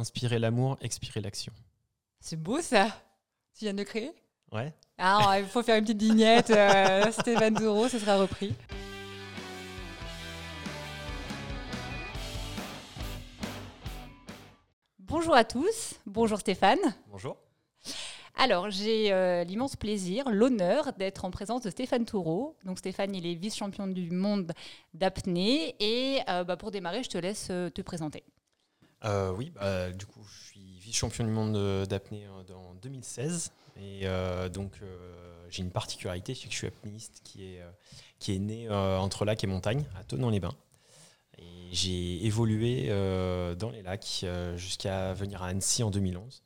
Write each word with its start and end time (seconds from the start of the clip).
Inspirer 0.00 0.38
l'amour, 0.38 0.78
expirer 0.80 1.20
l'action. 1.20 1.52
C'est 2.20 2.42
beau 2.42 2.62
ça. 2.62 2.86
Tu 3.52 3.66
viens 3.66 3.74
de 3.74 3.80
le 3.80 3.84
créer? 3.84 4.10
Ouais. 4.50 4.72
Ah, 4.96 5.36
il 5.38 5.44
faut 5.44 5.62
faire 5.62 5.76
une 5.76 5.84
petite 5.84 6.00
vignette. 6.00 6.48
Euh, 6.48 7.12
Stéphane 7.12 7.52
Touro, 7.52 7.86
ce 7.86 7.98
sera 7.98 8.16
repris. 8.16 8.54
Bonjour 14.98 15.34
à 15.34 15.44
tous. 15.44 15.96
Bonjour 16.06 16.38
Stéphane. 16.38 16.78
Bonjour. 17.10 17.36
Alors, 18.38 18.70
j'ai 18.70 19.12
euh, 19.12 19.44
l'immense 19.44 19.76
plaisir, 19.76 20.30
l'honneur 20.30 20.94
d'être 20.94 21.26
en 21.26 21.30
présence 21.30 21.60
de 21.60 21.68
Stéphane 21.68 22.06
Toureau. 22.06 22.56
Donc, 22.64 22.78
Stéphane, 22.78 23.14
il 23.14 23.26
est 23.26 23.34
vice-champion 23.34 23.86
du 23.86 24.10
monde 24.10 24.52
d'apnée. 24.94 25.76
Et 25.78 26.20
euh, 26.30 26.42
bah, 26.42 26.56
pour 26.56 26.70
démarrer, 26.70 27.02
je 27.02 27.10
te 27.10 27.18
laisse 27.18 27.48
euh, 27.50 27.68
te 27.68 27.82
présenter. 27.82 28.24
Oui, 29.04 29.50
bah, 29.50 29.90
du 29.90 30.06
coup, 30.06 30.20
je 30.24 30.44
suis 30.50 30.78
vice-champion 30.80 31.24
du 31.24 31.30
monde 31.30 31.86
d'apnée 31.86 32.26
en 32.28 32.74
2016. 32.74 33.52
Et 33.76 34.06
donc, 34.52 34.80
j'ai 35.48 35.62
une 35.62 35.70
particularité, 35.70 36.34
c'est 36.34 36.46
que 36.46 36.52
je 36.52 36.58
suis 36.58 36.66
apnéiste 36.66 37.20
qui 37.24 37.44
est, 37.44 37.62
qui 38.18 38.34
est 38.34 38.38
né 38.38 38.68
entre 38.70 39.24
lac 39.24 39.42
et 39.42 39.46
montagne, 39.46 39.84
à 39.98 40.04
Tonon-les-Bains. 40.04 40.54
Et 41.38 41.68
j'ai 41.72 42.24
évolué 42.26 42.88
dans 42.88 43.70
les 43.70 43.82
lacs 43.82 44.26
jusqu'à 44.56 45.14
venir 45.14 45.42
à 45.42 45.46
Annecy 45.46 45.82
en 45.82 45.90
2011. 45.90 46.42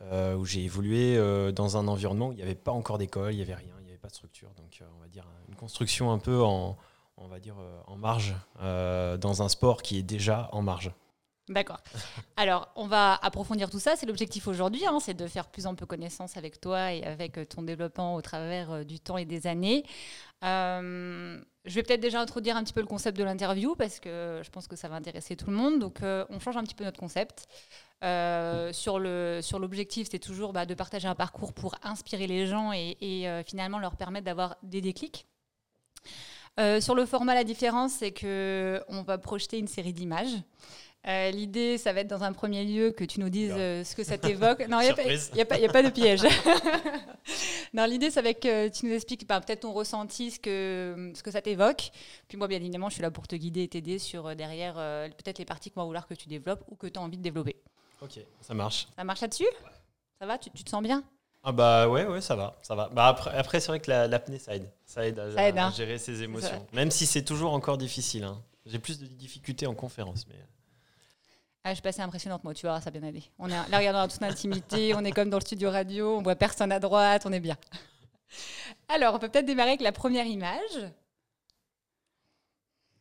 Euh, 0.00 0.36
où 0.36 0.44
j'ai 0.44 0.62
évolué 0.62 1.16
euh, 1.16 1.50
dans 1.50 1.76
un 1.76 1.88
environnement 1.88 2.28
où 2.28 2.32
il 2.32 2.36
n'y 2.36 2.42
avait 2.42 2.54
pas 2.54 2.70
encore 2.70 2.98
d'école, 2.98 3.32
il 3.32 3.36
n'y 3.36 3.42
avait 3.42 3.56
rien, 3.56 3.72
il 3.80 3.84
n'y 3.84 3.90
avait 3.90 3.98
pas 3.98 4.08
de 4.08 4.14
structure. 4.14 4.48
Donc, 4.56 4.78
euh, 4.80 4.84
on 4.96 5.00
va 5.00 5.08
dire 5.08 5.26
une 5.48 5.56
construction 5.56 6.12
un 6.12 6.18
peu 6.18 6.40
en, 6.40 6.76
on 7.16 7.26
va 7.26 7.40
dire, 7.40 7.56
en 7.88 7.96
marge, 7.96 8.36
dans 8.60 9.42
un 9.42 9.48
sport 9.48 9.82
qui 9.82 9.98
est 9.98 10.04
déjà 10.04 10.48
en 10.52 10.62
marge. 10.62 10.92
D'accord. 11.48 11.80
Alors, 12.36 12.68
on 12.76 12.86
va 12.86 13.14
approfondir 13.14 13.70
tout 13.70 13.78
ça. 13.78 13.96
C'est 13.96 14.06
l'objectif 14.06 14.46
aujourd'hui, 14.48 14.86
hein, 14.86 14.98
c'est 15.00 15.14
de 15.14 15.26
faire 15.26 15.46
plus 15.46 15.66
en 15.66 15.74
peu 15.74 15.86
connaissance 15.86 16.36
avec 16.36 16.60
toi 16.60 16.92
et 16.92 17.02
avec 17.04 17.48
ton 17.48 17.62
développement 17.62 18.14
au 18.14 18.22
travers 18.22 18.84
du 18.84 19.00
temps 19.00 19.16
et 19.16 19.24
des 19.24 19.46
années. 19.46 19.84
je 20.42 21.40
vais 21.66 21.82
peut-être 21.82 22.00
déjà 22.00 22.20
introduire 22.20 22.56
un 22.56 22.64
petit 22.64 22.72
peu 22.72 22.80
le 22.80 22.86
concept 22.86 23.16
de 23.16 23.24
l'interview 23.24 23.74
parce 23.76 23.98
que 23.98 24.40
je 24.44 24.50
pense 24.50 24.66
que 24.66 24.76
ça 24.76 24.88
va 24.88 24.96
intéresser 24.96 25.36
tout 25.36 25.50
le 25.50 25.56
monde. 25.56 25.78
Donc, 25.78 26.00
on 26.02 26.38
change 26.38 26.56
un 26.56 26.64
petit 26.64 26.74
peu 26.74 26.84
notre 26.84 27.00
concept. 27.00 27.46
Euh, 28.04 28.72
sur 28.72 28.98
l'objectif, 29.58 30.08
c'est 30.10 30.18
toujours 30.18 30.52
bah, 30.52 30.66
de 30.66 30.74
partager 30.74 31.08
un 31.08 31.14
parcours 31.14 31.52
pour 31.52 31.74
inspirer 31.82 32.26
les 32.26 32.46
gens 32.46 32.72
et, 32.72 32.96
euh, 33.02 33.42
finalement 33.42 33.78
leur 33.78 33.96
permettre 33.96 34.24
d'avoir 34.24 34.56
des 34.62 34.80
déclics. 34.80 35.26
Euh, 36.60 36.80
sur 36.80 36.94
le 36.94 37.06
format, 37.06 37.34
la 37.34 37.44
différence, 37.44 37.92
c'est 37.92 38.10
que 38.10 38.82
on 38.88 39.02
va 39.02 39.18
projeter 39.18 39.58
une 39.58 39.68
série 39.68 39.92
d'images. 39.92 40.36
L'idée, 41.32 41.78
ça 41.78 41.92
va 41.92 42.00
être 42.00 42.08
dans 42.08 42.22
un 42.22 42.32
premier 42.32 42.64
lieu 42.64 42.90
que 42.90 43.02
tu 43.04 43.20
nous 43.20 43.30
dises 43.30 43.52
ce 43.52 43.96
que 43.96 44.04
ça 44.04 44.18
t'évoque. 44.18 44.68
non, 44.68 44.80
il 44.80 44.92
n'y 45.34 45.40
a, 45.40 45.42
a, 45.42 45.72
pas 45.72 45.82
de 45.82 45.88
piège. 45.88 46.20
non, 47.74 47.86
l'idée, 47.86 48.10
ça 48.10 48.20
va 48.20 48.28
être 48.28 48.40
que 48.40 48.68
tu 48.68 48.86
nous 48.86 48.92
expliques 48.92 49.26
bah, 49.26 49.40
peut-être 49.40 49.60
ton 49.60 49.72
ressenti, 49.72 50.30
ce 50.30 50.38
que, 50.38 51.12
ce 51.14 51.22
que 51.22 51.30
ça 51.30 51.40
t'évoque. 51.40 51.90
Puis 52.28 52.36
moi, 52.36 52.46
bien 52.46 52.58
évidemment, 52.58 52.90
je 52.90 52.94
suis 52.94 53.02
là 53.02 53.10
pour 53.10 53.26
te 53.26 53.36
guider 53.36 53.62
et 53.62 53.68
t'aider 53.68 53.98
sur 53.98 54.36
derrière 54.36 54.74
peut-être 54.74 55.38
les 55.38 55.46
parties 55.46 55.70
qu'on 55.70 55.80
va 55.80 55.86
vouloir 55.86 56.06
que 56.06 56.14
tu 56.14 56.28
développes 56.28 56.64
ou 56.68 56.76
que 56.76 56.86
tu 56.86 56.98
as 56.98 57.02
envie 57.02 57.16
de 57.16 57.22
développer. 57.22 57.56
Ok, 58.00 58.20
ça 58.40 58.54
marche. 58.54 58.88
Ça 58.96 59.04
marche 59.04 59.20
là-dessus? 59.20 59.48
Ça 60.20 60.26
va? 60.26 60.38
Tu, 60.38 60.50
te 60.50 60.70
sens 60.70 60.82
bien? 60.82 61.02
Ah 61.42 61.52
bah 61.52 61.88
ouais, 61.88 62.04
ouais, 62.04 62.20
ça 62.20 62.36
va, 62.36 62.56
ça 62.62 62.74
va. 62.74 62.88
Bah 62.88 63.06
après, 63.06 63.30
après 63.30 63.60
c'est 63.60 63.68
vrai 63.68 63.80
que 63.80 63.90
l'apnée, 63.90 64.38
ça 64.38 64.54
aide. 64.54 64.70
Ça 64.84 65.06
aide 65.06 65.18
à, 65.18 65.66
hein. 65.66 65.70
gérer 65.70 65.98
ses 65.98 66.22
émotions. 66.22 66.66
Même 66.72 66.90
si 66.90 67.06
c'est 67.06 67.24
toujours 67.24 67.52
encore 67.52 67.78
difficile. 67.78 68.24
Hein. 68.24 68.42
J'ai 68.66 68.78
plus 68.78 68.98
de 68.98 69.06
difficultés 69.06 69.66
en 69.66 69.74
conférence. 69.74 70.26
Mais... 70.28 70.36
Ah, 71.68 71.72
je 71.72 71.74
suis 71.74 71.82
passée 71.82 72.00
impressionnante, 72.00 72.44
moi, 72.44 72.54
tu 72.54 72.66
vois, 72.66 72.80
ça 72.80 72.88
a 72.88 72.90
bien 72.90 73.02
allé. 73.02 73.22
On 73.38 73.46
est 73.46 73.50
là, 73.50 73.64
regarde, 73.78 73.94
dans 73.94 74.08
toute 74.08 74.22
intimité, 74.22 74.94
on 74.94 75.04
est 75.04 75.12
comme 75.12 75.28
dans 75.28 75.36
le 75.36 75.44
studio 75.44 75.70
radio, 75.70 76.16
on 76.16 76.22
voit 76.22 76.34
personne 76.34 76.72
à 76.72 76.80
droite, 76.80 77.26
on 77.26 77.32
est 77.34 77.40
bien. 77.40 77.58
Alors, 78.88 79.14
on 79.14 79.18
peut 79.18 79.28
peut-être 79.28 79.44
démarrer 79.44 79.72
avec 79.72 79.82
la 79.82 79.92
première 79.92 80.24
image. 80.24 80.90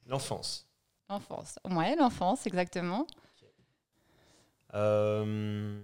L'enfance. 0.06 0.68
L'enfance. 1.09 1.58
Ouais, 1.64 1.96
l'enfance, 1.96 2.46
exactement. 2.46 3.08
Euh, 4.74 5.80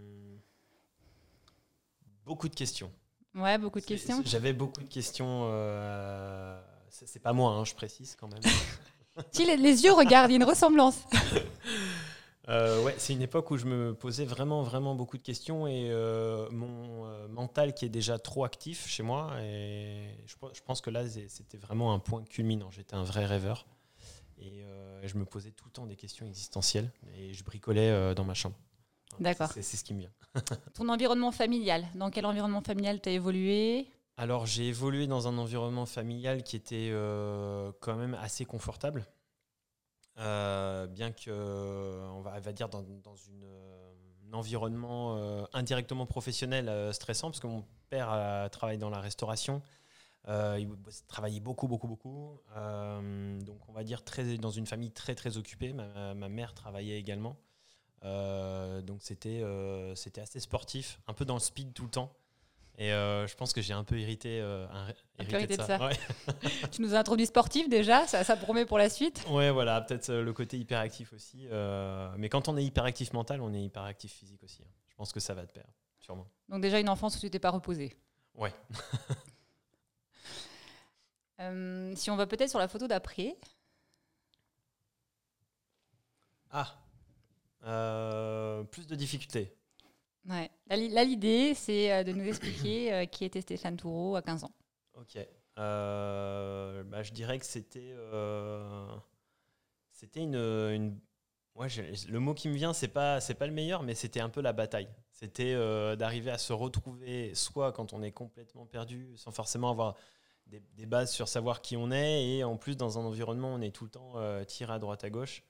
beaucoup 2.25 2.50
de 2.50 2.56
questions. 2.56 2.91
Ouais, 3.34 3.58
beaucoup 3.58 3.79
de 3.79 3.85
questions. 3.85 4.22
J'avais 4.25 4.52
beaucoup 4.52 4.81
de 4.81 4.90
questions. 4.90 5.44
Euh, 5.46 6.62
c'est 6.90 7.22
pas 7.22 7.31
moi, 7.31 7.52
hein, 7.52 7.63
je 7.63 7.75
précise 7.75 8.18
quand 8.19 8.28
même. 8.28 8.44
si 9.31 9.46
les, 9.46 9.84
yeux 9.85 9.94
regardent, 9.94 10.31
il 10.31 10.34
y 10.34 10.35
a 10.35 10.44
une 10.44 10.50
ressemblance. 10.50 10.97
Euh, 12.50 12.84
ouais, 12.84 12.96
c'est 12.98 13.14
une 13.14 13.22
époque 13.22 13.52
où 13.52 13.58
je 13.58 13.66
me 13.66 13.94
posais 13.94 14.26
vraiment, 14.26 14.64
vraiment 14.64 14.96
beaucoup 14.96 15.18
de 15.18 15.24
questions 15.24 15.66
et 15.68 15.90
mon 16.52 17.28
mental 17.30 17.74
qui 17.74 17.86
est 17.86 17.90
déjà 17.90 18.20
trop 18.20 18.44
actif 18.44 18.88
chez 18.88 19.04
moi. 19.04 19.31
Et 19.42 20.08
je, 20.26 20.36
je 20.53 20.62
pense 20.62 20.82
que 20.82 20.90
là, 20.90 21.08
c'était 21.08 21.58
vraiment 21.58 21.94
un 21.94 22.00
point 22.00 22.24
culminant. 22.24 22.70
J'étais 22.72 22.96
un 22.96 23.03
vrai 23.03 23.26
rêveur 23.26 23.66
et 24.38 24.64
je 25.03 25.18
me 25.18 25.26
posais 25.26 25.52
tout 25.52 25.66
le 25.66 25.72
temps 25.72 25.86
des 25.86 25.96
questions 25.96 26.26
existentielles 26.26 26.92
et 27.18 27.34
je 27.34 27.44
bricolais 27.44 28.14
dans 28.16 28.26
ma 28.26 28.34
chambre. 28.34 28.56
D'accord. 29.20 29.50
C'est 29.53 29.62
ce 29.62 29.84
qui 29.84 29.94
me 29.94 30.00
vient. 30.00 30.12
Ton 30.74 30.90
environnement 30.90 31.32
familial, 31.32 31.86
dans 31.96 32.09
quel 32.09 32.26
environnement 32.26 32.62
familial 32.62 33.00
tu 33.02 33.09
as 33.09 33.12
évolué? 33.14 33.88
Alors 34.18 34.46
j'ai 34.46 34.68
évolué 34.68 35.08
dans 35.08 35.28
un 35.28 35.38
environnement 35.38 35.86
familial 35.86 36.44
qui 36.44 36.56
était 36.56 36.90
euh, 36.92 37.72
quand 37.80 37.96
même 37.96 38.16
assez 38.16 38.46
confortable. 38.46 39.06
Euh, 40.19 40.88
bien 40.88 41.12
que, 41.12 42.01
on 42.12 42.22
va, 42.22 42.40
dire, 42.53 42.69
dans, 42.69 42.81
dans 42.81 43.16
une, 43.16 43.46
un 44.29 44.34
environnement 44.34 45.18
euh, 45.18 45.44
indirectement 45.53 46.06
professionnel 46.06 46.94
stressant, 46.94 47.29
parce 47.29 47.40
que 47.40 47.47
mon 47.47 47.66
père 47.90 48.09
a 48.09 48.50
travaillé 48.50 48.78
dans 48.78 48.90
la 48.90 49.00
restauration. 49.00 49.62
il 50.28 50.69
travaillait 51.07 51.40
beaucoup, 51.40 51.68
beaucoup, 51.68 51.88
beaucoup. 51.88 52.40
donc, 52.56 53.69
on 53.69 53.73
va 53.73 53.84
dire 53.84 54.03
très, 54.03 54.38
dans 54.38 54.52
une 54.52 54.68
famille 54.68 54.91
très, 54.91 55.16
très 55.16 55.38
occupée. 55.38 55.73
Ma, 55.73 56.13
ma 56.13 56.29
mère 56.29 56.53
travaillait 56.53 57.00
également. 57.00 57.38
Euh, 58.06 58.81
donc 58.81 59.02
c'était 59.02 59.41
euh, 59.41 59.96
c'était 59.96 60.22
assez 60.22 60.40
sportif, 60.40 61.00
un 61.07 61.13
peu 61.13 61.25
dans 61.25 61.35
le 61.35 61.40
speed 61.40 61.73
tout 61.73 61.84
le 61.84 61.90
temps. 61.90 62.12
Et 62.78 62.91
euh, 62.91 63.28
je 63.28 63.35
pense 63.35 63.53
que 63.53 63.61
j'ai 63.61 63.73
un 63.73 63.84
peu 63.84 64.00
hérité, 64.00 64.39
de 64.39 65.61
ça. 65.61 65.89
tu 66.72 66.81
nous 66.81 66.95
as 66.95 66.97
introduit 66.97 67.28
sportif 67.28 67.69
déjà, 67.69 68.07
ça, 68.07 68.23
ça, 68.23 68.35
promet 68.35 68.66
pour 68.66 68.78
la 68.78 68.89
suite 68.89 69.23
Ouais, 69.29 69.51
voilà, 69.51 69.81
peut-être 69.81 70.11
le 70.11 70.34
côté 70.34 70.57
hyperactif 70.57 71.13
aussi. 71.13 71.47
mais 72.17 72.29
quand 72.29 72.47
on 72.47 72.57
est 72.57 72.63
hyperactif 72.63 73.13
mental, 73.13 73.41
on 73.41 73.53
est 73.53 73.63
hyperactif 73.63 74.11
physique 74.11 74.44
aussi. 74.44 74.63
Hein. 74.63 74.72
Je 74.89 74.95
pense 74.95 75.11
que 75.11 75.19
ça 75.19 75.34
va 75.34 75.45
de 75.45 75.51
pair, 75.51 75.66
sûrement. 76.00 76.28
Donc 76.50 76.61
déjà 76.61 76.79
une 76.79 76.89
enfance 76.89 77.17
où 77.17 77.19
tu 77.19 77.29
t'es 77.29 77.39
pas 77.39 77.51
reposé 77.51 77.95
Ouais. 78.35 78.53
si 81.95 82.09
on 82.09 82.16
va 82.16 82.25
peut-être 82.25 82.50
sur 82.50 82.59
la 82.59 82.67
photo 82.67 82.88
d'après. 82.88 83.35
Ah, 86.51 86.78
euh, 87.66 88.63
plus 88.63 88.88
de 88.88 88.95
difficultés. 88.95 89.55
Ouais. 90.29 90.50
Là, 90.67 91.03
l'idée, 91.03 91.53
c'est 91.53 91.91
euh, 91.91 92.03
de 92.03 92.11
nous 92.11 92.25
expliquer 92.25 92.94
euh, 92.94 93.06
qui 93.06 93.25
était 93.25 93.41
Stéphane 93.41 93.78
Toureau 93.78 94.16
à 94.16 94.22
15 94.22 94.45
ans. 94.45 94.51
Ok. 94.95 95.17
Bah, 95.56 97.03
je 97.03 97.11
dirais 97.11 97.39
que 97.39 97.45
c'était 97.45 97.94
c'était 99.91 100.22
une, 100.22 100.35
une... 100.35 101.00
le 102.09 102.19
mot 102.19 102.34
qui 102.34 102.50
me 102.50 102.56
vient, 102.56 102.73
c'est 102.73 102.88
pas 102.88 103.22
c'est 103.22 103.35
pas 103.35 103.47
le 103.47 103.53
meilleur, 103.53 103.84
mais 103.84 103.95
c'était 103.95 104.19
un 104.19 104.29
peu 104.29 104.41
la 104.41 104.53
bataille. 104.53 104.89
C'était 105.11 105.53
d'arriver 105.95 106.31
à 106.31 106.38
se 106.38 106.53
retrouver, 106.53 107.35
soit 107.35 107.72
quand 107.72 107.94
on 107.94 108.01
est 108.01 108.11
complètement 108.11 108.66
perdu, 108.66 109.13
sans 109.16 109.31
forcément 109.31 109.69
avoir 109.69 109.95
des, 110.47 110.85
bases 110.85 111.11
sur 111.11 111.28
savoir 111.28 111.61
qui 111.61 111.78
on 111.78 111.91
est, 111.91 112.25
et 112.25 112.44
en 112.44 112.57
plus 112.57 112.75
dans 112.75 112.97
un 112.97 113.03
environnement 113.03 113.53
où 113.53 113.57
on 113.57 113.61
est 113.61 113.72
tout 113.72 113.85
le 113.85 113.91
temps 113.91 114.16
tiré 114.45 114.73
à 114.73 114.79
droite 114.79 115.03
à 115.03 115.09
gauche. 115.09 115.44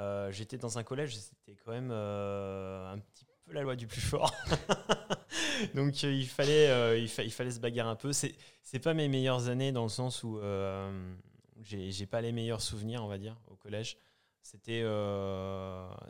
Euh, 0.00 0.30
j'étais 0.30 0.58
dans 0.58 0.78
un 0.78 0.84
collège, 0.84 1.16
c'était 1.16 1.56
quand 1.64 1.72
même 1.72 1.90
euh, 1.90 2.92
un 2.92 2.98
petit 2.98 3.24
peu 3.24 3.32
la 3.52 3.62
loi 3.62 3.76
du 3.76 3.86
plus 3.86 4.00
fort. 4.00 4.34
Donc 5.74 6.04
euh, 6.04 6.12
il, 6.12 6.26
fallait, 6.26 7.00
il, 7.00 7.08
fallait 7.08 7.50
se 7.50 7.60
bagarrer 7.60 7.90
un 7.90 7.96
peu. 7.96 8.12
C'est, 8.12 8.34
pas 8.82 8.94
mes 8.94 9.08
meilleures 9.08 9.48
années 9.48 9.72
dans 9.72 9.84
le 9.84 9.88
sens 9.88 10.22
où 10.22 10.40
j'ai, 11.62 11.90
j'ai 11.90 12.06
pas 12.06 12.20
les 12.20 12.32
meilleurs 12.32 12.60
souvenirs, 12.60 13.02
on 13.04 13.08
va 13.08 13.18
dire, 13.18 13.36
au 13.48 13.56
collège. 13.56 13.96
C'était, 14.42 14.84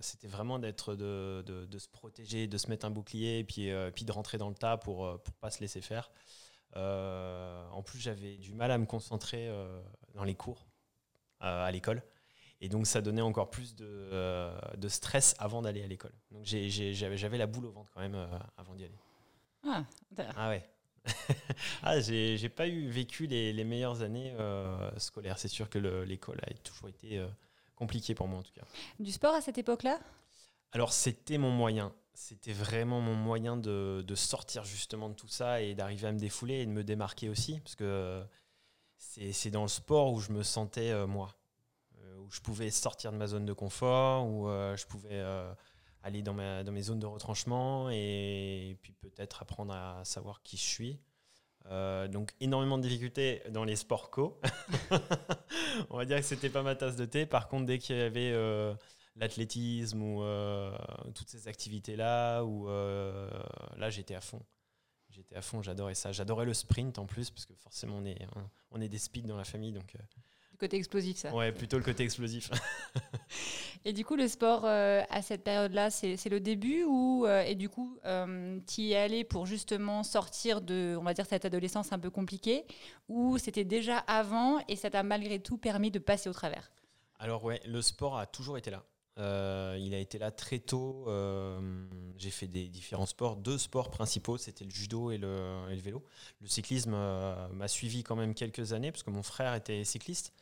c'était 0.00 0.28
vraiment 0.28 0.58
d'être 0.58 0.94
de, 0.94 1.78
se 1.78 1.88
protéger, 1.88 2.46
de 2.46 2.58
se 2.58 2.68
mettre 2.68 2.84
un 2.86 2.90
bouclier 2.90 3.38
et 3.38 3.44
puis, 3.44 3.70
puis 3.94 4.04
de 4.04 4.12
rentrer 4.12 4.36
dans 4.36 4.48
le 4.48 4.54
tas 4.54 4.76
pour 4.76 5.10
ne 5.10 5.16
pas 5.40 5.50
se 5.50 5.60
laisser 5.60 5.80
faire. 5.80 6.10
en 6.74 7.82
plus, 7.82 7.98
j'avais 7.98 8.36
du 8.36 8.52
mal 8.52 8.70
à 8.70 8.78
me 8.78 8.86
concentrer 8.86 9.48
dans 10.14 10.24
les 10.24 10.34
cours 10.34 10.66
à 11.40 11.70
l'école. 11.70 12.02
Et 12.60 12.68
donc, 12.68 12.86
ça 12.86 13.02
donnait 13.02 13.22
encore 13.22 13.50
plus 13.50 13.74
de, 13.74 13.84
euh, 13.86 14.58
de 14.76 14.88
stress 14.88 15.34
avant 15.38 15.62
d'aller 15.62 15.82
à 15.82 15.86
l'école. 15.86 16.12
Donc, 16.30 16.44
j'avais 16.44 17.38
la 17.38 17.46
boule 17.46 17.66
au 17.66 17.70
ventre 17.70 17.90
quand 17.92 18.00
même 18.00 18.14
euh, 18.14 18.26
avant 18.56 18.74
d'y 18.74 18.84
aller. 18.84 18.98
Ah, 19.66 19.84
ah 20.36 20.48
ouais. 20.48 20.68
ah, 21.82 22.00
j'ai 22.00 22.48
pas 22.48 22.66
eu 22.66 22.88
vécu 22.88 23.26
les, 23.26 23.52
les 23.52 23.64
meilleures 23.64 24.02
années 24.02 24.34
euh, 24.38 24.90
scolaires. 24.98 25.38
C'est 25.38 25.48
sûr 25.48 25.68
que 25.68 25.78
l'école 25.78 26.40
a 26.42 26.52
toujours 26.54 26.88
été 26.88 27.24
compliquée 27.74 28.14
pour 28.14 28.26
moi, 28.26 28.40
en 28.40 28.42
tout 28.42 28.52
cas. 28.52 28.64
Du 28.98 29.12
sport 29.12 29.34
à 29.34 29.40
cette 29.40 29.58
époque-là? 29.58 30.00
Alors 30.72 30.92
c'était 30.92 31.38
mon 31.38 31.50
moyen. 31.50 31.92
C'était 32.14 32.52
vraiment 32.52 33.00
mon 33.00 33.14
moyen 33.14 33.56
de, 33.56 34.04
sortir 34.14 34.64
justement 34.64 35.08
de 35.10 35.14
tout 35.14 35.28
ça 35.28 35.60
et 35.60 35.74
d'arriver 35.74 36.08
à 36.08 36.12
me 36.12 36.18
défouler 36.18 36.54
et 36.54 36.66
de 36.66 36.70
me 36.70 36.82
démarquer 36.82 37.28
aussi. 37.28 37.60
Parce 37.60 37.76
que 37.76 38.24
c'est 38.96 39.50
dans 39.50 39.62
le 39.62 39.68
sport 39.68 40.12
où 40.12 40.20
je 40.20 40.32
me 40.32 40.42
sentais 40.42 41.06
moi. 41.06 41.36
Euh, 42.16 42.20
où 42.20 42.30
je 42.30 42.40
pouvais 42.40 42.70
sortir 42.70 43.12
de 43.12 43.16
ma 43.16 43.26
zone 43.26 43.46
de 43.46 43.52
confort, 43.52 44.26
où 44.26 44.48
euh, 44.48 44.76
je 44.76 44.86
pouvais 44.86 45.22
aller 46.02 46.22
dans, 46.22 46.34
mes 46.34 46.82
zones 46.82 47.00
de 47.00 47.06
retranchement 47.06 47.90
et, 47.90 48.76
puis 48.82 48.92
peut-être 48.92 49.42
apprendre 49.42 49.74
à 49.74 50.04
savoir 50.04 50.42
qui 50.42 50.56
je 50.56 50.62
suis. 50.62 51.00
donc 52.10 52.32
énormément 52.40 52.78
de 52.78 52.82
difficultés 52.82 53.42
dans 53.50 53.64
les 53.64 53.76
sports 53.76 54.10
co. 54.10 54.40
On 55.90 55.96
va 55.96 56.04
dire 56.04 56.18
que 56.18 56.22
c'était 56.22 56.50
pas 56.50 56.62
ma 56.62 56.76
tasse 56.76 56.96
de 56.96 57.04
thé. 57.06 57.26
Par 57.26 57.48
contre, 57.48 57.66
dès 57.66 57.78
qu'il 57.78 57.96
y 57.96 58.00
avait 58.00 58.32
l'athlétisme 59.16 60.00
ou 60.00 60.22
toutes 61.14 61.28
ces 61.28 61.48
activités-là, 61.48 62.42
là 63.76 63.90
j'étais 63.90 64.14
à 64.14 64.20
fond. 64.20 64.42
J'étais 65.10 65.36
à 65.36 65.42
fond, 65.42 65.62
j'adorais 65.62 65.94
ça. 65.94 66.12
J'adorais 66.12 66.44
le 66.44 66.54
sprint 66.54 66.98
en 66.98 67.06
plus, 67.06 67.30
parce 67.30 67.46
que 67.46 67.54
forcément 67.54 67.96
on 67.96 68.04
est, 68.04 68.18
est 68.84 68.88
des 68.88 68.98
speeds 68.98 69.26
dans 69.26 69.36
la 69.36 69.44
famille. 69.44 69.72
Donc, 69.72 69.96
côté 70.56 70.76
explosif, 70.76 71.18
ça. 71.18 71.34
Ouais, 71.34 71.52
plutôt 71.52 71.78
le 71.78 71.84
côté 71.84 72.04
explosif. 72.04 72.50
et 73.84 73.92
du 73.92 74.04
coup, 74.04 74.16
le 74.16 74.28
sport 74.28 74.62
euh, 74.64 75.02
à 75.10 75.22
cette 75.22 75.44
période-là, 75.44 75.90
c'est 75.90 76.28
le 76.28 76.40
début 76.40 76.84
ou 76.84 77.26
euh, 77.26 77.42
et 77.42 77.54
du 77.54 77.68
coup, 77.68 77.98
euh, 78.04 78.58
tu 78.66 78.82
y 78.82 78.92
es 78.92 78.96
allé 78.96 79.24
pour 79.24 79.46
justement 79.46 80.02
sortir 80.02 80.60
de, 80.60 80.96
on 80.98 81.02
va 81.02 81.14
dire, 81.14 81.26
cette 81.26 81.44
adolescence 81.44 81.92
un 81.92 81.98
peu 81.98 82.10
compliquée, 82.10 82.64
ou 83.08 83.38
c'était 83.38 83.64
déjà 83.64 83.98
avant 83.98 84.58
et 84.68 84.76
ça 84.76 84.90
t'a 84.90 85.02
malgré 85.02 85.38
tout 85.38 85.58
permis 85.58 85.90
de 85.90 85.98
passer 85.98 86.28
au 86.28 86.32
travers? 86.32 86.70
Alors 87.18 87.44
ouais, 87.44 87.60
le 87.66 87.80
sport 87.80 88.18
a 88.18 88.26
toujours 88.26 88.58
été 88.58 88.70
là. 88.70 88.84
il 89.78 89.94
a 89.94 89.98
été 89.98 90.18
là 90.18 90.30
très 90.30 90.58
tôt. 90.58 91.06
j'ai 92.16 92.30
fait 92.30 92.46
des 92.46 92.68
différents 92.68 93.06
sports, 93.06 93.36
deux 93.36 93.58
sports 93.58 93.90
principaux, 93.90 94.36
c'était 94.36 94.64
le 94.64 94.70
judo 94.70 95.10
et 95.10 95.18
le, 95.18 95.38
et 95.70 95.74
le 95.74 95.80
vélo. 95.80 96.04
Le 96.40 96.48
cyclisme 96.48 96.90
m'a 96.90 97.68
suivi 97.68 98.02
quand 98.02 98.16
même 98.16 98.34
quelques 98.34 98.72
années 98.72 98.92
parce 98.92 99.02
que 99.02 99.10
mon 99.10 99.22
frère 99.22 99.54
était 99.54 99.84
cycliste. 99.84 100.32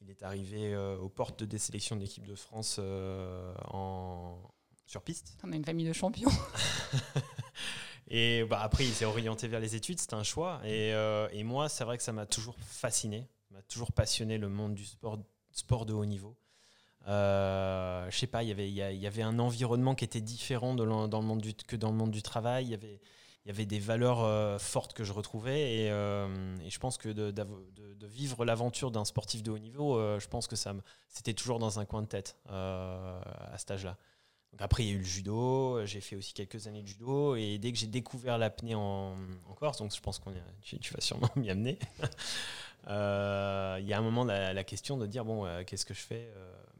Il 0.00 0.10
est 0.10 0.22
arrivé 0.22 0.72
euh, 0.74 0.96
aux 0.96 1.08
portes 1.08 1.40
de 1.40 1.44
des 1.44 1.58
sélections 1.58 1.96
de 1.96 2.00
l'équipe 2.00 2.26
de 2.26 2.34
France 2.34 2.76
euh, 2.78 3.54
en, 3.68 4.38
sur 4.86 5.02
piste. 5.02 5.36
On 5.44 5.52
a 5.52 5.56
une 5.56 5.64
famille 5.64 5.86
de 5.86 5.92
champions. 5.92 6.30
et 8.08 8.44
bah, 8.44 8.60
après, 8.62 8.84
il 8.84 8.92
s'est 8.92 9.04
orienté 9.04 9.46
vers 9.46 9.60
les 9.60 9.76
études, 9.76 10.00
c'était 10.00 10.14
un 10.14 10.22
choix. 10.22 10.60
Et, 10.64 10.94
euh, 10.94 11.28
et 11.32 11.44
moi, 11.44 11.68
c'est 11.68 11.84
vrai 11.84 11.96
que 11.96 12.02
ça 12.02 12.12
m'a 12.12 12.26
toujours 12.26 12.56
fasciné, 12.60 13.28
m'a 13.50 13.62
toujours 13.62 13.92
passionné 13.92 14.38
le 14.38 14.48
monde 14.48 14.74
du 14.74 14.84
sport, 14.84 15.18
sport 15.52 15.86
de 15.86 15.92
haut 15.92 16.06
niveau. 16.06 16.36
Euh, 17.08 18.10
je 18.10 18.18
sais 18.18 18.26
pas, 18.26 18.42
y 18.42 18.50
il 18.50 18.74
y, 18.74 19.06
avait 19.06 19.22
un 19.22 19.38
environnement 19.38 19.94
qui 19.94 20.04
était 20.04 20.20
différent 20.20 20.74
de 20.74 20.84
dans 20.84 21.20
le 21.20 21.26
monde 21.26 21.40
du, 21.40 21.54
que 21.54 21.76
dans 21.76 21.90
le 21.90 21.96
monde 21.96 22.10
du 22.10 22.22
travail. 22.22 22.66
Il 22.66 22.70
y 22.70 22.74
avait, 22.74 23.00
il 23.44 23.48
y 23.48 23.50
avait 23.52 23.66
des 23.66 23.78
valeurs 23.78 24.22
euh, 24.22 24.58
fortes 24.58 24.92
que 24.92 25.02
je 25.02 25.12
retrouvais 25.12 25.84
et, 25.84 25.90
euh, 25.90 26.28
je 26.68 26.78
pense 26.78 26.98
que 26.98 27.08
de, 27.08 27.32
vivre 28.06 28.44
l'aventure 28.44 28.90
d'un 28.90 29.04
sportif 29.04 29.42
de 29.42 29.50
haut 29.50 29.58
niveau, 29.58 29.96
euh, 29.96 30.18
je 30.18 30.28
pense 30.28 30.46
que 30.46 30.56
ça 30.56 30.74
c'était 31.08 31.32
toujours 31.32 31.58
dans 31.58 31.78
un 31.78 31.84
coin 31.84 32.02
de 32.02 32.06
tête 32.06 32.36
à 32.48 33.54
cet 33.56 33.70
âge-là. 33.70 33.96
Après, 34.58 34.82
il 34.82 34.88
y 34.88 34.90
a 34.90 34.94
eu 34.94 34.98
le 34.98 35.04
judo, 35.04 35.86
j'ai 35.86 36.00
fait 36.00 36.16
aussi 36.16 36.34
quelques 36.34 36.66
années 36.66 36.82
de 36.82 36.88
judo 36.88 37.36
et 37.36 37.58
dès 37.58 37.70
que 37.70 37.78
j'ai 37.78 37.86
découvert 37.86 38.36
l'apnée 38.36 38.74
en, 38.74 39.16
Corse, 39.56 39.78
donc 39.78 39.94
je 39.94 40.00
pense 40.00 40.20
tu, 40.62 40.78
tu, 40.78 40.92
vas 40.92 41.00
sûrement 41.00 41.28
m'y 41.36 41.50
amener, 41.50 41.78
il 42.88 43.86
y 43.86 43.92
a 43.92 43.96
un 43.96 44.02
moment 44.02 44.24
la, 44.24 44.52
la 44.52 44.64
question 44.64 44.96
de 44.96 45.06
dire 45.06 45.24
bon, 45.24 45.46
qu'est-ce 45.66 45.86
que 45.86 45.94
je 45.94 46.00
fais 46.00 46.28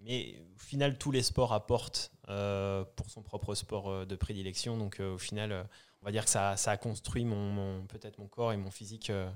Mais 0.02 0.42
au 0.56 0.58
final, 0.58 0.98
tous 0.98 1.12
les 1.12 1.22
sports 1.22 1.52
apportent 1.52 2.10
pour 2.26 3.08
son 3.08 3.22
propre 3.22 3.54
sport 3.54 4.04
de 4.04 4.16
prédilection, 4.16 4.76
donc 4.76 4.98
au 5.00 5.18
final 5.18 5.68
on 6.02 6.06
va 6.06 6.12
dire 6.12 6.24
que 6.24 6.30
ça, 6.30 6.52
a 6.52 6.76
construit 6.76 7.24
mon, 7.24 7.86
peut-être 7.86 8.18
mon 8.18 8.26
corps 8.26 8.52
et 8.52 8.56
mon 8.56 8.70
physique 8.70 9.10
euh, 9.10 9.30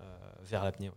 euh, 0.00 0.04
vers 0.42 0.64
l'apnée. 0.64 0.90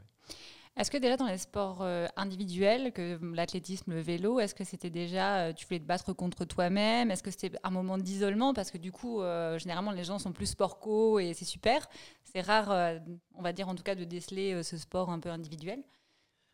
Est-ce 0.75 0.89
que 0.89 0.97
déjà 0.97 1.17
dans 1.17 1.27
les 1.27 1.38
sports 1.38 1.81
euh, 1.81 2.07
individuels, 2.15 2.94
que 2.94 3.19
l'athlétisme, 3.21 3.94
le 3.94 4.01
vélo, 4.01 4.39
est-ce 4.39 4.55
que 4.55 4.63
c'était 4.63 4.89
déjà, 4.89 5.53
tu 5.53 5.67
voulais 5.67 5.79
te 5.79 5.85
battre 5.85 6.13
contre 6.13 6.45
toi-même? 6.45 7.11
Est-ce 7.11 7.21
que 7.21 7.29
c'était 7.29 7.51
un 7.63 7.69
moment 7.69 7.97
d'isolement? 7.97 8.53
Parce 8.53 8.71
que 8.71 8.79
du 8.79 8.91
coup, 8.91 9.21
généralement, 9.57 9.91
les 9.91 10.03
gens 10.03 10.17
sont 10.17 10.31
plus 10.31 10.47
sport 10.47 10.79
co 10.79 11.19
et 11.19 11.33
c'est 11.33 11.45
super. 11.45 11.88
C'est 12.23 12.41
rare, 12.41 13.00
on 13.35 13.44
va 13.44 13.53
dire 13.53 13.69
en 13.69 13.75
tout 13.75 13.83
cas, 13.83 13.94
de 13.94 14.03
déceler 14.03 14.63
ce 14.63 14.77
sport 14.77 15.11
un 15.11 15.19
peu 15.19 15.29
individuel. 15.29 15.83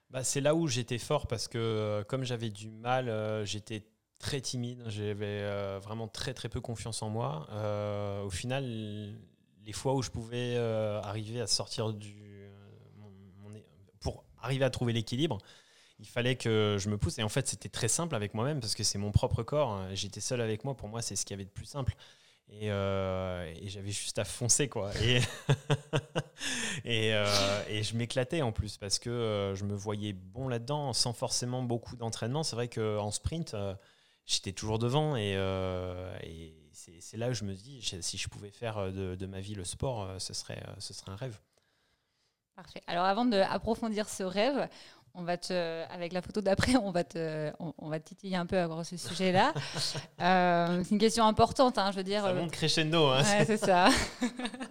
Bah, 0.10 0.24
c'est 0.24 0.42
là 0.42 0.54
où 0.54 0.68
j'étais 0.68 0.98
fort 0.98 1.28
parce 1.28 1.48
que 1.48 2.04
comme 2.10 2.26
j'avais 2.26 2.50
du 2.50 2.70
mal, 2.70 3.46
j'étais 3.46 3.86
très 4.20 4.42
timide, 4.42 4.84
j'avais 4.88 5.26
euh, 5.26 5.80
vraiment 5.82 6.08
très 6.08 6.34
très 6.34 6.50
peu 6.50 6.62
confiance 6.62 7.02
en 7.02 7.10
moi. 7.10 7.48
Euh, 7.52 8.22
au 8.24 8.30
final, 8.30 8.66
les 9.66 9.74
fois 9.74 9.96
où 9.96 10.02
je 10.02 10.12
pouvais 10.12 10.56
euh, 10.58 11.02
arriver 11.02 11.42
à 11.42 11.48
sortir 11.48 11.94
du... 11.94 12.16
pour 14.02 14.26
arriver 14.42 14.66
à 14.66 14.70
trouver 14.70 14.94
l'équilibre, 14.94 15.38
il 16.00 16.08
fallait 16.08 16.36
que 16.36 16.78
je 16.80 16.90
me 16.90 16.98
pousse. 16.98 17.18
Et 17.18 17.24
en 17.24 17.30
fait, 17.30 17.48
c'était 17.48 17.70
très 17.70 17.88
simple 17.88 18.14
avec 18.14 18.34
moi-même 18.34 18.60
parce 18.60 18.76
que 18.76 18.84
c'est 18.84 18.98
mon 18.98 19.12
propre 19.12 19.42
corps. 19.42 19.82
J'étais 19.94 20.22
seul 20.22 20.42
avec 20.42 20.64
moi. 20.64 20.76
Pour 20.76 20.90
moi, 20.90 21.02
c'est 21.02 21.16
ce 21.16 21.26
qu'il 21.26 21.34
y 21.34 21.38
avait 21.38 21.46
de 21.46 21.50
plus 21.50 21.66
simple. 21.66 21.96
Et, 22.52 22.68
et 22.68 23.68
j'avais 23.70 23.92
juste 23.92 24.18
à 24.18 24.24
foncer, 24.24 24.70
quoi. 24.70 24.92
Et, 25.02 25.20
et, 26.86 27.10
et, 27.70 27.84
je 27.84 27.96
m'éclatais 27.96 28.42
en 28.42 28.52
plus 28.52 28.78
parce 28.78 28.98
que 28.98 29.54
je 29.56 29.66
me 29.66 29.76
voyais 29.76 30.14
bon 30.14 30.48
là-dedans 30.48 30.94
sans 30.94 31.14
forcément 31.14 31.64
beaucoup 31.64 31.98
d'entraînement. 31.98 32.44
C'est 32.44 32.56
vrai 32.56 32.70
qu'en 32.70 33.12
sprint, 33.12 33.56
j'étais 34.30 34.52
toujours 34.52 34.80
devant 34.80 35.16
et, 35.16 35.34
euh, 35.36 36.18
c'est 37.00 37.18
là 37.18 37.30
où 37.30 37.34
je 37.34 37.44
me 37.44 37.54
dis 37.54 37.82
si 38.02 38.18
je 38.18 38.30
pouvais 38.30 38.52
faire 38.52 38.78
euh, 38.78 39.16
de, 39.16 39.26
ma 39.26 39.42
vie 39.42 39.56
le 39.56 39.64
sport, 39.64 40.04
euh, 40.04 40.20
ce 40.20 40.34
serait, 40.34 40.62
ce 40.78 40.94
serait 40.94 41.12
un 41.12 41.16
rêve. 41.16 41.40
Parfait. 42.56 42.82
Alors 42.88 43.06
avant 43.06 43.26
d'approfondir 43.26 44.08
ce 44.08 44.24
rêve, 44.24 44.68
on 45.14 45.24
va 45.24 45.38
te, 45.38 45.84
avec 45.92 46.14
la 46.14 46.22
photo 46.22 46.42
d'après, 46.42 46.76
on 46.76 46.92
va 46.92 47.04
te, 47.04 47.52
on, 47.60 47.90
va 47.90 48.00
titiller 48.00 48.36
un 48.36 48.46
peu 48.46 48.58
à 48.60 48.84
ce 48.84 48.98
sujet-là. 48.98 49.54
c'est 50.84 50.92
une 50.92 51.00
question 51.00 51.26
importante, 51.26 51.78
hein, 51.78 51.92
je 51.92 51.98
veux 51.98 52.04
dire. 52.04 52.24
Ça 52.24 52.34
monte 52.34 52.52
crescendo. 52.52 53.08
Hein, 53.08 53.24
c'est 53.46 53.58
ça. 53.58 53.90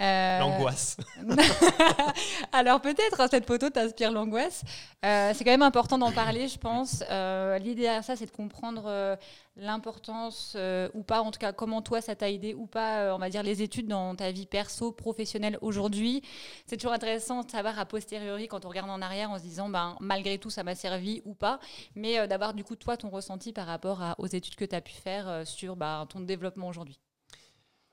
Euh, 0.00 0.38
l'angoisse. 0.38 0.96
Alors 2.52 2.80
peut-être 2.80 3.20
hein, 3.20 3.26
cette 3.28 3.46
photo 3.46 3.68
t'inspire 3.68 4.12
l'angoisse. 4.12 4.62
Euh, 5.04 5.32
c'est 5.34 5.42
quand 5.42 5.50
même 5.50 5.62
important 5.62 5.98
d'en 5.98 6.12
parler, 6.12 6.46
je 6.46 6.56
pense. 6.56 7.02
Euh, 7.10 7.58
l'idée 7.58 7.82
derrière 7.82 8.04
ça, 8.04 8.14
c'est 8.14 8.26
de 8.26 8.30
comprendre 8.30 9.18
l'importance 9.56 10.56
ou 10.94 11.02
pas, 11.02 11.20
en 11.20 11.32
tout 11.32 11.40
cas 11.40 11.52
comment 11.52 11.82
toi 11.82 12.00
ça 12.00 12.14
t'a 12.14 12.30
aidé 12.30 12.54
ou 12.54 12.66
pas, 12.66 13.12
on 13.12 13.18
va 13.18 13.28
dire 13.28 13.42
les 13.42 13.60
études 13.60 13.88
dans 13.88 14.14
ta 14.14 14.30
vie 14.30 14.46
perso, 14.46 14.92
professionnelle 14.92 15.58
aujourd'hui. 15.62 16.22
C'est 16.66 16.76
toujours 16.76 16.92
intéressant 16.92 17.42
de 17.42 17.50
savoir 17.50 17.76
a 17.76 17.84
posteriori 17.84 18.46
quand 18.46 18.64
on 18.64 18.68
regarde 18.68 18.90
en 18.90 19.02
arrière 19.02 19.32
en 19.32 19.38
se 19.38 19.42
disant, 19.42 19.68
ben 19.68 19.96
malgré 19.98 20.38
tout 20.38 20.50
ça 20.50 20.62
m'a 20.62 20.76
servi 20.76 21.22
ou 21.24 21.34
pas, 21.34 21.58
mais 21.96 22.28
d'avoir 22.28 22.54
du 22.54 22.62
coup 22.62 22.76
toi 22.76 22.96
ton 22.96 23.10
ressenti 23.10 23.52
par 23.52 23.66
rapport 23.66 24.00
aux 24.18 24.28
études 24.28 24.54
que 24.54 24.64
tu 24.64 24.76
as 24.76 24.80
pu 24.80 24.92
faire 24.92 25.42
sur 25.44 25.74
ben, 25.74 26.06
ton 26.08 26.20
développement 26.20 26.68
aujourd'hui. 26.68 27.00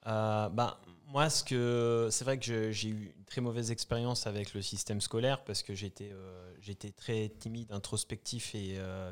ben, 0.05 0.75
moi, 1.07 1.29
ce 1.29 1.43
que 1.43 2.07
c'est 2.11 2.23
vrai 2.23 2.39
que 2.39 2.71
j'ai 2.71 2.89
eu 2.89 3.13
une 3.17 3.25
très 3.25 3.41
mauvaise 3.41 3.71
expérience 3.71 4.27
avec 4.27 4.53
le 4.53 4.61
système 4.61 5.01
scolaire 5.01 5.43
parce 5.43 5.61
que 5.61 5.75
j'étais 5.75 6.11
euh, 6.11 6.53
j'étais 6.59 6.91
très 6.91 7.29
timide, 7.29 7.71
introspectif 7.71 8.55
et 8.55 8.75
euh, 8.77 9.11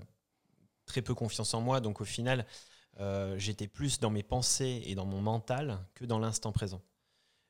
très 0.85 1.01
peu 1.01 1.13
confiance 1.13 1.53
en 1.53 1.61
moi. 1.61 1.79
Donc 1.81 2.01
au 2.01 2.05
final, 2.05 2.45
euh, 2.99 3.37
j'étais 3.37 3.67
plus 3.67 3.99
dans 3.99 4.09
mes 4.09 4.23
pensées 4.23 4.83
et 4.85 4.95
dans 4.95 5.05
mon 5.05 5.21
mental 5.21 5.79
que 5.93 6.05
dans 6.05 6.19
l'instant 6.19 6.51
présent. 6.51 6.81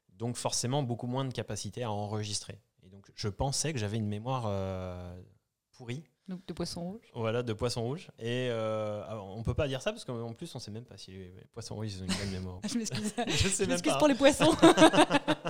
Donc 0.09 0.35
forcément, 0.35 0.83
beaucoup 0.83 1.07
moins 1.07 1.25
de 1.25 1.33
capacité 1.33 1.83
à 1.83 1.91
enregistrer. 1.91 2.59
Et 2.83 2.89
donc 2.89 3.12
je 3.15 3.29
pensais 3.29 3.73
que 3.73 3.79
j'avais 3.79 3.97
une 3.97 4.07
mémoire 4.07 5.15
pourrie 5.71 6.03
donc 6.27 6.45
de 6.47 6.53
poisson 6.53 6.81
rouge. 6.81 7.11
Voilà, 7.13 7.43
de 7.43 7.53
poisson 7.53 7.83
rouge. 7.83 8.07
Et 8.17 8.47
euh, 8.49 9.03
on 9.35 9.43
peut 9.43 9.53
pas 9.53 9.67
dire 9.67 9.81
ça 9.81 9.91
parce 9.91 10.05
qu'en 10.05 10.33
plus, 10.33 10.53
on 10.55 10.59
sait 10.59 10.71
même 10.71 10.85
pas 10.85 10.97
si 10.97 11.11
les 11.11 11.33
poissons 11.53 11.75
rouges 11.75 11.99
ont 11.99 12.05
une 12.05 12.17
bonne 12.17 12.31
mémoire. 12.31 12.59
je 12.67 12.77
m'excuse. 12.77 13.13
je 13.27 13.47
sais 13.49 13.65
même 13.67 13.81
pas. 13.81 13.97
pour 13.97 14.07
les 14.07 14.15
poissons. 14.15 14.55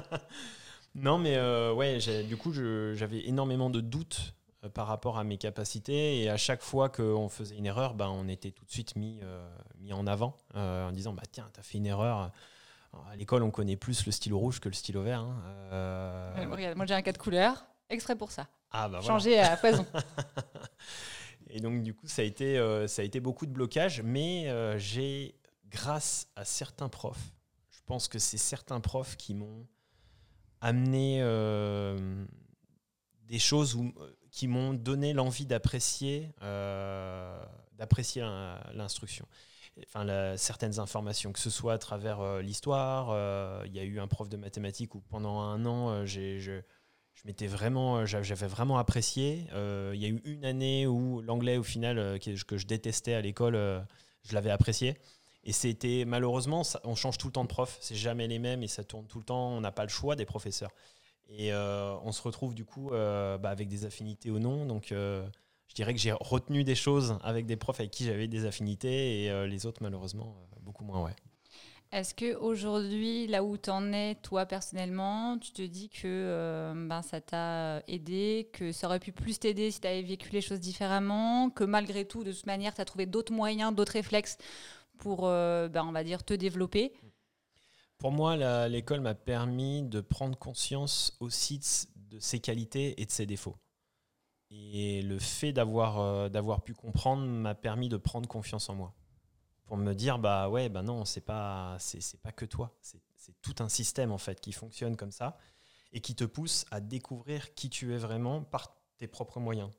non, 0.96 1.20
mais 1.20 1.36
euh, 1.36 1.74
ouais, 1.74 2.00
du 2.28 2.38
coup, 2.38 2.52
j'avais 2.54 3.28
énormément 3.28 3.70
de 3.70 3.82
doutes 3.82 4.34
euh, 4.64 4.70
par 4.70 4.88
rapport 4.88 5.20
à 5.20 5.24
mes 5.24 5.38
capacités. 5.38 6.22
Et 6.22 6.30
à 6.30 6.38
chaque 6.38 6.64
fois 6.64 6.90
qu'on 6.90 7.30
faisait 7.30 7.56
une 7.56 7.68
erreur, 7.68 7.94
ben, 7.94 8.08
on 8.08 8.28
était 8.28 8.52
tout 8.52 8.66
de 8.66 8.72
suite 8.72 8.96
mis, 8.96 9.20
euh, 9.22 9.48
mis 9.80 9.94
en 9.94 10.08
avant 10.08 10.38
en 10.56 10.92
disant 10.92 11.14
bah, 11.14 11.24
Tiens, 11.32 11.50
tu 11.54 11.60
as 11.60 11.64
fait 11.64 11.78
une 11.78 11.86
erreur. 11.86 12.32
à 13.12 13.16
l'école, 13.16 13.44
on 13.44 13.52
connaît 13.52 13.78
plus 13.78 14.08
le 14.08 14.12
stylo 14.12 14.40
rouge 14.40 14.60
que 14.60 14.70
le 14.70 14.76
stylo 14.76 15.04
vert. 15.04 15.22
Hein. 15.22 16.46
moi 16.76 16.86
j'ai 16.88 16.96
un 16.96 17.04
cas 17.04 17.12
de 17.12 17.20
couleur, 17.20 17.64
extrait 17.90 18.16
pour 18.16 18.32
ça. 18.32 18.48
Ah 18.72 18.90
bah 18.90 19.02
Changer 19.02 19.40
à 19.40 19.56
foison. 19.58 19.86
Et 21.54 21.60
donc, 21.60 21.84
du 21.84 21.94
coup, 21.94 22.08
ça 22.08 22.24
a 22.24 22.26
été, 22.26 22.58
euh, 22.58 22.88
ça 22.88 23.04
a 23.04 23.06
été 23.06 23.20
beaucoup 23.20 23.46
de 23.46 23.52
blocages, 23.52 24.02
mais 24.02 24.50
euh, 24.50 24.80
j'ai, 24.80 25.36
grâce 25.70 26.28
à 26.36 26.46
certains 26.46 26.90
profs, 26.90 27.32
je 27.70 27.80
pense 27.86 28.08
que 28.08 28.18
c'est 28.18 28.40
certains 28.40 28.80
profs 28.80 29.18
qui 29.18 29.36
m'ont 29.36 29.68
amené 30.62 31.20
euh, 31.22 32.26
des 33.26 33.38
choses 33.38 33.78
qui 34.32 34.48
m'ont 34.48 34.74
donné 34.74 35.14
l'envie 35.14 35.46
d'apprécier 35.46 36.32
d'apprécier 37.74 38.22
l'instruction. 38.74 39.28
Enfin, 39.84 40.38
certaines 40.38 40.80
informations, 40.80 41.34
que 41.34 41.40
ce 41.40 41.50
soit 41.50 41.74
à 41.74 41.78
travers 41.78 42.40
l'histoire. 42.40 43.66
Il 43.66 43.74
y 43.74 43.80
a 43.80 43.84
eu 43.84 44.00
un 44.00 44.08
prof 44.08 44.30
de 44.30 44.38
mathématiques 44.38 44.96
où 44.96 45.02
pendant 45.02 45.42
un 45.42 45.66
an, 45.66 46.06
j'ai, 46.06 46.40
je, 46.40 46.62
je 47.16 47.22
m'étais 47.26 47.48
vraiment, 47.48 48.06
j'avais 48.06 48.48
vraiment 48.48 48.78
apprécié. 48.78 49.48
Il 49.54 50.00
y 50.00 50.06
a 50.06 50.10
eu 50.10 50.22
une 50.26 50.46
année 50.46 50.88
où 50.88 51.22
l'anglais, 51.22 51.58
au 51.58 51.64
final, 51.64 52.20
que, 52.20 52.58
je 52.58 52.66
détestais 52.66 53.14
à 53.14 53.22
l'école, 53.22 53.56
je 54.24 54.34
l'avais 54.34 54.52
apprécié. 54.52 54.98
Et 55.46 55.52
c'était 55.52 56.06
malheureusement, 56.06 56.64
on 56.84 56.96
change 56.96 57.18
tout 57.18 57.28
le 57.28 57.34
temps 57.34 57.44
de 57.44 57.50
prof, 57.50 57.78
c'est 57.82 57.96
jamais 57.96 58.28
les 58.28 58.40
mêmes 58.40 58.64
et 58.64 58.68
ça 58.68 58.84
tourne 58.84 59.06
tout 59.08 59.20
le 59.20 59.26
temps. 59.26 59.50
On 59.50 59.62
n'a 59.62 59.72
pas 59.72 59.84
le 59.84 59.90
choix 59.90 60.16
des 60.16 60.26
professeurs. 60.26 60.72
Et 61.30 61.52
euh, 61.52 61.96
on 62.04 62.12
se 62.12 62.22
retrouve 62.22 62.54
du 62.54 62.66
coup 62.66 62.92
euh, 62.92 63.38
bah, 63.38 63.50
avec 63.50 63.68
des 63.68 63.86
affinités 63.86 64.32
ou 64.32 64.40
non. 64.40 64.66
Donc 64.66 64.92
euh, 64.92 65.28
je 65.68 65.76
dirais 65.76 65.94
que 65.94 66.00
j'ai 66.00 66.14
retenu 66.14 66.64
des 66.64 66.76
choses 66.76 67.18
avec 67.24 67.46
des 67.46 67.58
profs 67.58 67.80
avec 67.80 67.92
qui 67.92 68.06
j'avais 68.06 68.28
des 68.28 68.46
affinités 68.46 69.24
et 69.24 69.48
les 69.48 69.66
autres 69.66 69.82
malheureusement 69.82 70.36
beaucoup 70.62 70.86
moins. 70.86 71.04
Ouais. 71.04 71.16
Est-ce 71.94 72.16
que 72.16 72.36
aujourd'hui, 72.38 73.28
là 73.28 73.44
où 73.44 73.56
tu 73.56 73.70
en 73.70 73.94
es, 73.94 74.16
toi 74.16 74.48
personnellement, 74.48 75.38
tu 75.38 75.52
te 75.52 75.62
dis 75.62 75.90
que 75.90 76.74
ben, 76.76 77.04
ça 77.04 77.22
t'a 77.22 77.84
aidé, 77.88 78.50
que 78.52 78.72
ça 78.72 78.88
aurait 78.88 79.00
pu 79.00 79.12
plus 79.12 79.38
t'aider 79.38 79.70
si 79.70 79.80
tu 79.80 79.88
avais 79.88 80.02
vécu 80.02 80.32
les 80.32 80.42
choses 80.42 80.60
différemment, 80.60 81.52
que 81.52 81.64
malgré 81.64 82.06
tout, 82.06 82.24
de 82.24 82.32
toute 82.32 82.48
manière, 82.48 82.74
tu 82.74 82.82
as 82.82 82.86
trouvé 82.86 83.06
d'autres 83.06 83.32
moyens, 83.32 83.76
d'autres 83.76 83.92
réflexes 83.94 84.38
pour, 84.98 85.22
ben, 85.22 85.86
on 85.88 85.92
va 85.92 86.04
dire, 86.04 86.24
te 86.24 86.34
développer? 86.34 86.94
Pour 88.04 88.12
moi, 88.12 88.68
l'école 88.68 89.00
m'a 89.00 89.16
permis 89.16 89.82
de 89.84 90.02
prendre 90.02 90.38
conscience 90.38 91.16
aussi 91.22 91.60
de, 91.96 92.20
ses 92.20 92.40
qualités 92.40 93.02
et 93.02 93.06
de 93.06 93.12
ses 93.12 93.26
défauts. 93.26 93.56
Et 94.52 95.02
le 95.02 95.20
fait 95.20 95.58
euh, 95.58 96.30
d'avoir 96.30 96.62
pu 96.64 96.74
comprendre 96.74 97.26
m'a 97.26 97.56
permis 97.56 97.88
de 97.88 97.98
prendre 97.98 98.28
confiance 98.28 98.70
en 98.70 98.76
moi. 98.76 98.94
Pour 99.66 99.78
me 99.78 99.94
dire, 99.94 100.20
bah 100.20 100.50
ouais, 100.50 100.70
bah 100.70 100.82
non, 100.82 101.06
c'est 101.06 101.22
pas, 101.22 101.78
c'est 101.80 102.22
pas 102.22 102.32
que 102.32 102.46
toi. 102.46 102.76
C'est 102.82 103.02
tout 103.42 103.56
un 103.60 103.70
système, 103.70 104.12
en 104.12 104.18
fait, 104.18 104.42
qui 104.42 104.52
fonctionne 104.52 104.98
comme 104.98 105.12
ça 105.12 105.38
et 105.94 106.02
qui 106.02 106.16
te 106.16 106.24
pousse 106.24 106.66
à 106.72 106.82
découvrir 106.82 107.54
qui 107.54 107.70
tu 107.70 107.94
es 107.94 107.98
vraiment 107.98 108.44
par 108.44 108.76
tes 108.98 109.08
propres 109.08 109.40
moyens 109.40 109.70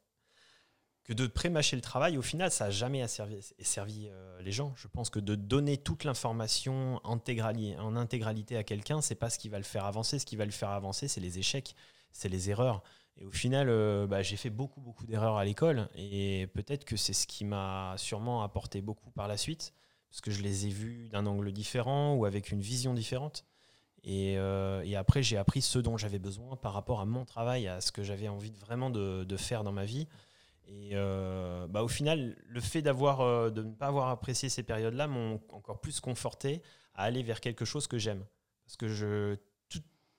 que 1.05 1.13
de 1.13 1.27
pré-mâcher 1.27 1.77
le 1.77 1.83
travail, 1.83 2.17
au 2.17 2.23
final, 2.23 2.51
ça 2.51 2.65
n'a 2.65 2.71
jamais 2.71 3.07
servi, 3.09 3.39
servi 3.61 4.09
euh, 4.09 4.41
les 4.41 4.53
gens. 4.53 4.73
Je 4.75 4.89
pense 4.89 5.11
que 5.11 5.21
de 5.21 5.35
donner 5.35 5.77
toute 5.77 6.05
l'information 6.05 6.99
en 7.05 7.17
intégralité 7.97 8.57
à 8.57 8.65
quelqu'un, 8.65 9.03
c'est 9.03 9.15
pas 9.15 9.29
ce 9.29 9.39
qui 9.39 9.51
va 9.51 9.59
le 9.59 9.65
faire 9.65 9.85
avancer. 9.85 10.19
Ce 10.19 10.25
qui 10.25 10.37
va 10.37 10.47
le 10.47 10.51
faire 10.51 10.71
avancer, 10.71 11.07
c'est 11.07 11.21
les 11.21 11.39
échecs, 11.39 11.77
c'est 12.11 12.31
les 12.31 12.49
erreurs. 12.49 12.83
Et 13.17 13.25
au 13.25 13.31
final, 13.31 13.69
euh, 13.69 14.07
bah, 14.07 14.23
j'ai 14.23 14.37
fait 14.37 14.51
beaucoup, 14.51 14.81
beaucoup 14.81 15.07
d'erreurs 15.07 15.37
à 15.37 15.45
l'école. 15.45 15.89
Et 15.95 16.49
peut-être 16.55 16.85
que 16.85 16.97
c'est 16.97 17.13
ce 17.13 17.27
qui 17.27 17.45
m'a 17.45 17.95
sûrement 17.97 18.43
apporté 18.43 18.81
beaucoup 18.81 19.11
par 19.11 19.29
la 19.29 19.37
suite, 19.37 19.73
parce 20.11 20.21
que 20.21 20.31
je 20.31 20.43
les 20.43 20.67
ai 20.67 20.71
vus 20.71 21.09
d'un 21.09 21.27
angle 21.27 21.53
différent 21.53 22.15
ou 22.15 22.25
avec 22.25 22.51
une 22.51 22.61
vision 22.61 22.95
différente. 22.95 23.45
Et, 24.03 24.35
euh, 24.37 24.85
après, 24.99 25.23
j'ai 25.23 25.37
appris 25.37 25.63
ce 25.63 25.79
dont 25.79 25.97
j'avais 25.97 26.19
besoin 26.19 26.57
par 26.57 26.73
rapport 26.73 27.01
à 27.01 27.05
mon 27.07 27.25
travail, 27.25 27.69
à 27.69 27.81
ce 27.81 27.93
que 27.93 28.03
j'avais 28.03 28.29
envie 28.29 28.53
vraiment 28.53 28.91
de, 28.91 29.37
faire 29.37 29.65
dans 29.65 29.73
ma 29.73 29.85
vie. 29.85 30.09
Et 30.67 30.91
euh, 30.95 31.67
bah, 31.69 31.83
au 31.83 31.89
final, 31.89 32.37
le 32.47 32.61
fait 32.61 32.83
d'avoir, 32.83 33.53
de 33.53 33.63
ne 33.63 33.73
pas 33.73 33.87
avoir 33.87 34.09
apprécié 34.09 34.49
ces 34.49 34.63
périodes-là 34.63 35.07
m'ont 35.07 35.41
encore 35.51 35.81
plus 35.81 36.01
conforté 36.01 36.63
à 36.95 37.05
aller 37.05 37.23
vers 37.23 37.41
quelque 37.41 37.65
chose 37.65 37.87
que 37.87 37.99
j'aime. 37.99 38.25
Parce 38.65 38.77
que 38.77 38.89
je, 38.89 39.37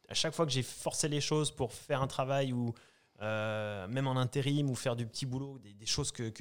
à 0.10 0.14
chaque 0.14 0.34
fois 0.34 0.46
que 0.46 0.52
j'ai 0.52 0.64
forcé 0.64 1.08
les 1.08 1.22
choses 1.22 1.52
pour 1.52 1.74
faire 1.74 2.02
un 2.02 2.08
travail 2.08 2.54
ou 2.54 2.74
euh, 3.22 3.88
même 3.88 4.08
en 4.08 4.18
intérim 4.18 4.70
ou 4.70 4.76
faire 4.76 4.96
du 4.96 5.06
petit 5.06 5.26
boulot, 5.26 5.60
des, 5.60 5.86
choses 5.86 6.12
que, 6.12 6.32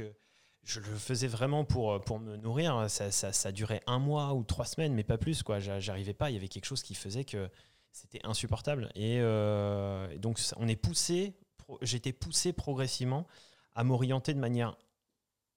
je 0.62 0.80
le 0.80 0.96
faisais 0.96 1.28
vraiment 1.28 1.64
pour, 1.64 2.00
pour 2.00 2.18
me 2.18 2.36
nourrir, 2.36 2.88
ça, 2.88 3.10
ça, 3.10 3.32
ça, 3.32 3.52
durait 3.52 3.82
un 3.86 3.98
mois 3.98 4.34
ou 4.34 4.44
trois 4.44 4.64
semaines, 4.64 4.94
mais 4.94 5.04
pas 5.04 5.18
plus. 5.18 5.42
quoi. 5.42 5.58
J'arrivais 5.58 6.14
pas, 6.14 6.30
il 6.30 6.34
y 6.34 6.36
avait 6.36 6.48
quelque 6.48 6.66
chose 6.66 6.82
qui 6.82 6.94
faisait 6.94 7.24
que 7.24 7.48
c'était 7.92 8.20
insupportable. 8.24 8.90
Et, 8.94 9.16
et 9.16 10.18
donc 10.18 10.40
on 10.56 10.68
est 10.68 10.76
poussé, 10.76 11.34
j'étais 11.82 12.12
poussé 12.12 12.52
progressivement 12.52 13.26
à 13.74 13.84
m'orienter 13.84 14.34
de 14.34 14.38
manière, 14.38 14.76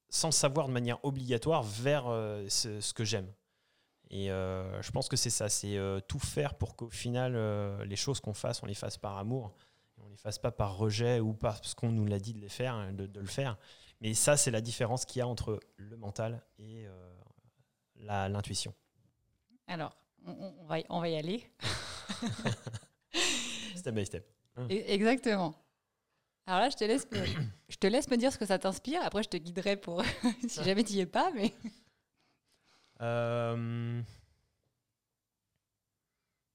sans 0.09 0.31
savoir 0.31 0.67
de 0.67 0.73
manière 0.73 1.03
obligatoire, 1.03 1.63
vers 1.63 2.07
euh, 2.07 2.47
ce, 2.49 2.93
que 2.93 3.03
j'aime. 3.03 3.31
Et 4.09 4.31
euh, 4.31 4.81
je 4.81 4.91
pense 4.91 5.09
que 5.09 5.17
c'est 5.17 5.29
ça, 5.29 5.49
c'est 5.49 5.77
euh, 5.77 5.99
tout 5.99 6.19
faire 6.19 6.55
pour 6.55 6.75
qu'au 6.75 6.89
final, 6.89 7.35
les 7.83 7.95
choses 7.95 8.19
qu'on 8.19 8.33
fasse, 8.33 8.63
on 8.63 8.65
les 8.65 8.73
fasse 8.73 8.97
par 8.97 9.17
amour, 9.17 9.53
et 9.97 10.01
on 10.01 10.07
les 10.07 10.17
fasse 10.17 10.39
pas 10.39 10.51
par 10.51 10.77
rejet 10.77 11.19
ou 11.19 11.33
parce 11.33 11.73
qu'on 11.73 11.91
nous 11.91 12.05
l'a 12.05 12.19
dit 12.19 12.33
de 12.33 12.39
les 12.39 12.49
faire, 12.49 12.73
hein, 12.73 12.93
de, 12.93 13.19
le 13.19 13.27
faire. 13.27 13.57
Mais 14.01 14.13
ça, 14.13 14.37
c'est 14.37 14.51
la 14.51 14.61
différence 14.61 15.05
qu'il 15.05 15.19
y 15.19 15.21
a 15.21 15.27
entre 15.27 15.59
le 15.75 15.97
mental 15.97 16.41
et 16.59 16.85
l'intuition. 17.95 18.73
Alors, 19.67 19.97
on, 20.25 20.65
va, 20.65 20.77
on 20.89 20.99
va 20.99 21.09
y 21.09 21.15
aller. 21.15 21.43
step 23.75 23.95
by 23.95 24.05
step. 24.05 24.25
E-, 24.57 24.91
exactement. 24.91 25.55
Alors 26.45 26.61
là, 26.61 26.69
je 26.69 26.77
te 26.77 26.85
laisse 26.85 27.05
me, 27.11 27.25
je 27.67 27.75
te 27.75 27.87
laisse 27.87 28.09
me 28.09 28.15
dire 28.15 28.31
ce 28.31 28.37
que 28.37 28.45
ça 28.45 28.57
t'inspire. 28.57 29.01
Après, 29.03 29.23
je 29.23 29.29
te 29.29 29.37
guiderai 29.37 29.75
pour 29.75 30.01
si 30.47 30.63
jamais 30.63 30.83
tu 30.83 30.93
n'y 30.93 31.01
es 31.01 31.05
pas. 31.05 31.31
Mais 31.35 31.53
euh, 33.01 34.01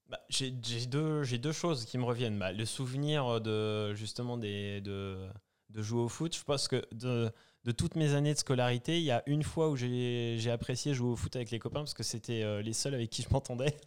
bah, 0.09 0.21
j'ai 0.29 0.51
deux, 0.51 1.53
choses 1.53 1.85
qui 1.85 1.99
me 1.99 2.05
reviennent. 2.05 2.39
Bah, 2.39 2.53
le 2.53 2.65
souvenir 2.65 3.41
de 3.41 3.95
justement 3.95 4.37
de, 4.37 5.31
jouer 5.75 6.01
au 6.01 6.09
foot. 6.09 6.37
Je 6.37 6.45
pense 6.45 6.69
que 6.69 6.85
de, 6.93 7.33
toutes 7.73 7.97
mes 7.97 8.15
années 8.15 8.35
de 8.35 8.39
scolarité, 8.39 8.99
il 8.99 9.05
y 9.05 9.11
a 9.11 9.23
une 9.27 9.43
fois 9.43 9.71
où 9.71 9.77
j'ai 9.77 10.51
apprécié 10.51 10.95
jouer 10.95 11.11
au 11.11 11.17
foot 11.17 11.35
avec 11.37 11.51
les 11.51 11.59
copains 11.59 11.81
parce 11.81 11.95
que 11.95 12.03
c'était 12.03 12.43
euh, 12.43 12.63
les 12.63 12.73
seuls 12.73 12.95
avec 12.95 13.11
qui 13.11 13.23
je 13.23 13.29
m'entendais. 13.31 13.77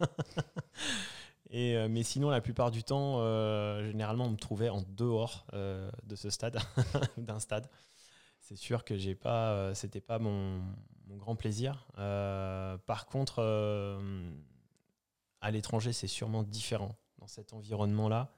Euh, 1.54 1.86
mais 1.88 2.02
sinon, 2.02 2.28
la 2.28 2.40
plupart 2.40 2.72
du 2.72 2.82
temps, 2.82 3.18
généralement, 3.84 4.26
on 4.26 4.30
me 4.30 4.36
trouvait 4.36 4.68
en 4.68 4.82
dehors 4.82 5.46
de 5.52 6.16
ce 6.16 6.28
stade, 6.28 6.58
d'un 7.16 7.38
stade. 7.38 7.68
C'est 8.48 8.54
sûr 8.54 8.84
que 8.84 8.96
j'ai 8.96 9.16
pas, 9.16 9.74
c'était 9.74 10.00
pas 10.00 10.20
mon, 10.20 10.62
mon, 11.08 11.16
grand 11.16 11.34
plaisir. 11.34 11.84
par 11.96 13.06
contre, 13.06 13.42
à 15.40 15.50
l'étranger, 15.50 15.92
c'est 15.92 16.06
sûrement 16.06 16.44
différent. 16.44 16.94
Dans 17.18 17.26
cet 17.26 17.52
environnement-là, 17.54 18.30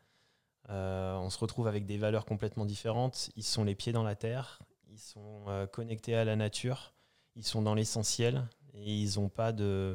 on 0.70 1.28
se 1.28 1.38
retrouve 1.38 1.68
avec 1.68 1.84
des 1.84 1.98
valeurs 1.98 2.24
complètement 2.24 2.64
différentes. 2.64 3.28
Ils 3.36 3.44
sont 3.44 3.64
les 3.64 3.74
pieds 3.74 3.92
dans 3.92 4.02
la 4.02 4.14
terre, 4.14 4.60
ils 4.88 4.98
sont 4.98 5.44
connectés 5.72 6.14
à 6.14 6.24
la 6.24 6.36
nature, 6.36 6.94
ils 7.36 7.44
sont 7.44 7.60
dans 7.60 7.74
l'essentiel 7.74 8.48
et 8.72 8.90
ils 8.90 9.20
n'ont 9.20 9.28
pas 9.28 9.52
de 9.52 9.94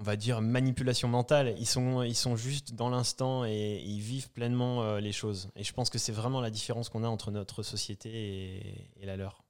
on 0.00 0.02
va 0.02 0.16
dire, 0.16 0.40
manipulation 0.40 1.08
mentale. 1.08 1.54
Ils 1.58 1.66
sont, 1.66 2.02
ils 2.02 2.16
sont 2.16 2.34
juste 2.34 2.74
dans 2.74 2.88
l'instant 2.88 3.44
et 3.44 3.82
ils 3.84 4.00
vivent 4.00 4.30
pleinement 4.30 4.82
euh, 4.82 4.98
les 4.98 5.12
choses. 5.12 5.50
Et 5.56 5.62
je 5.62 5.72
pense 5.74 5.90
que 5.90 5.98
c'est 5.98 6.12
vraiment 6.12 6.40
la 6.40 6.50
différence 6.50 6.88
qu'on 6.88 7.04
a 7.04 7.08
entre 7.08 7.30
notre 7.30 7.62
société 7.62 8.86
et, 9.00 9.06
la 9.06 9.16
leur. 9.16 9.44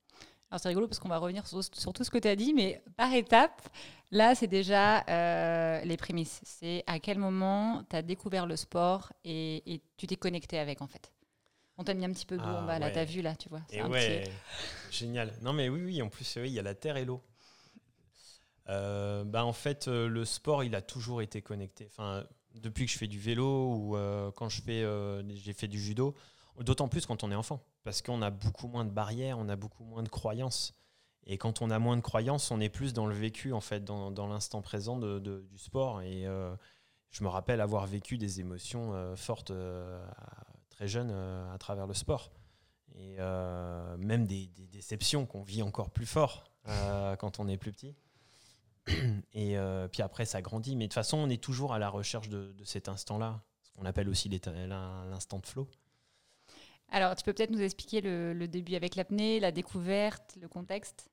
Alors 0.51 0.61
c'est 0.61 0.69
rigolo 0.69 0.89
parce 0.89 0.99
qu'on 0.99 1.09
va 1.09 1.19
revenir 1.19 1.47
sur, 1.47 1.93
tout 1.93 2.03
ce 2.03 2.11
que 2.11 2.19
tu 2.19 2.27
as 2.27 2.35
dit, 2.35 2.53
mais 2.53 2.83
par 2.97 3.15
étapes, 3.15 3.69
là 4.11 4.35
c'est 4.35 4.49
déjà 4.49 5.05
euh, 5.09 5.81
les 5.85 5.97
prémices. 5.97 6.41
C'est 6.43 6.83
à 6.89 6.99
quel 6.99 7.19
moment 7.19 7.85
tu 7.89 7.95
as 7.95 8.03
découvert 8.03 8.47
le 8.47 8.57
sport 8.57 9.13
et, 9.25 9.81
tu 9.97 10.09
t'es 10.09 10.17
connecté 10.17 10.59
avec 10.59 10.83
en 10.83 10.89
fait? 10.89 11.13
On 11.79 11.85
t'a 11.85 11.95
mis 11.95 12.05
un 12.05 12.11
petit 12.11 12.27
peu 12.27 12.37
d'eau 12.37 12.43
en 12.43 12.67
bas, 12.67 12.79
là, 12.79 12.91
t'as 12.91 13.05
vu 13.05 13.23
là, 13.23 13.37
tu 13.37 13.49
vois. 13.49 13.63
Et 13.71 13.83
ouais, 13.83 14.25
génial. 14.91 15.33
Non 15.41 15.53
mais 15.53 15.69
oui, 15.69 15.83
oui, 15.85 16.03
en 16.03 16.09
plus, 16.09 16.37
oui, 16.37 16.49
il 16.49 16.53
y 16.53 16.59
a 16.59 16.63
la 16.63 16.75
terre 16.75 16.97
et 16.97 17.05
l'eau. 17.05 17.23
Euh, 18.71 19.25
bah, 19.25 19.45
en 19.45 19.53
fait, 19.53 19.89
euh, 19.89 20.09
le 20.09 20.25
sport, 20.25 20.63
il 20.65 20.75
a 20.75 20.83
toujours 20.83 21.23
été 21.23 21.43
connecté. 21.43 21.89
Enfin, 21.91 22.25
depuis 22.55 22.87
que 22.87 22.93
je 22.93 22.99
fais 22.99 23.09
du 23.09 23.19
vélo 23.19 23.75
ou 23.75 23.97
euh, 23.97 24.31
quand 24.33 24.49
je 24.49 24.63
fais, 24.63 24.85
j'ai 25.35 25.53
fait 25.53 25.69
du 25.69 25.81
judo, 25.81 26.15
d'autant 26.61 26.89
plus 26.89 27.07
quand 27.07 27.25
on 27.25 27.31
est 27.31 27.37
enfant, 27.37 27.63
parce 27.85 28.03
qu'on 28.03 28.23
a 28.23 28.31
beaucoup 28.31 28.69
moins 28.69 28.85
de 28.85 28.91
barrières, 28.91 29.39
on 29.39 29.49
a 29.49 29.57
beaucoup 29.57 29.85
moins 29.85 30.03
de 30.03 30.09
croyances. 30.09 30.75
Et 31.27 31.37
quand 31.37 31.63
on 31.63 31.71
a 31.71 31.79
moins 31.79 31.97
de 31.97 32.03
croyances, 32.03 32.51
on 32.51 32.61
est 32.61 32.69
plus 32.69 32.93
dans 32.93 33.07
le 33.07 33.15
vécu, 33.15 33.53
en 33.53 33.61
fait, 33.61 33.85
dans, 33.85 34.27
l'instant 34.27 34.63
présent 34.63 34.99
du 34.99 35.59
sport. 35.59 36.01
Et 36.03 36.25
je 37.11 37.25
me 37.25 37.29
rappelle 37.29 37.61
avoir 37.61 37.87
vécu 37.87 38.19
des 38.19 38.41
émotions 38.41 39.15
fortes 39.17 39.53
très 40.71 40.89
jeune 40.89 41.11
à 41.11 41.57
travers 41.59 41.87
le 41.87 41.95
sport. 41.95 42.31
Et 42.97 43.17
même 43.99 44.27
des 44.27 44.49
déceptions 44.73 45.27
qu'on 45.27 45.43
vit 45.43 45.63
encore 45.63 45.91
plus 45.91 46.07
fort 46.07 46.45
quand 47.19 47.39
on 47.39 47.49
est 47.49 47.59
plus 47.59 47.73
petit. 47.73 47.95
Et 49.33 49.57
euh, 49.57 49.89
puis 49.89 50.03
après, 50.03 50.25
ça 50.25 50.43
grandit. 50.43 50.77
Mais 50.77 50.85
de 50.85 50.89
toute 50.89 50.95
façon, 50.95 51.19
on 51.19 51.29
est 51.29 51.43
toujours 51.43 51.73
à 51.73 51.79
la 51.79 51.89
recherche 51.89 52.29
de, 52.29 52.55
cet 52.65 52.89
instant-là, 52.89 53.43
ce 53.63 53.71
qu'on 53.73 53.85
appelle 53.85 54.09
aussi 54.09 54.29
l'instant 54.29 55.39
de 55.39 55.47
flow. 55.47 55.69
Alors, 56.91 57.15
tu 57.15 57.25
peux 57.25 57.33
peut-être 57.33 57.51
nous 57.51 57.63
expliquer 57.63 58.01
le, 58.01 58.47
début 58.47 58.75
avec 58.75 58.97
l'apnée, 58.97 59.41
la 59.41 59.53
découverte, 59.53 60.37
le 60.41 60.49
contexte? 60.49 61.09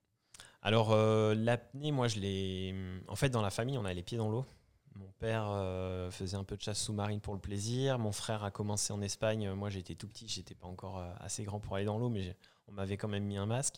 Alors, 0.61 0.91
euh, 0.91 1.35
l'apnée, 1.35 1.91
moi, 1.91 2.07
je 2.07 2.19
l'ai. 2.19 2.75
En 3.07 3.15
fait, 3.15 3.29
dans 3.29 3.41
la 3.41 3.51
famille, 3.51 3.77
on 3.77 3.85
a 3.85 3.93
les 3.93 4.03
pieds 4.03 4.17
dans 4.17 4.29
l'eau. 4.29 4.45
Mon 4.95 5.11
père 5.19 5.45
euh, 5.47 6.09
faisait 6.09 6.37
un 6.37 6.43
peu 6.43 6.57
de 6.57 6.61
chasse 6.61 6.81
sous-marine 6.81 7.21
pour 7.21 7.35
le 7.35 7.39
plaisir. 7.39 7.99
Mon 7.99 8.11
frère 8.11 8.43
a 8.43 8.49
commencé 8.49 8.91
en 8.91 9.01
Espagne. 9.01 9.51
Moi, 9.51 9.69
j'étais 9.69 9.93
tout 9.93 10.07
petit, 10.07 10.27
j'étais 10.27 10.55
pas 10.55 10.67
encore 10.67 11.03
assez 11.19 11.43
grand 11.43 11.59
pour 11.59 11.75
aller 11.75 11.85
dans 11.85 11.99
l'eau, 11.99 12.09
mais 12.09 12.35
on 12.67 12.71
m'avait 12.71 12.97
quand 12.97 13.07
même 13.07 13.23
mis 13.23 13.37
un 13.37 13.45
masque. 13.45 13.75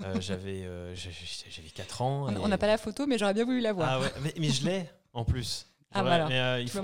Euh, 0.00 0.20
j'avais 0.20 0.64
j'avais 0.94 1.68
4 1.74 2.02
ans. 2.02 2.26
On 2.40 2.48
n'a 2.48 2.58
pas 2.58 2.66
la 2.66 2.78
photo, 2.78 3.06
mais 3.06 3.18
j'aurais 3.18 3.34
bien 3.34 3.44
voulu 3.44 3.60
la 3.60 3.72
voir. 3.72 3.88
Ah 3.90 4.00
ouais, 4.00 4.32
mais, 4.38 4.48
je 4.48 4.64
l'ai 4.64 4.88
en 5.12 5.24
plus. 5.24 5.66
Ah 5.92 6.02
voilà. 6.02 6.28
Mais, 6.28 6.62
il 6.62 6.70
faut, 6.70 6.80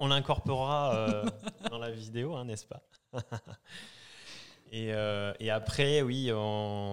on, 0.00 0.06
l'incorporera 0.06 1.24
dans 1.70 1.78
la 1.78 1.90
vidéo, 1.90 2.34
hein, 2.36 2.44
n'est-ce 2.44 2.66
pas? 2.66 2.82
Et, 4.72 4.88
et, 5.38 5.50
après, 5.50 6.02
oui, 6.02 6.32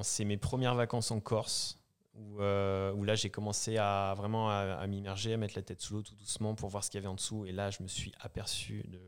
c'est 0.04 0.24
mes 0.24 0.38
premières 0.38 0.76
vacances 0.76 1.10
en 1.10 1.20
Corse. 1.20 1.82
Euh, 2.40 2.92
où, 2.94 3.04
là 3.04 3.16
j'ai 3.16 3.30
commencé 3.30 3.78
à 3.78 4.14
vraiment 4.16 4.50
à, 4.50 4.86
m'immerger, 4.88 5.34
à 5.34 5.38
mettre 5.38 5.54
la 5.56 5.62
tête 5.62 5.82
sous 5.82 5.96
l'eau 5.96 6.02
tout 6.02 6.16
doucement 6.16 6.56
pour 6.56 6.70
voir 6.70 6.84
ce 6.84 6.90
qu'il 6.90 6.98
y 6.98 7.02
avait 7.02 7.08
en 7.08 7.16
dessous. 7.16 7.46
Et 7.46 7.52
là, 7.52 7.70
je 7.72 7.82
me 7.82 7.88
suis 7.88 8.12
aperçu 8.20 8.84
de 8.88 9.00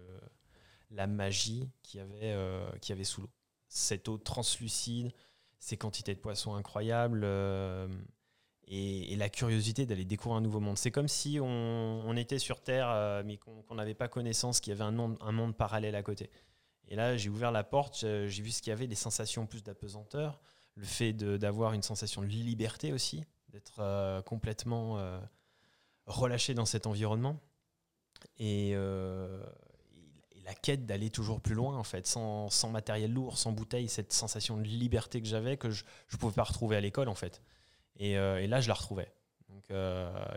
la 0.91 1.07
magie 1.07 1.69
qu'il 1.81 1.99
y 1.99 2.03
avait, 2.03 2.33
euh, 2.33 2.65
y 2.87 2.91
avait 2.91 3.03
sous 3.03 3.21
l'eau. 3.21 3.29
Cette 3.67 4.07
eau 4.07 4.17
translucide, 4.17 5.11
ces 5.63 5.77
quantités 5.77 6.13
de 6.13 6.19
poissons 6.19 6.55
incroyables 6.55 7.21
euh, 7.23 7.87
et, 8.67 9.15
la 9.15 9.29
curiosité 9.29 9.85
d'aller 9.85 10.05
découvrir 10.05 10.37
un 10.37 10.41
nouveau 10.41 10.59
monde. 10.59 10.77
C'est 10.77 10.91
comme 10.91 11.07
si 11.07 11.39
on, 11.41 12.15
était 12.17 12.39
sur 12.39 12.61
Terre, 12.61 13.23
mais 13.25 13.37
qu'on 13.37 13.75
n'avait 13.75 13.93
pas 13.93 14.07
connaissance 14.07 14.59
qu'il 14.59 14.71
y 14.71 14.73
avait 14.75 14.83
un 14.83 14.91
monde, 14.91 15.17
un 15.21 15.31
monde 15.31 15.55
parallèle 15.55 15.95
à 15.95 16.03
côté. 16.03 16.29
Et 16.89 16.95
là, 16.95 17.15
j'ai 17.15 17.29
ouvert 17.29 17.51
la 17.51 17.63
porte, 17.63 17.99
j'ai 18.01 18.43
vu 18.43 18.51
ce 18.51 18.61
qu'il 18.61 18.71
y 18.71 18.73
avait, 18.73 18.87
des 18.87 18.95
sensations 18.95 19.45
plus 19.45 19.63
d'apesanteur 19.63 20.41
le 20.75 20.85
fait 20.85 21.13
d'avoir 21.13 21.73
une 21.73 21.83
sensation 21.83 22.21
de 22.21 22.27
liberté 22.27 22.93
aussi, 22.93 23.23
d'être 23.49 23.79
euh, 23.79 24.21
complètement 24.21 24.97
euh, 24.97 25.19
relâché 26.05 26.53
dans 26.53 26.65
cet 26.65 26.87
environnement. 26.87 27.39
Euh, 28.41 29.43
et, 29.43 29.72
la 30.45 30.53
quête 30.53 30.85
d'aller 30.85 31.09
toujours 31.09 31.39
plus 31.41 31.55
loin, 31.55 31.77
en 31.77 31.83
fait, 31.83 32.07
sans, 32.07 32.49
matériel 32.69 33.11
lourd, 33.11 33.37
sans 33.37 33.51
bouteille, 33.51 33.87
cette 33.87 34.13
sensation 34.13 34.57
de 34.57 34.63
liberté 34.63 35.21
que 35.21 35.27
j'avais, 35.27 35.57
que 35.57 35.69
je 35.69 35.83
ne 36.11 36.17
pouvais 36.17 36.33
pas 36.33 36.43
retrouver 36.43 36.75
à 36.75 36.81
l'école, 36.81 37.09
en 37.09 37.15
fait. 37.15 37.41
Et, 37.97 38.15
là, 38.15 38.61
je 38.61 38.67
la 38.67 38.73
retrouvais. 38.73 39.11
Donc, 39.49 39.69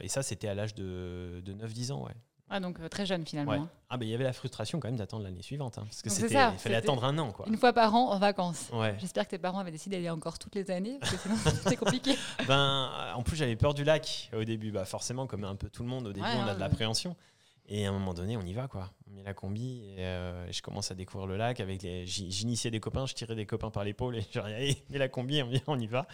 et 0.01 0.09
ça, 0.09 0.23
c'était 0.23 0.49
à 0.49 0.55
l'âge 0.55 0.75
de, 0.75 1.43
de 1.45 1.53
9-10 1.55 1.93
ans, 1.93 2.05
ouais. 2.05 2.15
Ah, 2.49 2.61
donc 2.61 2.79
euh, 2.79 2.89
très 2.89 3.07
jeune 3.07 3.27
finalement. 3.27 3.53
Hein. 3.53 3.69
Ah, 3.91 3.97
ben 3.97 4.07
il 4.07 4.11
y 4.11 4.15
avait 4.15 4.25
la 4.25 4.33
frustration 4.33 4.79
quand 4.79 4.87
même 4.89 4.97
d'attendre 4.97 5.25
l'année 5.25 5.43
suivante. 5.43 5.79
Hein, 5.79 5.85
parce 5.85 6.03
que 6.03 6.11
c'était, 6.11 6.35
il 6.53 6.59
fallait 6.59 6.77
attendre 6.77 7.05
un 7.05 7.19
an. 7.19 7.33
Quoi. 7.33 7.47
Une 7.49 7.57
fois 7.57 7.73
par 7.73 7.95
an 7.95 8.11
en 8.11 8.19
vacances. 8.19 8.71
J'espère 8.99 9.25
que 9.25 9.31
tes 9.31 9.39
parents 9.39 9.59
avaient 9.59 9.73
décidé 9.73 9.97
d'aller 9.97 10.11
encore 10.11 10.39
toutes 10.39 10.55
les 10.55 10.71
années, 10.71 10.99
parce 11.01 11.13
que 11.13 11.19
sinon 11.19 11.37
c'était 11.63 11.77
compliqué. 11.77 12.15
ben, 12.47 12.91
en 13.15 13.23
plus, 13.23 13.37
j'avais 13.37 13.57
peur 13.57 13.75
du 13.75 13.83
lac 13.83 14.31
au 14.33 14.45
début. 14.45 14.71
Bah, 14.71 14.85
forcément, 14.85 15.27
comme 15.27 15.45
un 15.45 15.57
peu 15.57 15.69
tout 15.69 15.83
le 15.83 15.89
monde, 15.89 16.07
au 16.07 16.13
début, 16.13 16.27
on 16.27 16.47
a 16.47 16.55
de 16.55 16.61
l'appréhension. 16.61 17.17
Et 17.69 17.85
à 17.85 17.89
un 17.89 17.93
moment 17.93 18.15
donné, 18.15 18.37
on 18.37 18.43
y 18.43 18.53
va, 18.53 18.69
quoi. 18.69 18.93
On 19.09 19.15
met 19.15 19.23
la 19.23 19.35
combi 19.35 19.83
et, 19.97 20.01
euh, 20.01 20.51
je 20.53 20.63
commence 20.63 20.91
à 20.91 20.95
découvrir 20.95 21.27
le 21.27 21.37
lac. 21.37 21.59
avec 21.61 21.83
les... 21.83 22.07
J'initiais 22.07 22.71
des 22.71 22.79
copains, 22.79 23.07
je 23.07 23.15
tirais 23.15 23.35
des 23.35 23.47
copains 23.47 23.71
par 23.71 23.83
l'épaule 23.83 24.17
et 24.17 24.21
je 24.21 24.41
disais, 24.41 24.77
met 24.91 24.99
la 24.99 25.09
combi, 25.09 25.43
on 25.43 25.51
y, 25.51 25.61
on 25.67 25.79
y 25.79 25.87
va. 25.87 26.07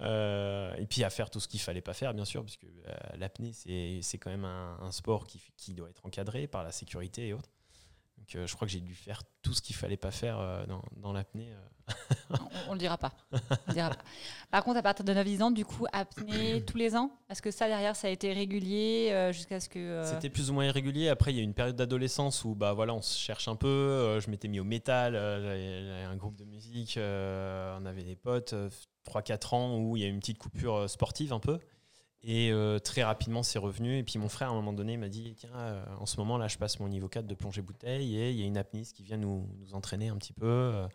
Euh, 0.00 0.74
et 0.76 0.86
puis 0.86 1.04
à 1.04 1.10
faire 1.10 1.28
tout 1.28 1.40
ce 1.40 1.48
qu'il 1.48 1.60
fallait 1.60 1.82
pas 1.82 1.92
faire, 1.92 2.14
bien 2.14 2.24
sûr, 2.24 2.42
parce 2.42 2.56
que 2.56 2.66
euh, 2.66 2.94
l'apnée, 3.18 3.52
c'est 3.52 4.18
quand 4.18 4.30
même 4.30 4.46
un, 4.46 4.78
un 4.80 4.92
sport 4.92 5.26
qui, 5.26 5.40
qui, 5.56 5.74
doit 5.74 5.90
être 5.90 6.04
encadré 6.06 6.46
par 6.46 6.64
la 6.64 6.72
sécurité 6.72 7.28
et 7.28 7.32
autres. 7.34 7.50
Donc 8.20 8.46
je 8.46 8.54
crois 8.54 8.66
que 8.66 8.72
j'ai 8.72 8.80
dû 8.80 8.94
faire 8.94 9.22
tout 9.42 9.52
ce 9.54 9.60
qu'il 9.60 9.74
fallait 9.74 9.96
pas 9.96 10.12
faire 10.12 10.66
dans, 10.68 10.82
dans 10.96 11.12
l'apnée 11.12 11.52
on, 12.68 12.70
ne 12.70 12.72
le 12.74 12.78
dira 12.78 12.98
pas. 12.98 13.12
Par 14.50 14.64
contre, 14.64 14.78
à 14.78 14.82
partir 14.82 15.04
de 15.04 15.12
9 15.12 15.42
ans, 15.42 15.50
du 15.50 15.64
coup, 15.64 15.86
apnée 15.92 16.62
tous 16.66 16.76
les 16.76 16.96
ans 16.96 17.10
Est-ce 17.28 17.42
que 17.42 17.50
ça, 17.50 17.68
derrière, 17.68 17.96
ça 17.96 18.08
a 18.08 18.10
été 18.10 18.32
régulier 18.32 19.10
euh, 19.12 19.32
jusqu'à 19.32 19.60
ce 19.60 19.68
que. 19.68 19.78
Euh, 19.78 20.04
C'était 20.04 20.30
plus 20.30 20.50
ou 20.50 20.54
moins 20.54 20.64
irrégulier. 20.64 21.08
Après, 21.08 21.32
il 21.32 21.36
y 21.36 21.40
a 21.40 21.42
une 21.42 21.54
période 21.54 21.76
d'adolescence 21.76 22.44
où 22.44 22.54
bah, 22.54 22.72
voilà, 22.72 22.94
on 22.94 23.02
se 23.02 23.18
cherche 23.18 23.48
un 23.48 23.56
peu. 23.56 23.68
Euh, 23.68 24.20
je 24.20 24.30
m'étais 24.30 24.48
mis 24.48 24.60
au 24.60 24.64
métal, 24.64 25.14
j'avais 25.14 26.04
un 26.04 26.16
groupe 26.16 26.36
de 26.36 26.44
musique, 26.44 26.98
on 26.98 27.86
avait 27.86 28.04
des 28.04 28.16
potes, 28.16 28.54
3-4 29.08 29.54
ans 29.54 29.78
où 29.78 29.96
il 29.96 30.02
y 30.02 30.06
a 30.06 30.08
une 30.08 30.20
petite 30.20 30.38
coupure 30.38 30.88
sportive 30.88 31.32
un 31.32 31.40
peu. 31.40 31.58
Et 32.22 32.52
très 32.84 33.02
rapidement, 33.02 33.42
c'est 33.42 33.58
revenu. 33.58 33.96
Et 33.96 34.02
puis 34.02 34.18
mon 34.18 34.28
frère, 34.28 34.48
à 34.48 34.50
un 34.52 34.54
moment 34.54 34.72
donné, 34.72 34.96
m'a 34.96 35.08
dit 35.08 35.34
Tiens, 35.36 35.84
en 35.98 36.06
ce 36.06 36.16
moment, 36.18 36.36
là, 36.36 36.48
je 36.48 36.58
passe 36.58 36.78
mon 36.78 36.88
niveau 36.88 37.08
4 37.08 37.26
de 37.26 37.34
plongée 37.34 37.62
bouteille 37.62 38.16
et 38.16 38.30
il 38.30 38.36
y 38.36 38.42
a 38.42 38.46
une 38.46 38.58
apniste 38.58 38.94
qui 38.94 39.02
vient 39.02 39.16
nous, 39.16 39.48
nous 39.58 39.74
entraîner 39.74 40.08
un 40.08 40.16
petit 40.16 40.34
peu 40.34 40.86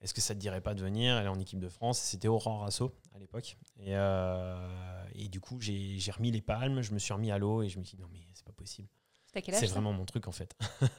est-ce 0.00 0.12
que 0.12 0.20
ça 0.20 0.34
te 0.34 0.40
dirait 0.40 0.60
pas 0.60 0.74
de 0.74 0.82
venir? 0.82 1.16
Elle 1.16 1.26
est 1.26 1.28
en 1.28 1.40
équipe 1.40 1.58
de 1.58 1.68
France. 1.68 1.98
C'était 1.98 2.28
Aurore 2.28 2.60
Rasso 2.60 2.94
à 3.14 3.18
l'époque. 3.18 3.56
Et, 3.78 3.96
euh, 3.96 5.04
et, 5.14 5.28
du 5.28 5.40
coup, 5.40 5.58
j'ai 5.60 6.10
remis 6.12 6.30
les 6.30 6.42
palmes, 6.42 6.82
je 6.82 6.92
me 6.92 6.98
suis 6.98 7.12
remis 7.12 7.30
à 7.30 7.38
l'eau 7.38 7.62
et 7.62 7.68
je 7.68 7.78
me 7.78 7.84
suis 7.84 7.96
dit 7.96 8.02
non, 8.02 8.08
mais 8.12 8.20
c'est 8.34 8.44
pas 8.44 8.52
possible. 8.52 8.88
C'est 9.34 9.66
vraiment 9.66 9.92
mon 9.92 10.06
truc 10.06 10.28
en 10.28 10.32
fait. 10.32 10.56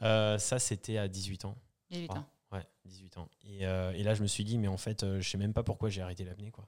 Euh, 0.00 0.36
ça, 0.38 0.58
c'était 0.58 0.96
à 0.96 1.06
18 1.06 1.44
ans. 1.44 1.56
18 1.90 2.10
ans. 2.12 2.26
Ouais, 2.50 2.66
18 2.86 3.18
ans. 3.18 3.28
Et, 3.44 3.66
euh, 3.66 3.92
et, 3.92 4.02
là, 4.02 4.14
je 4.14 4.22
me 4.22 4.26
suis 4.26 4.42
dit, 4.42 4.58
mais 4.58 4.66
en 4.66 4.78
fait, 4.78 5.04
je 5.20 5.28
sais 5.28 5.38
même 5.38 5.52
pas 5.52 5.62
pourquoi 5.62 5.90
j'ai 5.90 6.00
arrêté 6.00 6.24
l'apnée, 6.24 6.50
quoi. 6.50 6.66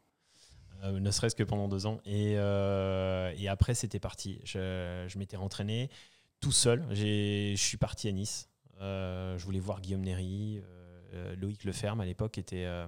Ne 0.92 1.10
serait-ce 1.10 1.34
que 1.34 1.42
pendant 1.42 1.68
deux 1.68 1.86
ans. 1.86 2.00
Et, 2.04 2.32
et 2.32 3.48
après, 3.48 3.74
c'était 3.74 4.00
parti. 4.00 4.40
Je, 4.44 5.18
m'étais 5.18 5.36
rentraîné 5.36 5.90
tout 6.40 6.52
seul. 6.52 6.84
Je 6.90 7.54
suis 7.56 7.78
parti 7.78 8.08
à 8.08 8.12
Nice. 8.12 8.48
je 8.80 9.44
voulais 9.44 9.60
voir 9.60 9.80
Guillaume 9.80 10.02
Néry. 10.02 10.62
Euh, 11.14 11.36
Loïc 11.36 11.64
Leferme 11.64 12.00
à 12.00 12.04
l'époque 12.04 12.38
euh, 12.38 12.86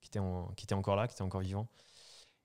qui, 0.00 0.08
était 0.08 0.20
qui 0.56 0.64
était 0.64 0.74
encore 0.74 0.96
là, 0.96 1.06
qui 1.06 1.14
était 1.14 1.22
encore 1.22 1.40
vivant. 1.40 1.68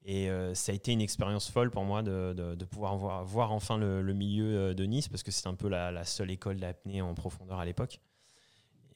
Et 0.06 0.30
euh, 0.30 0.54
ça 0.54 0.72
a 0.72 0.76
été 0.76 0.92
une 0.92 1.02
expérience 1.02 1.50
folle 1.50 1.72
pour 1.72 1.86
moi 1.86 2.04
de, 2.04 2.34
de, 2.34 2.66
pouvoir 2.66 2.98
voir, 2.98 3.24
voir 3.24 3.52
enfin 3.54 3.78
le, 3.78 4.14
milieu 4.14 4.76
de 4.76 4.84
Nice, 4.84 5.08
parce 5.08 5.24
que 5.24 5.32
c'est 5.32 5.48
un 5.48 5.56
peu 5.56 5.70
la, 5.70 6.04
seule 6.04 6.30
école 6.30 6.58
d'apnée 6.58 7.02
en 7.02 7.14
profondeur 7.14 7.60
à 7.60 7.66
l'époque. 7.66 8.02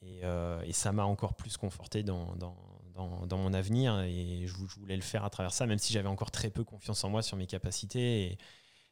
Et, 0.01 0.21
et, 0.65 0.73
ça 0.73 0.91
m'a 0.91 1.05
encore 1.05 1.33
plus 1.33 1.55
conforté 1.57 2.03
dans, 2.03 2.35
dans, 2.35 2.57
dans, 2.97 3.37
mon 3.37 3.53
avenir. 3.53 3.99
Et 4.01 4.45
je, 4.45 4.53
voulais 4.79 4.95
le 4.95 5.01
faire 5.01 5.23
à 5.23 5.29
travers 5.29 5.53
ça, 5.53 5.65
même 5.65 5.79
si 5.79 5.93
j'avais 5.93 6.09
encore 6.09 6.31
très 6.31 6.49
peu 6.49 6.63
confiance 6.63 7.03
en 7.03 7.09
moi 7.09 7.21
sur 7.21 7.37
mes 7.37 7.47
capacités 7.47 8.23
et 8.23 8.37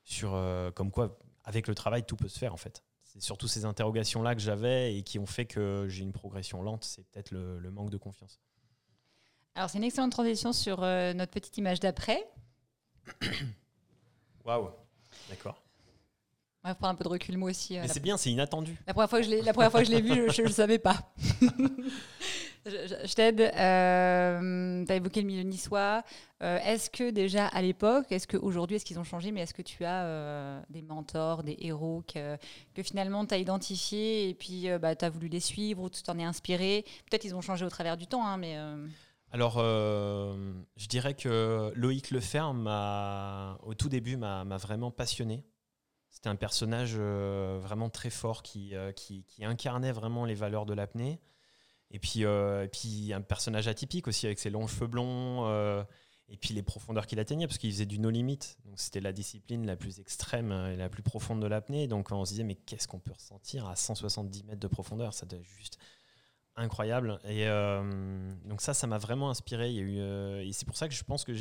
sur 0.03 0.31
comme 0.75 0.91
quoi, 0.91 1.17
avec 1.43 1.67
le 1.67 1.75
travail, 1.75 2.05
tout 2.05 2.15
peut 2.15 2.29
se 2.29 2.39
faire 2.39 2.53
en 2.53 2.57
fait 2.57 2.83
c'est 3.15 3.21
surtout 3.21 3.47
ces 3.47 3.63
interrogations-là 3.63 4.35
que 4.35 4.41
j'avais 4.41 4.97
et 4.97 5.03
qui 5.03 5.19
ont 5.19 5.25
fait 5.25 5.45
que 5.45 5.85
j'ai 5.87 6.03
une 6.03 6.11
progression 6.11 6.61
lente. 6.61 6.83
C'est 6.83 7.07
peut-être 7.07 7.31
le, 7.31 7.71
manque 7.71 7.89
de 7.89 7.97
confiance. 7.97 8.41
Alors, 9.55 9.69
c'est 9.69 9.77
une 9.77 9.85
excellente 9.85 10.11
transition 10.11 10.51
sur 10.51 10.83
euh, 10.83 11.13
notre 11.13 11.31
petite 11.31 11.57
image 11.57 11.79
d'après. 11.79 12.21
Waouh, 14.45 14.69
d'accord. 15.29 15.61
On 16.65 16.67
va 16.67 16.75
prendre 16.75 16.91
un 16.91 16.95
peu 16.95 17.05
de 17.05 17.09
recul, 17.09 17.37
moi 17.37 17.51
aussi. 17.51 17.77
Euh, 17.77 17.83
Mais 17.83 17.87
c'est 17.87 18.01
bien, 18.01 18.17
c'est 18.17 18.31
inattendu. 18.31 18.77
La 18.85 18.93
première 18.93 19.09
fois 19.09 19.19
que 19.19 19.25
je 19.25 19.91
l'ai 19.91 20.01
vu, 20.01 20.29
je 20.29 20.41
ne 20.41 20.47
le 20.47 20.53
savais 20.53 20.79
pas. 20.79 21.13
Je, 22.65 23.13
t'aide. 23.13 23.41
Euh, 23.41 24.85
tu 24.85 24.91
as 24.91 24.95
évoqué 24.95 25.21
le 25.21 25.27
milieu 25.27 25.43
niçois. 25.43 26.03
Euh, 26.41 26.57
est-ce 26.65 26.89
que 26.89 27.11
déjà 27.11 27.45
à 27.47 27.61
l'époque, 27.61 28.11
est-ce 28.11 28.27
qu'aujourd'hui, 28.27 28.77
est-ce 28.77 28.85
qu'ils 28.85 28.97
ont 28.97 29.03
changé, 29.03 29.31
mais 29.31 29.41
est-ce 29.41 29.53
que 29.53 29.61
tu 29.61 29.85
as 29.85 30.05
euh, 30.05 30.59
des 30.71 30.81
mentors, 30.81 31.43
des 31.43 31.57
héros 31.59 32.03
que, 32.11 32.37
finalement 32.81 33.25
tu 33.25 33.35
as 33.35 33.37
identifiés 33.37 34.29
et 34.29 34.33
puis 34.33 34.67
bah, 34.81 34.95
tu 34.95 35.05
as 35.05 35.09
voulu 35.09 35.27
les 35.27 35.39
suivre 35.39 35.83
ou 35.83 35.89
tu 35.89 36.01
t'en 36.01 36.17
es 36.17 36.23
inspiré? 36.23 36.85
Peut-être 37.09 37.21
qu'ils 37.21 37.35
ont 37.35 37.41
changé 37.41 37.65
au 37.65 37.69
travers 37.69 37.97
du 37.97 38.07
temps, 38.07 38.25
hein, 38.25 38.37
mais. 38.37 38.57
Alors, 39.31 39.59
je 39.59 40.87
dirais 40.87 41.13
que 41.13 41.71
Loïc 41.75 42.09
Leferme, 42.09 42.67
au 43.63 43.75
tout 43.75 43.89
début, 43.89 44.17
m'a 44.17 44.43
vraiment 44.57 44.89
passionné. 44.89 45.43
C'était 46.09 46.29
un 46.29 46.35
personnage 46.35 46.95
vraiment 46.95 47.89
très 47.89 48.09
fort 48.09 48.41
qui, 48.41 48.73
incarnait 49.41 49.91
vraiment 49.91 50.25
les 50.25 50.35
valeurs 50.35 50.65
de 50.65 50.73
l'apnée. 50.73 51.19
Et 51.91 51.99
puis, 51.99 52.25
euh, 52.25 52.67
un 53.13 53.21
personnage 53.21 53.67
atypique 53.67 54.07
aussi 54.07 54.25
avec 54.25 54.39
ses 54.39 54.49
longs 54.49 54.67
cheveux 54.67 54.87
blonds. 54.87 55.47
Euh, 55.47 55.83
et 56.27 56.37
puis 56.37 56.55
les 56.55 56.63
profondeurs 56.63 57.05
qu'il 57.05 57.19
atteignait, 57.19 57.45
parce 57.45 57.59
qu'il 57.59 57.71
faisait 57.71 57.85
du 57.85 57.99
no 57.99 58.09
limit. 58.09 58.39
Donc 58.65 58.79
c'était 58.79 58.99
la 58.99 59.13
discipline 59.13 59.65
la 59.65 59.75
plus 59.75 59.99
extrême 59.99 60.51
et 60.51 60.75
la 60.75 60.89
plus 60.89 61.03
profonde 61.03 61.39
de 61.39 61.47
l'apnée. 61.47 61.87
Donc 61.87 62.11
on 62.11 62.25
se 62.25 62.31
disait, 62.31 62.43
mais 62.43 62.55
qu'est-ce 62.55 62.87
qu'on 62.87 62.99
peut 62.99 63.13
ressentir 63.13 63.67
à 63.67 63.75
170 63.75 64.43
mètres 64.45 64.59
de 64.59 64.67
profondeur? 64.67 65.13
Ça 65.13 65.27
doit 65.27 65.37
être 65.37 65.45
juste 65.45 65.77
incroyable. 66.55 67.19
Et 67.25 67.47
euh, 67.47 68.33
donc 68.45 68.61
ça, 68.61 68.73
ça 68.73 68.87
m'a 68.87 68.97
vraiment 68.97 69.29
inspiré. 69.29 69.75
Et 69.75 70.51
c'est 70.51 70.65
pour 70.65 70.77
ça 70.77 70.87
que 70.87 70.93
je 70.93 71.03
pense 71.03 71.23
que. 71.23 71.33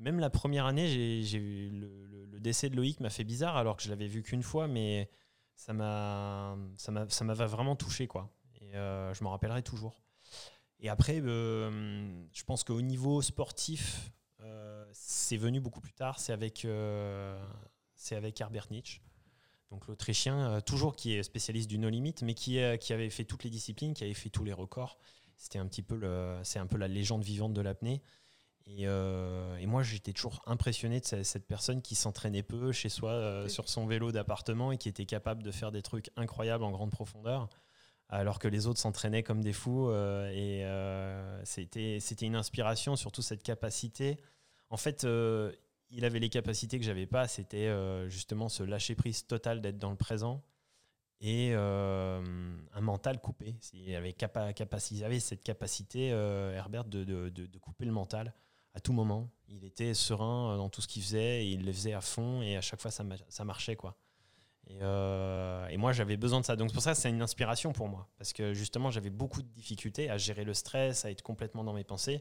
Même 0.00 0.20
la 0.20 0.30
première 0.30 0.66
année, 0.66 1.22
le, 1.32 2.38
décès 2.38 2.70
de 2.70 2.76
Loïc 2.76 3.00
m'a 3.00 3.10
fait 3.10 3.24
bizarre 3.24 3.56
alors 3.56 3.76
que 3.76 3.82
je 3.82 3.90
l'avais 3.90 4.06
vu 4.06 4.22
qu'une 4.22 4.44
fois, 4.44 4.68
mais 4.68 5.10
ça 5.56 5.72
m'a 5.72 6.56
ça 6.76 6.92
m'a 6.92 7.34
vraiment 7.34 7.74
touché 7.74 8.06
quoi. 8.06 8.30
Euh, 8.74 9.14
je 9.14 9.24
m'en 9.24 9.30
rappellerai 9.30 9.62
toujours. 9.62 10.02
Et 10.80 10.88
après, 10.88 11.20
euh, 11.20 12.10
je 12.32 12.44
pense 12.44 12.64
qu'au 12.64 12.80
niveau 12.80 13.20
sportif, 13.22 14.12
euh, 14.40 14.84
c'est 14.92 15.36
venu 15.36 15.60
beaucoup 15.60 15.80
plus 15.80 15.92
tard. 15.92 16.18
C'est 16.18 16.32
avec, 16.32 16.66
c'est 17.94 18.16
avec 18.16 18.40
Herbert 18.40 18.66
Nietzsche, 18.70 19.00
donc 19.70 19.86
l'Autrichien, 19.86 20.60
toujours 20.60 20.94
qui 20.94 21.14
est 21.14 21.22
spécialiste 21.22 21.68
du 21.68 21.78
no 21.78 21.88
limit, 21.88 22.14
mais 22.22 22.34
qui, 22.34 22.60
qui 22.80 22.92
avait 22.92 23.10
fait 23.10 23.24
toutes 23.24 23.44
les 23.44 23.50
disciplines, 23.50 23.94
qui 23.94 24.04
avait 24.04 24.14
fait 24.14 24.30
tous 24.30 24.44
les 24.44 24.52
records. 24.52 24.98
C'était 25.36 25.58
un 25.58 25.66
petit 25.66 25.82
peu 25.82 25.96
le, 25.96 26.38
c'est 26.42 26.58
un 26.58 26.66
peu 26.66 26.78
la 26.78 26.88
légende 26.88 27.22
vivante 27.22 27.54
de 27.54 27.60
l'apnée. 27.60 28.02
Et, 28.66 28.82
et 28.82 29.66
moi, 29.66 29.82
j'étais 29.82 30.12
toujours 30.12 30.42
impressionné 30.46 31.00
de 31.00 31.22
cette, 31.22 31.46
personne 31.46 31.80
qui 31.80 31.94
s'entraînait 31.94 32.42
peu 32.42 32.70
chez 32.70 32.90
soi 32.90 33.48
sur 33.48 33.68
son 33.68 33.86
vélo 33.86 34.12
d'appartement 34.12 34.70
et 34.70 34.78
qui 34.78 34.88
était 34.88 35.06
capable 35.06 35.42
de 35.42 35.50
faire 35.50 35.72
des 35.72 35.82
trucs 35.82 36.10
incroyables 36.16 36.64
en 36.64 36.70
grande 36.70 36.90
profondeur 36.90 37.48
alors 38.08 38.38
que 38.38 38.48
les 38.48 38.66
autres 38.66 38.80
s'entraînaient 38.80 39.22
comme 39.22 39.42
des 39.42 39.52
fous. 39.52 39.88
Euh, 39.88 40.30
et 40.30 40.64
euh, 40.64 41.44
c'était, 41.44 41.98
une 42.22 42.36
inspiration, 42.36 42.96
surtout 42.96 43.22
cette 43.22 43.42
capacité. 43.42 44.18
En 44.70 44.76
fait, 44.76 45.04
euh, 45.04 45.52
il 45.90 46.04
avait 46.04 46.18
les 46.18 46.28
capacités 46.28 46.78
que 46.78 46.84
j'avais 46.84 47.06
pas. 47.06 47.28
C'était 47.28 47.70
justement 48.08 48.48
ce 48.48 48.62
lâcher 48.62 48.94
prise 48.94 49.26
total 49.26 49.60
d'être 49.60 49.78
dans 49.78 49.90
le 49.90 49.96
présent 49.96 50.42
et 51.20 51.54
un 51.54 52.80
mental 52.80 53.20
coupé. 53.20 53.56
Il 53.72 53.94
avait, 53.94 55.20
cette 55.20 55.42
capacité, 55.42 56.08
Herbert, 56.08 56.84
de, 56.84 57.04
de, 57.04 57.58
couper 57.58 57.84
le 57.84 57.92
mental 57.92 58.34
à 58.74 58.80
tout 58.80 58.92
moment. 58.92 59.30
Il 59.48 59.64
était 59.64 59.94
serein 59.94 60.58
dans 60.58 60.68
tout 60.68 60.82
ce 60.82 60.88
qu'il 60.88 61.02
faisait 61.02 61.44
et 61.44 61.52
il 61.52 61.64
le 61.64 61.72
faisait 61.72 61.94
à 61.94 62.02
fond 62.02 62.42
et 62.42 62.56
à 62.56 62.60
chaque 62.60 62.80
fois 62.80 62.90
ça, 62.90 63.02
ça 63.28 63.44
marchait 63.44 63.76
quoi. 63.76 63.96
Euh, 64.70 65.66
et, 65.68 65.76
moi, 65.76 65.92
j'avais 65.92 66.16
besoin 66.16 66.40
de 66.40 66.44
ça. 66.44 66.56
Donc, 66.56 66.72
pour 66.72 66.82
ça, 66.82 66.94
c'est 66.94 67.10
une 67.10 67.22
inspiration 67.22 67.72
pour 67.72 67.88
moi. 67.88 68.08
Parce 68.18 68.32
que 68.32 68.52
justement, 68.54 68.90
j'avais 68.90 69.10
beaucoup 69.10 69.42
de 69.42 69.48
difficultés 69.48 70.10
à 70.10 70.18
gérer 70.18 70.44
le 70.44 70.54
stress, 70.54 71.04
à 71.04 71.10
être 71.10 71.22
complètement 71.22 71.64
dans 71.64 71.72
mes 71.72 71.84
pensées. 71.84 72.20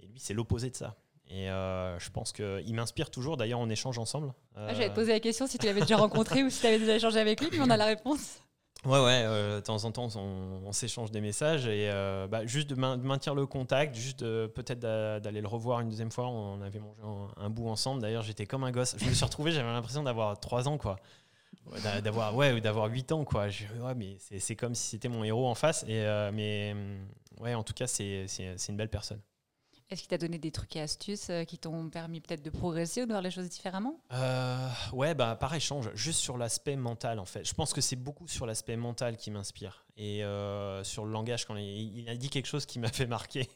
Et 0.00 0.06
lui, 0.06 0.18
c'est 0.18 0.34
l'opposé 0.34 0.70
de 0.70 0.76
ça. 0.76 0.96
Et 1.30 1.50
euh, 1.50 1.98
je 1.98 2.10
pense 2.10 2.32
qu'il 2.32 2.74
m'inspire 2.74 3.10
toujours. 3.10 3.36
D'ailleurs, 3.36 3.60
on 3.60 3.68
échange 3.68 3.98
ensemble. 3.98 4.32
Euh... 4.56 4.68
Ah, 4.70 4.74
J'allais 4.74 4.90
te 4.90 4.94
poser 4.94 5.12
la 5.12 5.20
question 5.20 5.46
si 5.46 5.58
tu 5.58 5.66
l'avais 5.66 5.80
déjà 5.80 5.96
rencontré 5.96 6.42
ou 6.42 6.50
si 6.50 6.60
tu 6.60 6.66
avais 6.66 6.78
déjà 6.78 6.96
échangé 6.96 7.18
avec 7.18 7.40
lui, 7.40 7.48
mais 7.52 7.60
on 7.60 7.70
a 7.70 7.76
la 7.76 7.86
réponse. 7.86 8.40
Ouais, 8.84 9.04
ouais, 9.04 9.24
euh, 9.26 9.56
de 9.56 9.60
temps 9.60 9.84
en 9.84 9.90
temps, 9.90 10.08
on, 10.16 10.70
s'échange 10.70 11.10
des 11.10 11.20
messages 11.20 11.66
et 11.66 11.90
bah, 12.30 12.46
juste 12.46 12.70
de, 12.70 12.76
maintenir 12.76 13.34
le 13.34 13.44
contact, 13.44 13.96
juste 13.96 14.20
peut-être 14.20 14.78
d'aller 14.78 15.40
le 15.40 15.48
revoir 15.48 15.80
une 15.80 15.88
deuxième 15.88 16.12
fois. 16.12 16.28
On 16.28 16.62
avait 16.62 16.78
mangé 16.78 17.02
un, 17.02 17.44
un 17.44 17.50
bout 17.50 17.68
ensemble. 17.68 18.00
D'ailleurs, 18.00 18.22
j'étais 18.22 18.46
comme 18.46 18.64
un 18.64 18.70
gosse. 18.70 18.94
Je 18.96 19.04
me 19.04 19.12
suis 19.12 19.24
retrouvé, 19.24 19.50
j'avais 19.50 19.70
l'impression 19.70 20.04
d'avoir 20.04 20.38
trois 20.38 20.68
ans, 20.68 20.78
quoi 20.78 20.96
d'avoir 22.02 22.34
ouais 22.34 22.60
d'avoir 22.60 22.90
8 22.90 23.12
ans 23.12 23.24
quoi. 23.24 23.46
Ouais, 23.46 23.94
mais 23.94 24.16
c'est 24.38 24.56
comme 24.56 24.74
si 24.74 24.88
c'était 24.88 25.08
mon 25.08 25.24
héros 25.24 25.46
en 25.46 25.54
face. 25.54 25.84
Et 25.84 26.00
euh, 26.02 26.30
mais 26.32 26.74
mm, 26.74 27.42
ouais 27.42 27.54
en 27.54 27.62
tout 27.62 27.74
cas 27.74 27.86
c'est 27.86 28.26
une 28.68 28.76
belle 28.76 28.90
personne. 28.90 29.20
Est-ce 29.90 30.02
qu'il 30.02 30.08
t'a 30.10 30.18
donné 30.18 30.38
des 30.38 30.50
trucs 30.50 30.76
et 30.76 30.82
astuces 30.82 31.30
euh, 31.30 31.44
qui 31.44 31.56
t'ont 31.56 31.88
permis 31.88 32.20
peut-être 32.20 32.42
de 32.42 32.50
progresser 32.50 33.02
ou 33.02 33.06
de 33.06 33.10
voir 33.10 33.22
les 33.22 33.30
choses 33.30 33.48
différemment? 33.48 34.02
Euh, 34.12 34.68
Ouais, 34.92 35.14
bah 35.14 35.34
par 35.34 35.54
échange, 35.54 35.90
juste 35.94 36.20
sur 36.20 36.36
l'aspect 36.36 36.76
mental 36.76 37.18
en 37.18 37.24
fait. 37.24 37.46
Je 37.48 37.54
pense 37.54 37.72
que 37.72 37.80
c'est 37.80 37.96
beaucoup 37.96 38.28
sur 38.28 38.44
l'aspect 38.44 38.76
mental 38.76 39.16
qui 39.16 39.30
m'inspire 39.30 39.86
et 39.98 40.22
sur 40.84 41.04
le 41.04 41.12
langage. 41.12 41.44
Quand 41.44 41.56
il, 41.56 42.08
a 42.08 42.16
dit 42.16 42.30
quelque 42.30 42.46
chose 42.46 42.66
qui 42.66 42.78
m'a 42.78 42.88
fait 42.92 43.06
marquer 43.06 43.48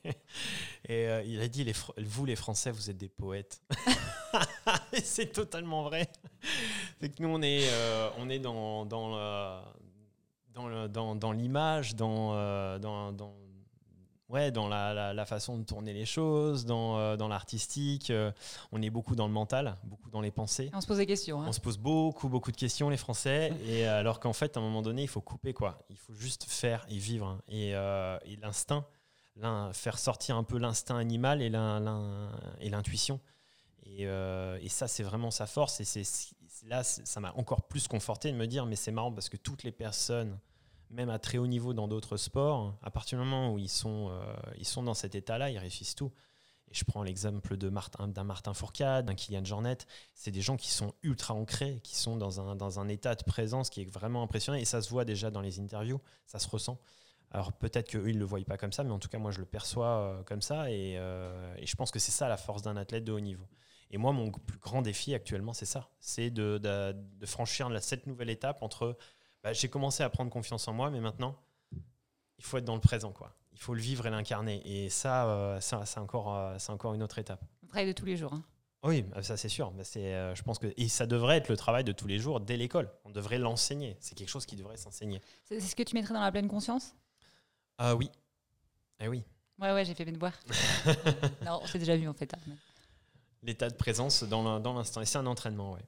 et 0.89 1.07
il 1.27 1.41
a 1.41 1.49
dit 1.49 1.65
les, 1.65 1.75
vous 1.99 2.25
les 2.25 2.37
Français, 2.37 2.71
vous 2.71 2.91
êtes 2.91 2.99
des 2.99 3.09
poètes. 3.09 3.63
c'est 5.03 5.33
totalement 5.33 5.85
vrai 5.85 6.09
c'est 7.01 7.09
que 7.15 7.23
nous, 7.23 7.29
on 7.29 7.43
est, 7.43 7.69
euh, 7.69 8.09
on 8.19 8.29
est 8.29 8.39
dans, 8.39 8.87
dans, 8.87 9.61
dans, 10.55 11.17
dans, 11.17 11.33
l'image, 11.33 11.97
dans, 11.97 12.35
euh, 12.35 12.79
dans, 12.79 13.13
dans, 13.13 13.35
ouais, 14.33 14.51
dans 14.51 14.69
la, 14.69 15.13
la, 15.13 15.27
façon 15.27 15.59
de 15.59 15.65
tourner 15.65 15.93
les 15.93 16.07
choses, 16.07 16.65
dans, 16.65 16.99
euh, 16.99 17.17
dans 17.17 17.29
l'artistique. 17.29 18.13
on 18.73 18.83
est 18.83 18.91
beaucoup 18.91 19.15
dans 19.15 19.27
le 19.27 19.33
mental, 19.33 19.77
beaucoup 19.85 20.11
dans 20.11 20.21
les 20.21 20.31
pensées. 20.31 20.71
On 20.75 20.81
se 20.81 20.87
pose 20.87 20.97
des 20.97 21.07
questions. 21.07 21.41
Hein. 21.41 21.47
On 21.49 21.53
se 21.53 21.61
pose 21.61 21.79
beaucoup, 21.79 22.29
beaucoup 22.29 22.51
de 22.51 22.57
questions, 22.57 22.89
les 22.89 22.97
Français. 22.97 23.53
et 23.67 23.87
alors 23.87 24.19
qu'en 24.19 24.33
fait, 24.33 24.57
à 24.57 24.61
un 24.61 24.63
moment 24.63 24.83
donné, 24.83 25.03
il 25.03 25.09
faut 25.09 25.21
couper, 25.21 25.53
quoi. 25.53 25.79
Il 25.91 25.99
faut 25.99 26.15
juste 26.15 26.45
faire 26.45 26.85
et 26.89 26.97
vivre. 26.97 27.27
Hein. 27.27 27.43
Et, 27.49 27.71
et 27.71 28.37
l'instinct, 28.41 28.87
faire 29.73 29.99
sortir 29.99 30.37
un 30.37 30.45
peu 30.45 30.59
l'instinct 30.59 30.97
animal 30.97 31.43
et 31.43 31.51
l'intuition. 31.51 33.21
Et, 33.85 34.05
et, 34.05 34.69
ça, 34.69 34.89
c'est 34.89 35.03
vraiment 35.03 35.31
sa 35.31 35.47
force. 35.47 35.81
Et 35.81 35.85
c'est 35.85 36.05
là, 36.67 36.83
ça 36.83 37.21
m'a 37.21 37.33
encore 37.37 37.63
plus 37.63 37.89
conforté 37.89 38.31
de 38.31 38.37
me 38.37 38.47
dire, 38.47 38.67
mais 38.67 38.77
c'est 38.77 38.93
marrant 38.93 39.13
parce 39.13 39.29
que 39.29 39.37
toutes 39.37 39.63
les 39.63 39.73
personnes, 39.73 40.39
même 40.93 41.11
à 41.11 41.19
très 41.19 41.39
haut 41.39 41.47
niveau 41.47 41.75
dans 41.75 41.89
d'autres 41.89 42.17
sports, 42.17 42.77
à 42.83 42.91
partir 42.91 43.19
du 43.19 43.25
moment 43.25 43.53
où 43.53 43.59
ils 43.59 43.69
sont, 43.69 44.11
euh, 44.11 44.35
ils 44.59 44.67
sont 44.67 44.83
dans 44.83 44.95
cet 44.95 45.15
état-là, 45.15 45.51
ils 45.51 45.59
réussissent 45.59 45.95
tout. 45.95 46.13
Et 46.71 46.75
je 46.75 46.85
prends 46.85 47.03
l'exemple 47.03 47.57
de 47.57 47.69
Martin, 47.69 48.09
d'un 48.09 48.25
Martin 48.25 48.55
Fourcade, 48.55 49.07
d'un 49.07 49.15
Kylian 49.15 49.45
Jornet. 49.45 49.79
C'est 50.15 50.31
des 50.31 50.41
gens 50.41 50.57
qui 50.57 50.71
sont 50.71 50.95
ultra 51.03 51.35
ancrés, 51.35 51.81
qui 51.83 51.97
sont 51.97 52.17
dans 52.17 52.41
un, 52.41 52.57
dans 52.57 52.81
un 52.81 52.89
état 52.89 53.15
de 53.15 53.25
présence 53.25 53.69
qui 53.69 53.83
est 53.83 53.91
vraiment 53.91 54.23
impressionnant. 54.23 54.59
Et 54.59 54.65
ça 54.65 54.81
se 54.81 54.91
voit 54.91 55.05
déjà 55.05 55.31
dans 55.31 55.41
les 55.41 55.61
interviews, 55.61 56.01
ça 56.27 56.39
se 56.39 56.49
ressent. 56.49 56.79
Alors 57.31 57.53
peut-être 57.53 57.91
qu'eux, 57.91 58.09
ils 58.09 58.15
ne 58.15 58.21
le 58.21 58.27
voient 58.27 58.41
pas 58.47 58.59
comme 58.59 58.73
ça, 58.73 58.85
mais 58.85 58.93
en 58.93 58.99
tout 58.99 59.09
cas, 59.09 59.19
moi, 59.19 59.31
je 59.31 59.41
le 59.41 59.47
perçois 59.47 59.87
euh, 59.87 60.23
comme 60.23 60.43
ça. 60.43 60.71
Et, 60.71 60.97
euh, 60.99 61.55
et 61.57 61.67
je 61.67 61.77
pense 61.77 61.91
que 61.91 61.99
c'est 61.99 62.13
ça 62.13 62.29
la 62.29 62.37
force 62.37 62.63
d'un 62.63 62.77
athlète 62.77 63.05
de 63.05 63.13
haut 63.13 63.21
niveau. 63.21 63.49
Et 63.93 63.99
moi, 63.99 64.13
mon 64.13 64.31
plus 64.31 64.59
grand 64.59 64.83
défi 64.83 65.15
actuellement, 65.15 65.53
c'est 65.53 65.67
ça. 65.67 65.91
C'est 66.01 66.31
de, 66.31 66.95
franchir 67.27 67.71
cette 67.83 68.07
nouvelle 68.07 68.31
étape 68.31 68.63
entre 68.63 68.97
bah, 69.43 69.53
j'ai 69.53 69.69
commencé 69.69 70.03
à 70.03 70.11
prendre 70.11 70.31
confiance 70.31 70.67
en 70.69 70.73
moi, 70.73 70.91
mais 70.91 71.01
maintenant, 71.01 71.37
il 72.39 72.45
faut 72.45 72.59
être 72.59 72.65
dans 72.65 72.75
le 72.75 72.81
présent. 72.81 73.13
quoi. 73.13 73.35
Il 73.53 73.59
faut 73.59 73.75
le 73.75 73.81
vivre 73.81 74.07
et 74.07 74.11
l'incarner. 74.11 74.63
Et 74.65 74.89
ça, 74.89 75.27
euh, 75.29 75.61
ça 75.61 75.85
c'est 75.87 76.01
encore, 76.01 76.35
euh, 76.35 76.57
c'est 76.59 76.73
encore 76.73 76.95
une 76.95 77.03
autre 77.03 77.19
étape. 77.19 77.45
Le 77.63 77.69
travail 77.69 77.87
de 77.87 77.93
tous 77.93 78.05
les 78.05 78.17
jours. 78.17 78.33
Hein. 78.33 78.43
Oui, 78.85 79.03
bah, 79.03 79.23
ça 79.23 79.37
c'est 79.37 79.49
sûr. 79.49 79.71
Bah, 79.73 79.85
c'est, 79.85 80.15
euh, 80.15 80.35
je 80.35 80.43
pense 80.43 80.59
que 80.59 80.73
et 80.77 80.89
ça 80.89 81.07
devrait 81.07 81.37
être 81.37 81.49
le 81.49 81.57
travail 81.57 81.85
de 81.85 81.93
tous 81.93 82.07
les 82.07 82.19
jours 82.19 82.41
dès 82.41 82.57
l'école. 82.57 82.91
On 83.05 83.11
devrait 83.11 83.39
l'enseigner. 83.39 83.97
C'est 84.01 84.15
quelque 84.15 84.29
chose 84.31 84.47
qui 84.47 84.57
devrait 84.57 84.77
s'enseigner. 84.77 85.21
C'est, 85.45 85.61
ce 85.61 85.77
que 85.77 85.83
tu 85.83 85.95
mettrais 85.95 86.15
dans 86.15 86.21
la 86.21 86.33
pleine 86.33 86.49
conscience? 86.49 86.95
Ah 87.79 87.95
oui. 87.95 88.11
Eh 89.01 89.09
oui. 89.09 89.23
Ouais, 89.59 89.73
ouais, 89.73 89.85
j'ai 89.85 89.95
fait 89.95 90.05
voir. 90.17 90.33
non, 91.45 91.61
on 91.63 91.67
s'est 91.67 91.79
déjà 91.79 91.97
vu 91.97 92.09
en 92.09 92.15
fait. 92.15 92.33
Hein, 92.35 92.55
l'état 93.43 93.69
de 93.69 93.75
présence 93.75 94.23
dans 94.25 94.59
l'instant. 94.75 95.01
Et 95.01 95.07
c'est 95.07 95.19
un 95.19 95.27
entraînement, 95.27 95.73
ouais. 95.73 95.83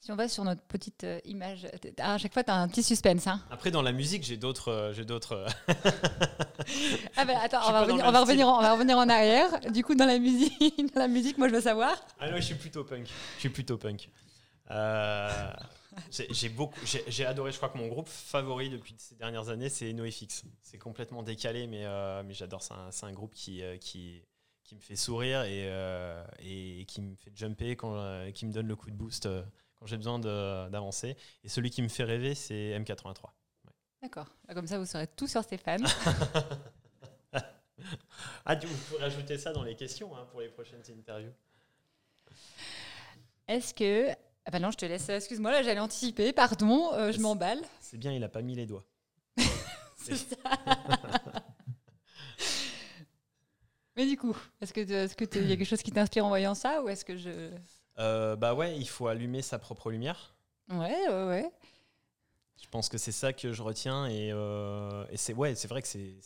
Si 0.00 0.12
on 0.12 0.16
va 0.16 0.28
sur 0.28 0.44
notre 0.44 0.62
petite 0.62 1.02
euh, 1.02 1.18
image, 1.24 1.66
à 1.98 2.18
chaque 2.18 2.32
fois, 2.32 2.44
tu 2.44 2.52
as 2.52 2.56
un 2.56 2.68
petit 2.68 2.84
suspense. 2.84 3.26
Hein. 3.26 3.42
Après, 3.50 3.72
dans 3.72 3.82
la 3.82 3.90
musique, 3.90 4.22
j'ai 4.22 4.36
d'autres. 4.36 4.68
Euh, 4.68 4.92
j'ai 4.92 5.04
d'autres. 5.04 5.32
Euh, 5.32 5.74
ah 7.16 7.24
ben, 7.24 7.36
attends, 7.42 7.60
on 7.68 7.72
va, 7.72 7.80
revenir, 7.80 8.04
on 8.06 8.12
va, 8.12 8.20
revenir 8.20 8.48
en, 8.48 8.58
on 8.58 8.62
va, 8.62 8.72
revenir, 8.74 8.96
en, 8.96 9.08
arrière. 9.08 9.60
Du 9.72 9.82
coup, 9.82 9.96
dans 9.96 10.06
la 10.06 10.20
musique, 10.20 10.54
dans 10.94 11.00
la 11.00 11.08
musique 11.08 11.36
moi, 11.36 11.48
je 11.48 11.54
veux 11.54 11.60
savoir. 11.60 11.96
Ah 12.20 12.30
non, 12.30 12.36
je 12.36 12.42
suis 12.42 12.54
plutôt 12.54 12.84
punk. 12.84 13.08
Je 13.34 13.40
suis 13.40 13.48
plutôt 13.48 13.76
punk. 13.76 14.08
j'ai 16.10 16.48
beaucoup, 16.48 16.78
j'ai 16.84 17.26
adoré. 17.26 17.50
Je 17.50 17.56
crois 17.56 17.68
que 17.68 17.78
mon 17.78 17.88
groupe 17.88 18.08
favori 18.08 18.70
depuis 18.70 18.94
ces 18.98 19.16
dernières 19.16 19.48
années, 19.48 19.68
c'est 19.68 19.92
NoFX. 19.92 20.44
C'est 20.62 20.78
complètement 20.78 21.24
décalé, 21.24 21.66
mais, 21.66 21.84
mais 22.22 22.34
j'adore. 22.34 22.62
C'est 22.62 22.74
un, 23.04 23.08
un, 23.08 23.12
groupe 23.12 23.34
qui, 23.34 23.62
qui, 23.80 24.22
qui 24.62 24.76
me 24.76 24.80
fait 24.80 24.96
sourire 24.96 25.42
et, 25.42 25.64
euh, 25.64 26.22
et 26.38 26.84
qui 26.86 27.00
me 27.00 27.16
fait 27.16 27.32
jumper, 27.34 27.74
quand, 27.74 28.30
qui 28.32 28.46
me 28.46 28.52
donne 28.52 28.68
le 28.68 28.76
coup 28.76 28.90
de 28.90 28.96
boost 28.96 29.28
quand 29.78 29.86
j'ai 29.86 29.96
besoin 29.96 30.18
d'avancer. 30.18 31.16
Et 31.44 31.48
celui 31.48 31.70
qui 31.70 31.82
me 31.82 31.88
fait 31.88 32.04
rêver, 32.04 32.34
c'est 32.34 32.78
M83. 32.78 33.30
D'accord. 34.02 34.26
Bah, 34.46 34.54
comme 34.54 34.66
ça, 34.66 34.78
vous 34.78 34.86
serez 34.86 35.06
tout 35.06 35.26
sur 35.26 35.42
Stéphane. 35.42 35.84
ah, 38.44 38.56
tu 38.56 38.66
peux 38.66 38.96
rajouter 38.98 39.38
ça 39.38 39.52
dans 39.52 39.62
les 39.62 39.74
questions 39.74 40.16
hein, 40.16 40.26
pour 40.30 40.40
les 40.40 40.48
prochaines 40.48 40.82
interviews. 40.90 41.32
Est-ce 43.46 43.74
que. 43.74 44.10
Ah 44.44 44.50
bah 44.50 44.60
non, 44.60 44.70
je 44.70 44.78
te 44.78 44.86
laisse. 44.86 45.08
Excuse-moi, 45.08 45.50
là, 45.50 45.62
j'allais 45.62 45.80
anticiper. 45.80 46.32
Pardon, 46.32 46.90
je 47.10 47.20
m'emballe. 47.20 47.60
C'est 47.80 47.98
bien, 47.98 48.12
il 48.12 48.20
n'a 48.20 48.28
pas 48.28 48.42
mis 48.42 48.54
les 48.54 48.66
doigts. 48.66 48.86
c'est 49.96 50.16
ça. 50.16 50.36
Mais 53.96 54.06
du 54.06 54.16
coup, 54.16 54.36
est-ce 54.60 54.72
que 54.72 54.80
est-ce 54.80 55.16
que 55.16 55.24
y 55.24 55.52
a 55.52 55.56
quelque 55.56 55.64
chose 55.64 55.82
qui 55.82 55.90
t'inspire 55.90 56.24
en 56.24 56.28
voyant 56.28 56.54
ça 56.54 56.82
ou 56.82 56.88
est-ce 56.88 57.04
que 57.04 57.16
je 57.16 57.50
euh, 57.98 58.36
Bah 58.36 58.54
ouais, 58.54 58.76
il 58.76 58.88
faut 58.88 59.08
allumer 59.08 59.42
sa 59.42 59.58
propre 59.58 59.90
lumière. 59.90 60.34
Ouais, 60.70 61.08
ouais, 61.08 61.24
ouais. 61.24 61.50
Je 62.60 62.68
pense 62.68 62.88
que 62.88 62.98
c'est 62.98 63.12
ça 63.12 63.32
que 63.32 63.52
je 63.52 63.62
retiens 63.62 64.06
et, 64.06 64.30
euh, 64.32 65.06
et 65.10 65.16
c'est 65.16 65.32
ouais, 65.32 65.54
c'est 65.54 65.68
vrai 65.68 65.80
que 65.80 65.88
c'est 65.88 66.18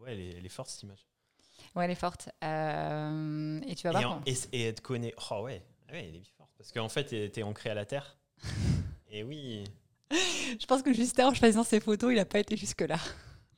ouais, 0.00 0.12
elle 0.12 0.44
est, 0.44 0.48
forte 0.48 0.70
cette 0.70 0.82
image. 0.82 1.06
Ouais, 1.74 1.84
elle 1.84 1.90
est 1.90 1.96
forte. 1.96 2.30
Euh, 2.42 3.60
et 3.66 3.74
tu 3.74 3.86
vas 3.86 3.98
voir. 3.98 4.22
Et, 4.26 4.34
et, 4.52 4.68
être 4.68 4.80
connaît. 4.80 5.14
Oh 5.30 5.42
ouais, 5.42 5.62
ouais, 5.92 6.08
elle 6.08 6.16
est 6.16 6.30
forte 6.36 6.50
parce 6.56 6.72
qu'en 6.72 6.88
fait, 6.88 7.12
elle 7.12 7.22
était 7.22 7.42
ancrée 7.42 7.70
à 7.70 7.74
la 7.74 7.84
terre. 7.84 8.16
et 9.10 9.22
oui. 9.22 9.64
Je 10.10 10.66
pense 10.66 10.82
que 10.82 10.92
juste 10.92 11.18
en 11.20 11.32
faisant 11.34 11.64
ces 11.64 11.80
photos, 11.80 12.12
il 12.12 12.16
n'a 12.16 12.24
pas 12.24 12.38
été 12.38 12.56
jusque 12.56 12.82
là. 12.82 12.98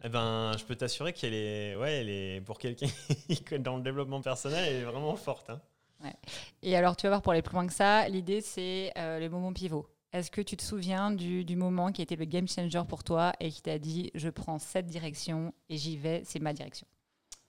Eh 0.04 0.08
ben, 0.08 0.52
je 0.58 0.64
peux 0.64 0.76
t'assurer 0.76 1.12
qu'elle 1.12 1.34
est, 1.34 1.74
ouais, 1.76 2.00
elle 2.00 2.10
est 2.10 2.40
pour 2.40 2.58
quelqu'un 2.58 2.88
dans 3.58 3.76
le 3.76 3.82
développement 3.82 4.20
personnel, 4.20 4.64
elle 4.68 4.76
est 4.76 4.84
vraiment 4.84 5.16
forte. 5.16 5.50
Hein. 5.50 5.60
Ouais. 6.06 6.16
Et 6.62 6.76
alors, 6.76 6.96
tu 6.96 7.04
vas 7.04 7.10
voir, 7.10 7.22
pour 7.22 7.32
aller 7.32 7.42
plus 7.42 7.54
loin 7.54 7.66
que 7.66 7.72
ça, 7.72 8.08
l'idée, 8.08 8.40
c'est 8.40 8.92
euh, 8.96 9.18
les 9.18 9.28
moments 9.28 9.52
pivots. 9.52 9.88
Est-ce 10.12 10.30
que 10.30 10.40
tu 10.40 10.56
te 10.56 10.62
souviens 10.62 11.10
du, 11.10 11.44
du, 11.44 11.56
moment 11.56 11.92
qui 11.92 12.00
était 12.00 12.16
le 12.16 12.24
game 12.24 12.48
changer 12.48 12.82
pour 12.88 13.04
toi 13.04 13.32
et 13.40 13.50
qui 13.50 13.60
t'a 13.60 13.78
dit 13.78 14.10
je 14.14 14.28
prends 14.30 14.58
cette 14.58 14.86
direction 14.86 15.52
et 15.68 15.76
j'y 15.76 15.96
vais, 15.98 16.22
c'est 16.24 16.38
ma 16.38 16.52
direction? 16.52 16.86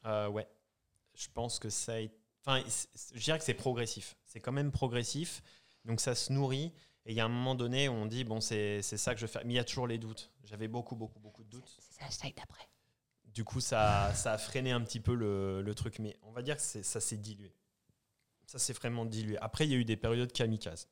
Euh, 0.05 0.27
Ouais, 0.27 0.47
je 1.13 1.27
pense 1.33 1.59
que 1.59 1.69
ça. 1.69 1.93
Enfin, 2.45 2.63
je 3.13 3.23
dirais 3.23 3.37
que 3.37 3.45
c'est 3.45 3.53
progressif. 3.53 4.17
C'est 4.25 4.39
quand 4.39 4.51
même 4.51 4.71
progressif, 4.71 5.41
donc 5.85 5.99
ça 6.01 6.15
se 6.15 6.33
nourrit. 6.33 6.73
Et 7.05 7.11
il 7.11 7.15
y 7.15 7.21
a 7.21 7.25
un 7.25 7.29
moment 7.29 7.55
donné 7.55 7.87
où 7.87 7.93
on 7.93 8.05
dit, 8.05 8.25
bon, 8.25 8.41
c'est 8.41 8.81
ça 8.81 9.13
que 9.13 9.21
je 9.21 9.27
fais. 9.27 9.39
Mais 9.45 9.53
il 9.53 9.55
y 9.55 9.59
a 9.59 9.63
toujours 9.63 9.87
les 9.87 9.97
doutes. 9.97 10.29
J'avais 10.43 10.67
beaucoup, 10.67 10.95
beaucoup, 10.97 11.19
beaucoup 11.19 11.43
de 11.43 11.49
doutes. 11.49 11.77
C'est 11.79 12.03
ça, 12.03 12.11
ça 12.11 12.27
d'après. 12.35 12.67
du 13.25 13.45
coup, 13.45 13.61
ça, 13.61 14.13
ça 14.13 14.33
a 14.33 14.37
freiné 14.37 14.71
un 14.71 14.81
petit 14.81 14.99
peu 14.99 15.13
le, 15.15 15.61
le 15.61 15.75
truc. 15.75 15.99
Mais 15.99 16.17
on 16.23 16.31
va 16.31 16.41
dire 16.41 16.57
que 16.57 16.61
ça 16.61 16.99
s'est 16.99 17.17
dilué. 17.17 17.53
Ça 18.47 18.59
s'est 18.59 18.73
vraiment 18.73 19.05
dilué. 19.05 19.37
Après, 19.39 19.67
il 19.67 19.71
y 19.71 19.75
a 19.75 19.77
eu 19.77 19.85
des 19.85 19.97
périodes 19.97 20.31
kamikazes. 20.31 20.89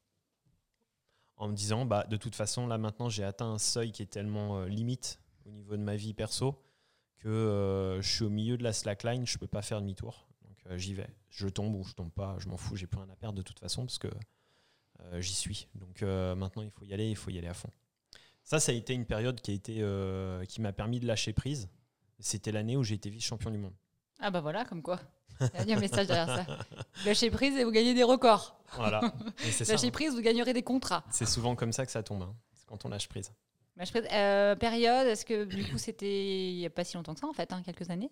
En 1.37 1.47
me 1.47 1.55
disant, 1.55 1.85
bah, 1.85 2.03
de 2.03 2.17
toute 2.17 2.35
façon, 2.35 2.67
là 2.67 2.77
maintenant, 2.77 3.09
j'ai 3.09 3.23
atteint 3.23 3.49
un 3.49 3.57
seuil 3.57 3.91
qui 3.91 4.03
est 4.03 4.07
tellement 4.07 4.59
euh, 4.59 4.67
limite 4.67 5.19
au 5.45 5.51
niveau 5.51 5.75
de 5.77 5.81
ma 5.81 5.95
vie 5.95 6.13
perso 6.13 6.61
que 7.17 7.29
euh, 7.29 8.01
je 8.01 8.09
suis 8.09 8.23
au 8.25 8.29
milieu 8.29 8.57
de 8.57 8.63
la 8.63 8.73
slackline, 8.73 9.25
je 9.25 9.37
peux 9.37 9.47
pas 9.47 9.61
faire 9.61 9.81
demi-tour. 9.81 10.27
Donc 10.43 10.57
euh, 10.67 10.77
j'y 10.77 10.93
vais. 10.93 11.09
Je 11.29 11.47
tombe 11.47 11.75
ou 11.75 11.83
je 11.83 11.93
tombe 11.93 12.11
pas, 12.11 12.35
je 12.39 12.47
m'en 12.49 12.57
fous, 12.57 12.75
j'ai 12.75 12.87
plus 12.87 12.99
rien 12.99 13.09
à 13.09 13.15
perdre 13.15 13.37
de 13.37 13.41
toute 13.41 13.59
façon 13.59 13.85
parce 13.85 13.99
que 13.99 14.09
j'y 15.19 15.33
suis. 15.33 15.67
Donc 15.75 16.01
maintenant, 16.01 16.61
il 16.61 16.71
faut 16.71 16.85
y 16.85 16.93
aller, 16.93 17.09
il 17.09 17.15
faut 17.15 17.29
y 17.29 17.37
aller 17.37 17.47
à 17.47 17.53
fond. 17.53 17.69
Ça, 18.43 18.59
ça 18.59 18.71
a 18.71 18.75
été 18.75 18.93
une 18.93 19.05
période 19.05 19.41
qui 19.41 19.51
a 19.51 19.53
été, 19.53 20.45
qui 20.47 20.61
m'a 20.61 20.71
permis 20.71 20.99
de 21.01 21.07
lâcher 21.07 21.33
prise. 21.33 21.69
C'était 22.19 22.53
l'année 22.53 22.77
où 22.77 22.83
j'ai 22.83 22.95
été 22.95 23.09
vice-champion 23.09 23.51
du 23.51 23.57
monde. 23.57 23.73
Ah 24.19 24.31
bah 24.31 24.39
voilà, 24.39 24.63
comme 24.63 24.81
quoi. 24.81 25.01
Il 25.61 25.69
y 25.69 25.73
a 25.73 25.77
un 25.77 25.79
message 25.79 26.07
derrière 26.07 26.27
ça. 26.27 26.45
Lâchez 27.05 27.29
prise 27.29 27.55
et 27.57 27.63
vous 27.63 27.71
gagnez 27.71 27.93
des 27.93 28.03
records. 28.03 28.57
Voilà. 28.73 29.01
Lâchez 29.67 29.87
hein. 29.87 29.91
prise, 29.91 30.13
vous 30.13 30.21
gagnerez 30.21 30.53
des 30.53 30.63
contrats. 30.63 31.03
C'est 31.09 31.27
souvent 31.27 31.55
comme 31.55 31.71
ça 31.71 31.85
que 31.85 31.91
ça 31.91 32.03
tombe, 32.03 32.23
hein. 32.23 32.35
quand 32.67 32.85
on 32.85 32.89
lâche 32.89 33.07
prise. 33.07 33.31
Lâche 33.77 33.91
prise. 33.91 34.07
Euh, 34.11 34.55
période, 34.55 35.07
est-ce 35.07 35.25
que 35.25 35.43
du 35.45 35.65
coup 35.65 35.77
c'était 35.77 36.51
il 36.51 36.57
n'y 36.57 36.65
a 36.65 36.69
pas 36.69 36.83
si 36.83 36.95
longtemps 36.95 37.13
que 37.13 37.19
ça 37.19 37.27
en 37.27 37.33
fait, 37.33 37.51
hein, 37.51 37.61
quelques 37.65 37.89
années? 37.89 38.11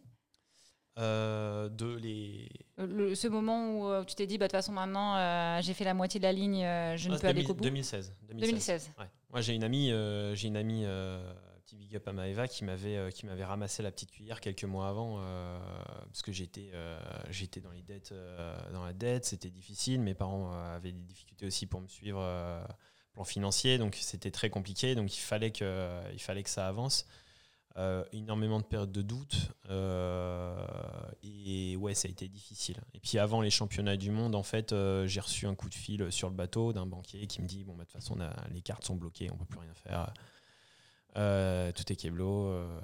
Euh, 1.00 1.70
de 1.70 1.96
les... 1.96 2.50
Euh, 2.78 3.16
ce 3.16 3.28
moment 3.28 3.80
où 3.80 4.06
tu 4.06 4.14
t'es 4.14 4.28
dit, 4.28 4.38
bah, 4.38 4.46
de 4.46 4.50
toute 4.50 4.58
façon 4.58 4.74
maintenant 4.74 5.62
j'ai 5.62 5.74
fait 5.74 5.86
la 5.86 5.94
moitié 5.94 6.20
de 6.20 6.26
la 6.26 6.34
ligne, 6.34 6.62
je 6.98 7.10
ne 7.10 7.18
peux 7.18 7.28
aller 7.28 7.44
qu'au 7.44 7.54
bout? 7.54 7.64
2016. 7.64 8.14
2016. 8.34 8.92
Moi 9.30 9.42
j'ai 9.42 9.54
une 9.54 9.64
amie, 9.64 9.92
j'ai 10.34 10.48
une 10.48 10.58
amie 10.58 10.86
big 11.74 11.96
up 11.96 12.08
à 12.08 12.14
Maeva 12.14 12.48
qui 12.48 12.64
m'avait 12.64 12.98
euh, 12.98 13.10
qui 13.10 13.26
m'avait 13.26 13.44
ramassé 13.44 13.84
la 13.84 13.92
petite 13.92 14.12
cuillère 14.12 14.40
quelques 14.40 14.64
mois 14.64 14.88
avant 14.88 15.18
euh, 15.20 15.60
parce 16.06 16.22
que 16.22 16.32
j'étais 16.32 16.70
euh, 16.74 17.00
j'étais 17.30 17.60
dans 17.60 17.72
les 17.72 17.82
dettes 17.82 18.14
dans 18.72 18.86
la 18.86 18.94
dette 18.94 19.26
c'était 19.26 19.50
difficile 19.50 20.02
mes 20.02 20.14
parents 20.14 20.54
avaient 20.54 20.92
des 20.92 21.04
difficultés 21.04 21.46
aussi 21.46 21.66
pour 21.66 21.82
me 21.82 21.88
suivre 21.88 22.22
plan 23.14 23.24
financier 23.24 23.78
donc 23.78 23.96
c'était 23.96 24.32
très 24.32 24.50
compliqué 24.50 24.96
donc 24.96 25.16
il 25.16 25.22
fallait 25.22 25.52
que 25.52 26.02
il 26.14 26.22
fallait 26.22 26.44
que 26.44 26.50
ça 26.50 26.68
avance. 26.68 27.06
Énormément 28.12 28.60
de 28.60 28.66
périodes 28.66 28.92
de 28.92 29.02
doute 29.02 29.50
et 31.24 31.76
ouais 31.76 31.96
ça 31.96 32.08
a 32.08 32.12
été 32.12 32.28
difficile. 32.28 32.78
Et 32.94 33.00
puis 33.00 33.18
avant 33.18 33.42
les 33.42 33.50
championnats 33.50 33.98
du 33.98 34.12
monde 34.12 34.36
en 34.36 34.44
fait 34.44 34.76
j'ai 35.06 35.20
reçu 35.20 35.48
un 35.48 35.56
coup 35.56 35.70
de 35.70 35.74
fil 35.74 36.12
sur 36.12 36.30
le 36.30 36.36
bateau 36.36 36.72
d'un 36.72 36.86
banquier 36.86 37.26
qui 37.26 37.42
me 37.42 37.48
dit 37.48 37.64
bon 37.64 37.74
bah, 37.74 37.86
de 37.86 37.90
toute 37.90 38.00
façon 38.00 38.16
les 38.52 38.62
cartes 38.62 38.86
sont 38.86 38.96
bloquées 38.96 39.32
on 39.32 39.38
peut 39.38 39.46
plus 39.46 39.58
rien 39.58 39.74
faire 39.74 40.14
euh, 41.18 41.72
tout 41.72 41.92
est 41.92 41.96
Keblo. 41.96 42.48
Euh, 42.48 42.80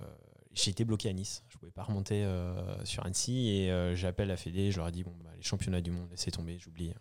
j'ai 0.54 0.72
été 0.72 0.84
bloqué 0.86 1.10
à 1.10 1.14
Nice. 1.14 1.44
Je 1.50 1.58
pouvais 1.58 1.72
pas 1.72 1.84
remonter 1.84 2.24
euh, 2.24 2.84
sur 2.86 3.06
Annecy 3.06 3.50
et 3.50 3.96
j'appelle 3.96 4.28
la 4.30 4.38
Fédé. 4.38 4.72
Je 4.72 4.78
leur 4.78 4.88
ai 4.88 4.92
dit 4.92 5.04
bon, 5.04 5.14
bah, 5.24 5.30
les 5.36 5.44
championnats 5.44 5.82
du 5.82 5.92
monde, 5.92 6.10
laissez 6.12 6.32
tomber, 6.32 6.58
j'oublie. 6.60 6.94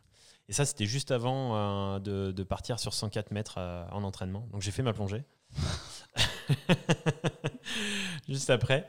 Et 0.49 0.53
ça, 0.53 0.65
c'était 0.65 0.87
juste 0.87 1.11
avant 1.11 1.99
de, 2.01 2.33
de, 2.33 2.43
partir 2.43 2.79
sur 2.79 2.95
104 2.95 3.33
mètres 3.33 3.59
en 3.93 4.03
entraînement. 4.03 4.49
Donc 4.53 4.63
j'ai 4.63 4.71
fait 4.71 4.83
ma 4.83 4.93
plongée. 4.93 5.25
juste 8.29 8.51
après. 8.51 8.89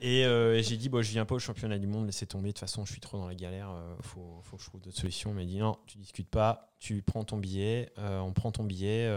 Et, 0.00 0.24
j'ai 0.62 0.76
dit, 0.76 0.88
bon, 0.88 1.02
je 1.02 1.10
viens 1.10 1.24
pas 1.24 1.34
au 1.34 1.38
championnat 1.38 1.78
du 1.78 1.86
monde, 1.86 2.06
laissez 2.06 2.26
tomber, 2.26 2.48
de 2.48 2.52
toute 2.52 2.60
façon, 2.60 2.84
je 2.84 2.92
suis 2.92 3.00
trop 3.00 3.18
dans 3.18 3.28
la 3.28 3.34
galère, 3.34 3.70
il 3.98 4.06
faut, 4.06 4.40
faut, 4.42 4.56
que 4.56 4.62
je 4.62 4.68
trouve 4.68 4.80
d'autres 4.80 4.98
solutions. 4.98 5.32
Mais 5.32 5.44
il 5.44 5.48
dit, 5.48 5.58
non, 5.58 5.76
tu 5.86 5.98
discutes 5.98 6.30
pas, 6.30 6.74
tu 6.78 7.02
prends 7.02 7.24
ton 7.24 7.36
billet, 7.36 7.92
on 7.98 8.32
prend 8.32 8.50
ton 8.50 8.64
billet, 8.64 9.10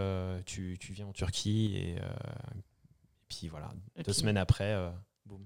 tu, 0.44 0.76
tu, 0.80 0.92
viens 0.92 1.06
en 1.06 1.12
Turquie, 1.12 1.76
et, 1.76 1.96
puis 3.28 3.48
voilà, 3.48 3.68
deux 4.04 4.12
semaines 4.12 4.38
après, 4.38 4.76
boum. 5.26 5.44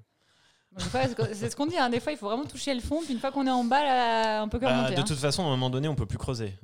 C'est 0.79 1.51
ce 1.51 1.57
qu'on 1.57 1.67
dit, 1.67 1.77
hein. 1.77 1.91
des 1.91 2.01
fois 2.01 2.13
il 2.13 2.19
faut 2.19 2.27
vraiment 2.27 2.47
toucher 2.47 2.75
le 2.75 2.81
fond, 2.81 3.03
puis 3.03 3.13
une 3.13 3.21
fois 3.21 3.31
qu'on 3.31 3.47
est 3.47 3.51
en 3.51 3.65
bas, 3.65 3.83
là, 3.83 4.43
on 4.43 4.49
peut 4.49 4.59
que 4.59 4.65
bah, 4.65 4.75
remonter. 4.75 4.95
de 4.95 5.01
hein. 5.01 5.05
toute 5.05 5.19
façon, 5.19 5.43
à 5.43 5.47
un 5.47 5.51
moment 5.51 5.69
donné, 5.69 5.87
on 5.87 5.95
peut 5.95 6.07
plus 6.07 6.19
creuser. 6.19 6.55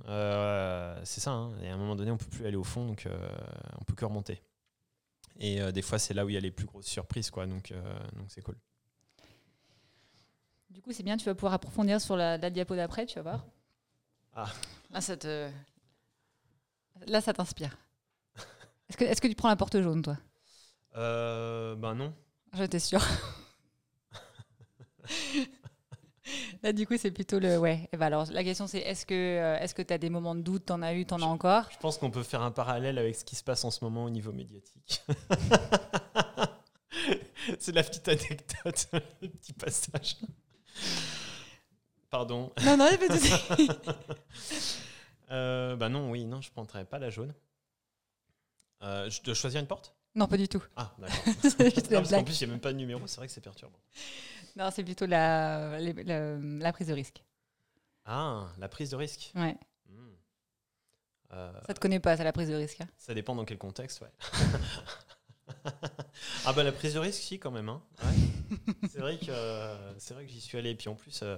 c'est 1.05 1.21
ça, 1.21 1.31
hein. 1.31 1.53
et 1.63 1.69
à 1.69 1.75
un 1.75 1.77
moment 1.77 1.97
donné, 1.97 2.11
on 2.11 2.17
peut 2.17 2.31
plus 2.31 2.47
aller 2.47 2.57
au 2.57 2.65
fond, 2.65 2.87
donc 2.87 3.07
on 3.79 3.85
peut 3.85 3.95
que 3.95 4.05
remonter. 4.05 4.41
Et 5.39 5.61
euh, 5.61 5.73
des 5.73 5.83
fois, 5.83 5.99
c'est 5.99 6.15
là 6.15 6.25
où 6.25 6.29
il 6.29 6.35
y 6.35 6.37
a 6.37 6.41
les 6.41 6.51
plus 6.51 6.67
grosses 6.67 6.87
surprises, 6.87 7.31
quoi. 7.31 7.47
Donc, 7.47 7.71
euh, 7.71 7.99
donc 8.17 8.27
c'est 8.29 8.43
cool. 8.43 8.57
Du 10.71 10.83
coup, 10.83 10.93
c'est 10.93 11.03
bien, 11.03 11.17
tu 11.17 11.25
vas 11.25 11.35
pouvoir 11.35 11.55
approfondir 11.55 12.01
sur 12.01 12.17
la, 12.17 12.39
diapo 12.51 12.77
d'après, 12.77 13.07
tu 13.07 13.17
vas 13.17 13.23
voir. 13.23 13.47
Ah. 14.35 14.53
Là, 14.91 15.01
ça 15.01 15.17
Là, 17.07 17.21
ça 17.21 17.33
t'inspire. 17.33 17.77
Est-ce 18.89 18.97
que, 18.97 19.05
est 19.05 19.21
que 19.21 19.29
tu 19.29 19.35
prends 19.35 19.49
la 19.49 19.57
porte 19.57 19.81
jaune, 19.81 20.03
toi? 20.03 20.17
Euh, 20.97 21.75
Ben 21.77 21.95
non. 21.95 22.15
J'étais 22.55 22.81
sûre. 22.81 23.03
Là, 26.63 26.73
du 26.73 26.87
coup, 26.87 26.97
c'est 26.97 27.11
plutôt 27.11 27.39
le. 27.39 27.59
Ouais. 27.59 27.89
Et 27.93 27.97
ben 27.97 28.07
alors, 28.07 28.27
la 28.31 28.43
question, 28.43 28.67
c'est 28.67 28.79
est-ce 28.79 29.07
que 29.07 29.15
euh, 29.15 29.59
est-ce 29.59 29.75
que 29.75 29.83
tu 29.83 29.93
as 29.93 29.99
des 29.99 30.11
moments 30.11 30.35
de 30.35 30.41
doute? 30.41 30.67
T'en 30.67 30.83
as 30.83 30.95
eu? 30.95 31.05
T'en 31.05 31.21
as 31.21 31.27
encore? 31.27 31.65
Je 31.71 31.79
pense 31.79 31.99
qu'on 31.99 32.11
peut 32.11 32.23
faire 32.23 32.43
un 32.43 32.51
parallèle 32.51 32.99
avec 32.99 33.15
ce 33.15 33.25
qui 33.25 33.37
se 33.37 33.45
passe 33.45 33.65
en 33.65 33.71
ce 33.71 33.85
moment 33.85 34.05
au 34.05 34.11
niveau 34.11 34.33
médiatique. 34.33 35.03
c'est 37.59 37.75
la 37.75 37.83
petite 37.83 38.09
anecdote, 38.09 38.89
le 39.23 39.29
petit 39.29 39.53
passage. 39.53 40.17
Pardon. 42.11 42.53
Non, 42.65 42.77
non, 42.77 42.89
pas 42.97 43.09
de 43.09 43.61
euh, 45.31 45.77
Bah 45.77 45.89
non, 45.89 46.11
oui, 46.11 46.25
non, 46.25 46.41
je 46.41 46.51
prendrais 46.51 46.85
pas 46.85 46.99
la 46.99 47.11
jaune. 47.11 47.35
Euh, 48.83 49.11
je 49.11 49.23
dois 49.23 49.35
choisir 49.35 49.61
une 49.61 49.67
porte? 49.67 49.95
Non, 50.15 50.27
pas 50.27 50.37
du 50.37 50.49
tout. 50.49 50.63
Ah, 50.75 50.95
d'accord. 50.99 52.11
qu'en 52.11 52.25
plus, 52.25 52.41
il 52.41 52.45
n'y 52.45 52.51
a 52.51 52.53
même 52.53 52.61
pas 52.61 52.73
de 52.73 52.79
numéro, 52.79 53.07
c'est 53.07 53.19
vrai 53.19 53.27
que 53.27 53.33
c'est 53.33 53.41
perturbant. 53.41 53.79
Non, 54.57 54.71
c'est 54.73 54.85
plutôt 54.85 55.07
la, 55.07 55.79
la, 55.81 56.73
prise 56.73 56.89
de 56.89 56.93
risque. 56.93 57.23
Ah, 58.05 58.49
la 58.59 58.69
prise 58.69 58.91
de 58.91 58.97
risque 58.97 59.33
Ouais. 59.35 59.57
Euh, 61.33 61.53
ça 61.67 61.75
te 61.75 61.81
connaît 61.81 62.01
pas, 62.01 62.17
ça, 62.17 62.25
la 62.25 62.33
prise 62.33 62.49
de 62.49 62.55
risque 62.55 62.81
hein? 62.81 62.89
Ça 62.97 63.13
dépend 63.13 63.35
dans 63.35 63.45
quel 63.45 63.59
contexte, 63.59 64.01
ouais. 64.01 64.09
ah 66.47 66.53
bah 66.55 66.63
la 66.63 66.73
prise 66.73 66.95
de 66.95 66.99
risque, 66.99 67.21
si, 67.21 67.39
quand 67.39 67.51
même. 67.51 67.69
Hein. 67.69 67.83
c'est 68.89 69.01
vrai 69.01 69.19
que, 69.19 69.77
c'est 69.99 70.15
vrai 70.15 70.25
que 70.25 70.33
j'y 70.33 70.41
suis 70.41 70.57
allé. 70.57 70.71
Et 70.71 70.75
puis 70.75 70.89
en 70.89 70.95
plus, 70.95 71.21
euh, 71.23 71.37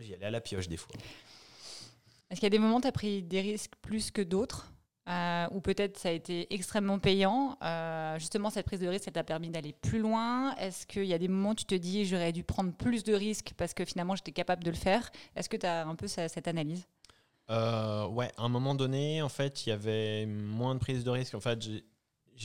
j'y 0.00 0.14
allais 0.14 0.26
à 0.26 0.30
la 0.30 0.40
pioche 0.40 0.68
des 0.68 0.76
fois. 0.76 0.94
Est-ce 2.28 2.40
qu'il 2.40 2.46
y 2.46 2.46
a 2.46 2.50
des 2.50 2.58
moments 2.58 2.78
où 2.78 2.80
tu 2.80 2.88
as 2.88 2.92
pris 2.92 3.22
des 3.22 3.40
risques 3.40 3.74
plus 3.82 4.10
que 4.10 4.22
d'autres? 4.22 4.71
Euh, 5.08 5.48
ou 5.50 5.60
peut-être 5.60 5.98
ça 5.98 6.10
a 6.10 6.12
été 6.12 6.52
extrêmement 6.54 6.98
payant. 7.00 7.58
Euh, 7.62 8.18
justement, 8.18 8.50
cette 8.50 8.66
prise 8.66 8.80
de 8.80 8.86
risque, 8.86 9.04
ça 9.04 9.10
t'a 9.10 9.24
permis 9.24 9.50
d'aller 9.50 9.72
plus 9.72 9.98
loin. 9.98 10.54
Est-ce 10.56 10.86
qu'il 10.86 11.06
y 11.06 11.14
a 11.14 11.18
des 11.18 11.26
moments 11.28 11.50
où 11.50 11.54
tu 11.54 11.64
te 11.64 11.74
dis 11.74 12.04
j'aurais 12.04 12.32
dû 12.32 12.44
prendre 12.44 12.72
plus 12.72 13.02
de 13.02 13.12
risques 13.12 13.52
parce 13.56 13.74
que 13.74 13.84
finalement 13.84 14.14
j'étais 14.14 14.32
capable 14.32 14.62
de 14.62 14.70
le 14.70 14.76
faire? 14.76 15.10
Est-ce 15.34 15.48
que 15.48 15.56
tu 15.56 15.66
as 15.66 15.86
un 15.86 15.96
peu 15.96 16.06
cette 16.06 16.46
analyse? 16.46 16.86
Euh, 17.50 18.06
Ouais, 18.06 18.30
à 18.36 18.42
un 18.44 18.48
moment 18.48 18.74
donné, 18.76 19.22
en 19.22 19.28
fait, 19.28 19.66
il 19.66 19.70
y 19.70 19.72
avait 19.72 20.26
moins 20.26 20.74
de 20.74 20.80
prise 20.80 21.02
de 21.02 21.10
risque. 21.10 21.34
En 21.34 21.40
fait, 21.40 21.58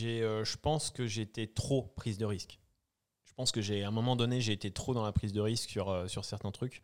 euh, 0.03 0.43
je 0.43 0.57
pense 0.57 0.89
que 0.89 1.05
j'étais 1.05 1.45
trop 1.45 1.83
prise 1.95 2.17
de 2.17 2.25
risque. 2.25 2.59
Je 3.25 3.33
pense 3.33 3.51
que 3.51 3.61
j'ai, 3.61 3.83
à 3.83 3.89
un 3.89 3.91
moment 3.91 4.15
donné, 4.15 4.41
j'ai 4.41 4.53
été 4.53 4.71
trop 4.71 4.95
dans 4.95 5.03
la 5.03 5.11
prise 5.11 5.31
de 5.31 5.41
risque 5.41 5.69
sur, 5.69 6.09
sur 6.09 6.25
certains 6.25 6.51
trucs. 6.51 6.81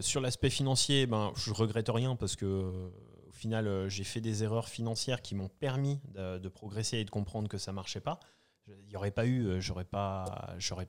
sur 0.00 0.20
l'aspect 0.20 0.50
financier, 0.50 1.06
ben, 1.06 1.32
je 1.36 1.52
regrette 1.52 1.88
rien 1.90 2.16
parce 2.16 2.34
que 2.34 2.90
final, 3.34 3.66
euh, 3.66 3.88
j'ai 3.88 4.04
fait 4.04 4.20
des 4.20 4.42
erreurs 4.44 4.68
financières 4.68 5.22
qui 5.22 5.34
m'ont 5.34 5.48
permis 5.48 6.00
de, 6.14 6.48
progresser 6.48 6.98
et 6.98 7.04
de 7.04 7.10
comprendre 7.10 7.48
que 7.48 7.58
ça 7.58 7.72
marchait 7.72 8.00
pas. 8.00 8.20
Il 8.66 8.86
n'y 8.86 8.96
aurait 8.96 9.10
pas 9.10 9.26
eu, 9.26 9.46
euh, 9.46 9.60
j'aurais 9.60 9.84
pas, 9.84 10.54
j'aurais, 10.58 10.88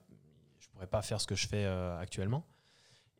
je 0.58 0.68
pourrais 0.68 0.86
pas 0.86 1.02
faire 1.02 1.20
ce 1.20 1.26
que 1.26 1.34
je 1.34 1.46
fais 1.46 1.64
euh, 1.64 1.98
actuellement. 1.98 2.46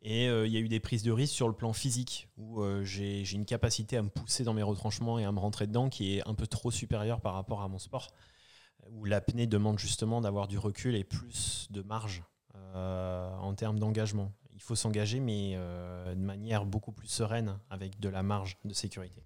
Et 0.03 0.25
il 0.27 0.51
y 0.51 0.57
a 0.57 0.59
eu 0.59 0.69
des 0.69 0.79
prises 0.79 1.01
de 1.01 1.11
risque 1.11 1.33
sur 1.33 1.47
le 1.47 1.55
plan 1.55 1.73
physique, 1.73 2.29
où 2.37 2.63
j'ai 2.83 3.29
une 3.31 3.45
capacité 3.45 3.97
à 3.97 4.03
me 4.03 4.09
pousser 4.09 4.43
dans 4.43 4.53
mes 4.53 4.61
retranchements 4.61 5.17
et 5.17 5.25
à 5.25 5.31
me 5.31 5.39
rentrer 5.39 5.65
dedans 5.65 5.89
qui 5.89 6.15
est 6.15 6.27
un 6.27 6.35
peu 6.35 6.45
trop 6.45 6.69
supérieure 6.69 7.19
par 7.19 7.33
rapport 7.33 7.61
à 7.61 7.67
mon 7.67 7.79
sport, 7.79 8.11
où 8.91 9.05
l'apnée 9.05 9.47
demande 9.47 9.79
justement 9.79 10.21
d'avoir 10.21 10.47
du 10.47 10.59
recul 10.59 10.95
et 10.95 11.03
plus 11.03 11.67
de 11.71 11.81
marge 11.81 12.23
en 12.75 13.53
termes 13.55 13.79
d'engagement 13.79 14.31
il 14.57 14.61
faut 14.63 14.75
s'engager, 14.75 15.19
mais 15.19 15.53
euh, 15.53 16.15
de 16.15 16.19
manière 16.19 16.65
beaucoup 16.65 16.91
plus 16.91 17.07
sereine, 17.07 17.59
avec 17.69 17.99
de 17.99 18.09
la 18.09 18.23
marge 18.23 18.57
de 18.65 18.73
sécurité. 18.73 19.21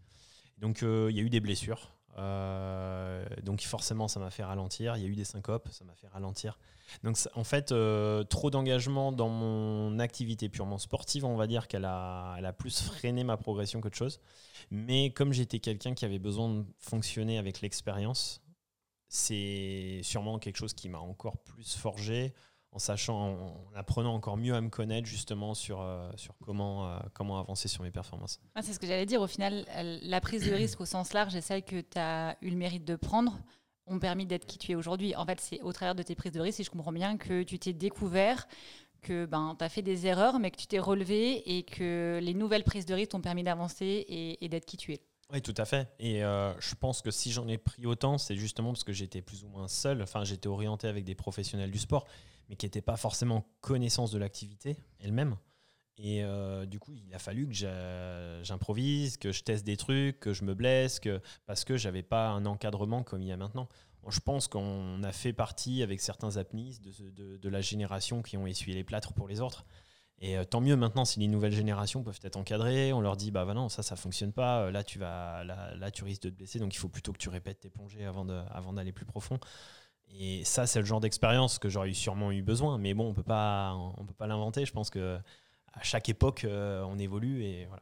Donc 0.57 0.83
euh, 0.83 1.07
il 1.09 1.15
y 1.15 1.19
a 1.21 1.23
eu 1.23 1.29
des 1.29 1.39
blessures. 1.39 1.95
Euh, 2.17 3.25
donc 3.41 3.61
forcément, 3.61 4.09
ça 4.09 4.19
m'a 4.19 4.29
fait 4.29 4.43
ralentir. 4.43 4.97
Il 4.97 5.03
y 5.03 5.05
a 5.05 5.07
eu 5.07 5.15
des 5.15 5.23
syncopes, 5.23 5.69
ça 5.71 5.85
m'a 5.85 5.95
fait 5.95 6.09
ralentir. 6.09 6.59
Donc 7.03 7.17
en 7.33 7.45
fait, 7.45 7.73
trop 8.29 8.51
d'engagement 8.51 9.13
dans 9.13 9.29
mon 9.29 9.99
activité 9.99 10.49
purement 10.49 10.77
sportive, 10.77 11.23
on 11.23 11.37
va 11.37 11.47
dire 11.47 11.69
qu'elle 11.69 11.85
a, 11.85 12.33
a 12.33 12.53
plus 12.53 12.81
freiné 12.81 13.23
ma 13.23 13.37
progression 13.37 13.79
qu'autre 13.79 13.95
chose. 13.95 14.19
Mais 14.69 15.11
comme 15.11 15.31
j'étais 15.31 15.59
quelqu'un 15.59 15.93
qui 15.93 16.03
avait 16.03 16.19
besoin 16.19 16.49
de 16.49 16.65
fonctionner 16.77 17.37
avec 17.37 17.61
l'expérience, 17.61 18.41
c'est 19.07 20.01
sûrement 20.03 20.39
quelque 20.39 20.57
chose 20.57 20.73
qui 20.73 20.89
m'a 20.89 20.99
encore 20.99 21.37
plus 21.37 21.75
forgé, 21.75 22.33
en 22.71 22.79
sachant, 22.79 23.33
en, 23.33 23.63
apprenant 23.75 24.13
encore 24.13 24.37
mieux 24.37 24.53
à 24.53 24.61
me 24.61 24.69
connaître 24.69 25.07
justement 25.07 25.53
sur, 25.53 25.81
euh, 25.81 26.09
sur 26.15 26.35
comment, 26.39 26.87
euh, 26.87 26.99
comment 27.13 27.39
avancer 27.39 27.67
sur 27.67 27.83
mes 27.83 27.91
performances. 27.91 28.39
Ah, 28.55 28.61
c'est 28.61 28.73
ce 28.73 28.79
que 28.79 28.87
j'allais 28.87 29.05
dire. 29.05 29.21
Au 29.21 29.27
final, 29.27 29.65
la 30.03 30.21
prise 30.21 30.47
de 30.47 30.53
risque 30.53 30.79
au 30.81 30.85
sens 30.85 31.13
large 31.13 31.35
est 31.35 31.41
celle 31.41 31.63
que 31.63 31.81
tu 31.81 31.97
as 31.97 32.37
eu 32.41 32.49
le 32.49 32.55
mérite 32.55 32.85
de 32.85 32.95
prendre. 32.95 33.39
ont 33.87 33.99
permis 33.99 34.25
d'être 34.25 34.45
qui 34.45 34.57
tu 34.57 34.71
es 34.71 34.75
aujourd'hui. 34.75 35.15
En 35.15 35.25
fait, 35.25 35.41
c'est 35.41 35.61
au 35.61 35.73
travers 35.73 35.95
de 35.95 36.03
tes 36.03 36.15
prises 36.15 36.31
de 36.31 36.39
risque, 36.39 36.57
si 36.57 36.63
je 36.63 36.69
comprends 36.69 36.93
bien, 36.93 37.17
que 37.17 37.43
tu 37.43 37.59
t'es 37.59 37.73
découvert, 37.73 38.47
que 39.01 39.25
ben, 39.25 39.55
tu 39.57 39.65
as 39.65 39.69
fait 39.69 39.81
des 39.81 40.07
erreurs, 40.07 40.39
mais 40.39 40.51
que 40.51 40.57
tu 40.57 40.67
t'es 40.67 40.79
relevé 40.79 41.57
et 41.57 41.63
que 41.63 42.19
les 42.21 42.33
nouvelles 42.33 42.63
prises 42.63 42.85
de 42.85 42.93
risque 42.93 43.11
t'ont 43.11 43.21
permis 43.21 43.43
d'avancer 43.43 44.05
et, 44.39 44.47
d'être 44.47 44.65
qui 44.65 44.77
tu 44.77 44.93
es. 44.93 45.01
Oui, 45.33 45.41
tout 45.41 45.53
à 45.57 45.65
fait. 45.65 45.87
Et 45.99 46.23
euh, 46.23 46.53
je 46.59 46.75
pense 46.75 47.01
que 47.01 47.09
si 47.09 47.31
j'en 47.31 47.47
ai 47.47 47.57
pris 47.57 47.85
autant, 47.85 48.17
c'est 48.17 48.35
justement 48.35 48.71
parce 48.71 48.83
que 48.83 48.93
j'étais 48.93 49.21
plus 49.21 49.43
ou 49.43 49.47
moins 49.47 49.67
seul. 49.67 50.01
Enfin, 50.01 50.23
j'étais 50.23 50.47
orienté 50.47 50.87
avec 50.87 51.03
des 51.03 51.15
professionnels 51.15 51.71
du 51.71 51.79
sport, 51.79 52.05
mais 52.51 52.57
qui 52.57 52.65
n'étaient 52.65 52.81
pas 52.81 52.97
forcément 52.97 53.47
connaissance 53.61 54.11
de 54.11 54.19
l'activité 54.19 54.75
elle-même. 54.99 55.37
Et 55.97 56.21
euh, 56.21 56.65
du 56.65 56.79
coup, 56.79 56.93
il 56.93 57.13
a 57.15 57.19
fallu 57.19 57.47
que 57.47 57.53
j'improvise, 58.43 59.15
que 59.15 59.31
je 59.31 59.43
teste 59.43 59.65
des 59.65 59.77
trucs, 59.77 60.19
que 60.19 60.33
je 60.33 60.43
me 60.43 60.53
blesse, 60.53 60.99
que, 60.99 61.21
parce 61.45 61.63
que 61.63 61.77
j'avais 61.77 62.03
pas 62.03 62.27
un 62.27 62.45
encadrement 62.45 63.03
comme 63.03 63.21
il 63.21 63.29
y 63.29 63.31
a 63.31 63.37
maintenant. 63.37 63.69
Je 64.09 64.19
pense 64.19 64.49
qu'on 64.49 65.01
a 65.01 65.11
fait 65.13 65.31
partie 65.31 65.81
avec 65.81 66.01
certains 66.01 66.35
apnistes 66.35 66.83
de, 66.83 67.37
de, 67.37 67.49
la 67.49 67.61
génération 67.61 68.21
qui 68.21 68.35
ont 68.35 68.47
essuyé 68.47 68.75
les 68.75 68.83
plâtres 68.83 69.13
pour 69.13 69.29
les 69.29 69.39
autres. 69.39 69.63
Et 70.19 70.37
euh, 70.37 70.43
tant 70.43 70.59
mieux 70.59 70.75
maintenant 70.75 71.05
si 71.05 71.19
les 71.19 71.27
nouvelles 71.27 71.53
générations 71.53 72.03
peuvent 72.03 72.19
être 72.23 72.35
encadrées, 72.35 72.91
on 72.93 72.99
leur 72.99 73.15
dit 73.15 73.31
bah, 73.31 73.45
bah 73.45 73.53
non 73.53 73.69
ça 73.69 73.81
ça 73.81 73.95
fonctionne 73.95 74.33
pas, 74.33 74.63
euh, 74.63 74.71
là 74.71 74.83
tu 74.83 74.99
vas 74.99 75.43
là, 75.43 75.73
là, 75.75 75.89
tu 75.89 76.03
risques 76.03 76.23
de 76.23 76.29
te 76.29 76.35
blesser 76.35 76.59
donc 76.59 76.75
il 76.75 76.77
faut 76.77 76.89
plutôt 76.89 77.11
que 77.11 77.17
tu 77.17 77.29
répètes 77.29 77.61
tes 77.61 77.71
plongées 77.71 78.05
avant 78.05 78.23
de, 78.23 78.39
avant 78.51 78.73
d'aller 78.73 78.91
plus 78.91 79.05
profond. 79.05 79.39
Et 80.19 80.43
ça 80.43 80.67
c'est 80.67 80.79
le 80.79 80.85
genre 80.85 80.99
d'expérience 80.99 81.57
que 81.59 81.69
j'aurais 81.69 81.93
sûrement 81.93 82.31
eu 82.31 82.41
besoin, 82.41 82.77
mais 82.77 82.93
bon 82.93 83.09
on 83.09 83.13
peut 83.13 83.23
pas 83.23 83.73
on 83.97 84.05
peut 84.05 84.13
pas 84.13 84.27
l'inventer. 84.27 84.65
Je 84.65 84.73
pense 84.73 84.89
que 84.89 85.19
à 85.73 85.83
chaque 85.83 86.09
époque, 86.09 86.43
euh, 86.43 86.83
on 86.83 86.97
évolue 86.97 87.43
et 87.43 87.65
voilà. 87.65 87.81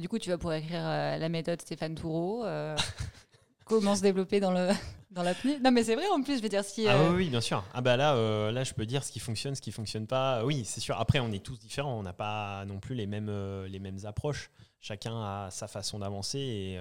du 0.00 0.08
coup, 0.08 0.18
tu 0.18 0.30
vas 0.30 0.38
pouvoir 0.38 0.56
écrire 0.56 0.82
euh, 0.84 1.16
la 1.16 1.28
méthode 1.28 1.60
Stéphane 1.60 1.94
Toureau. 1.94 2.44
Euh, 2.44 2.76
comment 3.64 3.96
se 3.96 4.02
développer 4.02 4.40
dans 4.40 4.52
le 4.52 4.68
dans 5.10 5.22
l'apnée 5.22 5.58
Non, 5.58 5.72
mais 5.72 5.82
c'est 5.82 5.96
vrai 5.96 6.06
en 6.08 6.22
plus. 6.22 6.38
Je 6.38 6.42
veux 6.42 6.48
dire 6.48 6.64
si. 6.64 6.86
Ah 6.86 7.10
oui, 7.10 7.28
bien 7.28 7.40
sûr. 7.40 7.64
Ah 7.74 7.80
bah 7.80 7.96
là, 7.96 8.14
là, 8.52 8.64
je 8.64 8.74
peux 8.74 8.86
dire 8.86 9.02
ce 9.02 9.10
qui 9.10 9.18
fonctionne, 9.18 9.54
ce 9.54 9.60
qui 9.60 9.72
fonctionne 9.72 10.06
pas. 10.06 10.44
Oui, 10.44 10.64
c'est 10.64 10.80
sûr. 10.80 10.98
Après, 11.00 11.18
on 11.18 11.32
est 11.32 11.44
tous 11.44 11.58
différents. 11.58 11.98
On 11.98 12.02
n'a 12.02 12.12
pas 12.12 12.64
non 12.66 12.78
plus 12.78 12.94
les 12.94 13.06
mêmes 13.06 13.30
les 13.66 13.78
mêmes 13.80 13.98
approches. 14.04 14.50
Chacun 14.80 15.20
a 15.20 15.48
sa 15.50 15.66
façon 15.66 15.98
d'avancer 15.98 16.38
et, 16.38 16.74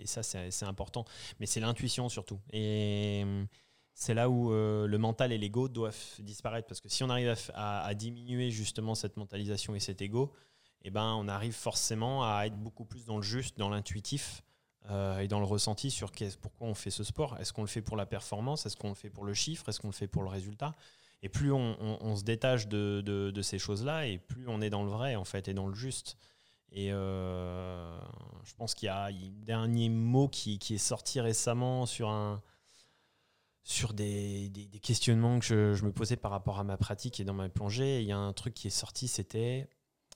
et, 0.00 0.06
ça, 0.06 0.22
c'est 0.22 0.64
important. 0.64 1.04
Mais 1.40 1.46
c'est 1.46 1.60
l'intuition 1.60 2.08
surtout. 2.08 2.40
Et 2.52 3.24
c'est 3.94 4.14
là 4.14 4.28
où 4.28 4.52
euh, 4.52 4.86
le 4.88 4.98
mental 4.98 5.32
et 5.32 5.38
l'ego 5.38 5.68
doivent 5.68 5.96
disparaître. 6.18 6.66
Parce 6.66 6.80
que 6.80 6.88
si 6.88 7.04
on 7.04 7.10
arrive 7.10 7.34
à, 7.54 7.94
diminuer 7.94 8.50
justement 8.50 8.94
cette 8.94 9.16
mentalisation 9.16 9.74
et 9.74 9.80
cet 9.80 10.02
ego, 10.02 10.32
eh 10.82 10.90
ben, 10.90 11.14
on 11.14 11.28
arrive 11.28 11.54
forcément 11.54 12.24
à 12.24 12.46
être 12.46 12.56
beaucoup 12.56 12.84
plus 12.84 13.04
dans 13.04 13.16
le 13.16 13.22
juste, 13.22 13.56
dans 13.56 13.70
l'intuitif 13.70 14.42
euh, 14.90 15.20
et 15.20 15.28
dans 15.28 15.38
le 15.38 15.46
ressenti 15.46 15.90
sur 15.90 16.10
pourquoi 16.42 16.66
on 16.66 16.74
fait 16.74 16.90
ce 16.90 17.04
sport. 17.04 17.38
Est-ce 17.38 17.52
qu'on 17.52 17.62
le 17.62 17.68
fait 17.68 17.82
pour 17.82 17.96
la 17.96 18.04
performance? 18.04 18.66
Est-ce 18.66 18.76
qu'on 18.76 18.88
le 18.88 18.94
fait 18.94 19.10
pour 19.10 19.24
le 19.24 19.32
chiffre? 19.32 19.68
Est-ce 19.68 19.80
qu'on 19.80 19.88
le 19.88 19.94
fait 19.94 20.08
pour 20.08 20.22
le 20.22 20.28
résultat? 20.28 20.74
Et 21.22 21.28
plus 21.30 21.52
on, 21.52 22.16
se 22.16 22.22
détache 22.22 22.68
de, 22.68 23.40
ces 23.40 23.58
choses-là, 23.58 24.06
et 24.06 24.18
plus 24.18 24.46
on 24.46 24.60
est 24.60 24.68
dans 24.68 24.82
le 24.82 24.90
vrai 24.90 25.14
en 25.14 25.24
fait 25.24 25.48
et 25.48 25.54
dans 25.54 25.68
le 25.68 25.74
juste. 25.74 26.18
Et 26.70 26.92
euh, 26.92 27.98
je 28.44 28.54
pense 28.56 28.74
qu'il 28.74 28.86
y 28.86 28.90
a 28.90 29.04
un 29.04 29.12
dernier 29.46 29.88
mot 29.88 30.28
qui, 30.28 30.58
qui, 30.58 30.74
est 30.74 30.78
sorti 30.78 31.22
récemment 31.22 31.86
sur 31.86 32.10
un, 32.10 32.42
sur 33.64 33.94
des, 33.94 34.50
questionnements 34.82 35.38
que 35.38 35.72
je, 35.74 35.84
me 35.84 35.90
posais 35.90 36.16
par 36.16 36.30
rapport 36.30 36.58
à 36.58 36.64
ma 36.64 36.76
pratique 36.76 37.18
et 37.18 37.24
dans 37.24 37.32
ma 37.32 37.48
plongée. 37.48 38.02
Il 38.02 38.06
y 38.06 38.12
a 38.12 38.18
un 38.18 38.32
truc 38.34 38.52
qui 38.52 38.66
est 38.66 38.70
sorti, 38.70 39.08
c'était 39.08 39.68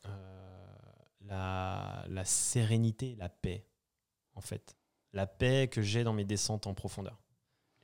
euh, 0.06 0.74
la, 1.22 2.04
la, 2.08 2.24
sérénité, 2.26 3.16
la 3.16 3.30
paix, 3.30 3.66
en 4.34 4.42
fait. 4.42 4.76
La 5.14 5.26
paix 5.26 5.68
que 5.70 5.80
j'ai 5.80 6.04
dans 6.04 6.12
mes 6.12 6.26
descentes 6.26 6.66
en 6.66 6.74
profondeur. 6.74 7.18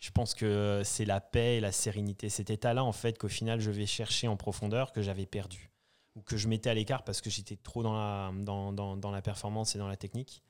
Je 0.00 0.10
pense 0.10 0.34
que 0.34 0.82
c'est 0.84 1.06
la 1.06 1.22
paix 1.22 1.56
et 1.56 1.60
la 1.60 1.72
sérénité, 1.72 2.28
cet 2.28 2.50
état-là, 2.50 2.84
en 2.84 2.92
fait, 2.92 3.16
qu'au 3.16 3.28
final, 3.28 3.60
je 3.60 3.70
vais 3.70 3.86
chercher 3.86 4.28
en 4.28 4.36
profondeur, 4.36 4.92
que 4.92 5.00
j'avais 5.00 5.24
perdu. 5.24 5.70
Ou 6.14 6.20
que 6.20 6.36
je 6.36 6.46
mettais 6.46 6.68
à 6.68 6.74
l'écart 6.74 7.04
parce 7.04 7.22
que 7.22 7.30
j'étais 7.30 7.56
trop 7.56 7.82
dans 7.82 7.94
la, 7.94 8.30
dans, 8.36 8.72
dans, 8.74 8.98
dans 8.98 9.10
la 9.10 9.22
performance 9.22 9.74
et 9.74 9.78
dans 9.78 9.88
la 9.88 9.96
technique. 9.96 10.42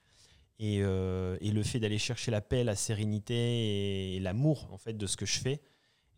Euh, 0.62 1.36
et, 1.40 1.50
le 1.50 1.62
fait 1.62 1.80
d'aller 1.80 1.98
chercher 1.98 2.30
la 2.30 2.40
paix, 2.40 2.62
la 2.64 2.76
sérénité 2.76 4.14
et, 4.14 4.20
l'amour 4.20 4.68
en 4.72 4.78
fait 4.78 4.94
de 4.94 5.06
ce 5.06 5.16
que 5.16 5.26
je 5.26 5.40
fais, 5.40 5.60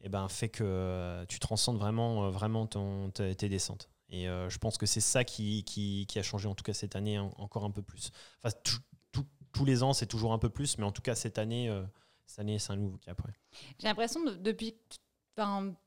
eh 0.02 0.08
ben, 0.08 0.28
fait 0.28 0.48
que 0.48 0.62
euh, 0.62 1.24
tu 1.26 1.38
transcendes 1.38 1.78
vraiment, 1.78 2.26
euh, 2.26 2.30
vraiment 2.30 2.66
ton, 2.66 3.10
tes 3.10 3.48
descentes. 3.48 3.88
Et 4.08 4.26
je 4.26 4.58
pense 4.58 4.78
que 4.78 4.86
c'est 4.86 5.00
ça 5.00 5.24
qui, 5.24 5.64
qui, 5.64 6.06
a 6.16 6.22
changé, 6.22 6.46
en 6.46 6.54
tout 6.54 6.62
cas 6.62 6.72
cette 6.72 6.94
année, 6.94 7.18
encore 7.18 7.64
un 7.64 7.72
peu 7.72 7.82
plus. 7.82 8.12
Enfin, 8.44 8.54
tous 9.52 9.64
les 9.64 9.82
ans, 9.82 9.94
c'est 9.94 10.06
toujours 10.06 10.32
un 10.32 10.38
peu 10.38 10.48
plus, 10.48 10.78
mais 10.78 10.84
en 10.84 10.92
tout 10.92 11.02
cas 11.02 11.16
cette 11.16 11.38
année, 11.38 11.68
cette 12.24 12.38
année 12.38 12.60
c'est 12.60 12.72
un 12.72 12.76
nouveau 12.76 12.98
cap. 12.98 13.20
J'ai 13.80 13.88
l'impression, 13.88 14.20
depuis 14.24 14.76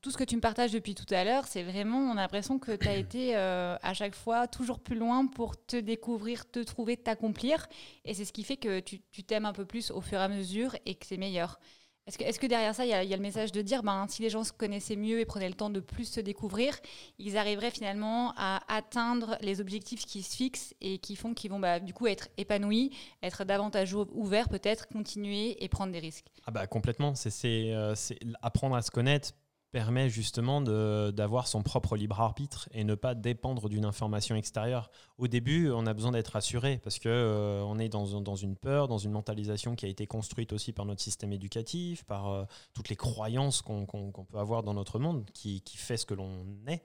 tout 0.00 0.10
ce 0.10 0.16
que 0.16 0.24
tu 0.24 0.36
me 0.36 0.40
partages 0.40 0.72
depuis 0.72 0.94
tout 0.94 1.12
à 1.12 1.24
l'heure, 1.24 1.46
c'est 1.46 1.62
vraiment, 1.62 1.98
on 1.98 2.12
a 2.12 2.22
l'impression 2.22 2.58
que 2.58 2.72
tu 2.72 2.86
as 2.86 2.96
été 2.96 3.36
euh, 3.36 3.76
à 3.82 3.94
chaque 3.94 4.14
fois 4.14 4.46
toujours 4.46 4.80
plus 4.80 4.96
loin 4.96 5.26
pour 5.26 5.56
te 5.66 5.76
découvrir, 5.76 6.50
te 6.50 6.60
trouver, 6.60 6.96
t'accomplir. 6.96 7.66
Et 8.04 8.14
c'est 8.14 8.24
ce 8.24 8.32
qui 8.32 8.44
fait 8.44 8.56
que 8.56 8.80
tu 8.80 9.00
t'aimes 9.24 9.46
un 9.46 9.52
peu 9.52 9.64
plus 9.64 9.90
au 9.90 10.00
fur 10.00 10.18
et 10.18 10.22
à 10.22 10.28
mesure 10.28 10.76
et 10.86 10.94
que 10.94 11.06
c'est 11.06 11.16
meilleur. 11.16 11.58
Est-ce 12.06 12.18
que, 12.18 12.24
est 12.24 12.38
que, 12.38 12.46
derrière 12.46 12.74
ça, 12.74 12.84
il 12.84 12.88
y, 12.88 12.94
a 12.94 13.16
le 13.16 13.22
message 13.22 13.52
de 13.52 13.62
dire, 13.62 13.82
ben, 13.82 14.06
si 14.08 14.22
les 14.22 14.30
gens 14.30 14.42
se 14.42 14.52
connaissaient 14.52 14.96
mieux 14.96 15.20
et 15.20 15.24
prenaient 15.24 15.48
le 15.48 15.54
temps 15.54 15.70
de 15.70 15.80
plus 15.80 16.06
se 16.06 16.20
découvrir, 16.20 16.76
ils 17.18 17.36
arriveraient 17.36 17.70
finalement 17.70 18.32
à 18.36 18.60
atteindre 18.68 19.36
les 19.42 19.60
objectifs 19.60 20.04
qui 20.04 20.22
se 20.22 20.34
fixent 20.34 20.74
et 20.80 20.98
qui 20.98 21.14
font 21.14 21.34
qu'ils 21.34 21.50
vont 21.50 21.60
bah, 21.60 21.78
du 21.78 21.92
coup 21.92 22.06
être 22.06 22.28
épanouis, 22.36 22.90
être 23.22 23.44
davantage 23.44 23.94
ouverts 23.94 24.48
peut-être, 24.48 24.88
continuer 24.88 25.62
et 25.62 25.68
prendre 25.68 25.92
des 25.92 26.00
risques? 26.00 26.26
Ah 26.46 26.50
bah 26.50 26.66
complètement, 26.66 27.14
c'est 27.14 27.72
euh, 27.72 27.94
apprendre 28.42 28.74
à 28.74 28.82
se 28.82 28.90
connaître, 28.90 29.32
permet 29.70 30.08
justement 30.08 30.60
d'avoir 30.60 31.46
son 31.46 31.62
propre 31.62 31.96
libre 31.96 32.20
arbitre 32.20 32.68
et 32.72 32.84
ne 32.84 32.94
pas 32.94 33.14
dépendre 33.14 33.68
d'une 33.68 33.84
information 33.84 34.34
extérieure. 34.36 34.90
Au 35.18 35.28
début, 35.28 35.70
on 35.70 35.86
a 35.86 35.94
besoin 35.94 36.12
d'être 36.12 36.28
rassuré 36.28 36.80
parce 36.82 36.98
que 36.98 37.08
euh, 37.08 37.62
on 37.62 37.78
est 37.78 37.88
dans, 37.88 38.04
une 38.36 38.56
peur, 38.56 38.88
dans 38.88 38.98
une 38.98 39.12
mentalisation 39.12 39.76
qui 39.76 39.86
a 39.86 39.88
été 39.88 40.06
construite 40.06 40.52
aussi 40.52 40.72
par 40.72 40.86
notre 40.86 41.00
système 41.00 41.32
éducatif, 41.32 42.04
par 42.04 42.28
euh, 42.30 42.44
toutes 42.74 42.88
les 42.88 42.96
croyances 42.96 43.62
qu'on 43.62 43.86
peut 43.86 44.38
avoir 44.38 44.62
dans 44.62 44.74
notre 44.74 44.98
monde 44.98 45.24
qui, 45.32 45.62
fait 45.76 45.96
ce 45.96 46.06
que 46.06 46.14
l'on 46.14 46.46
est. 46.66 46.82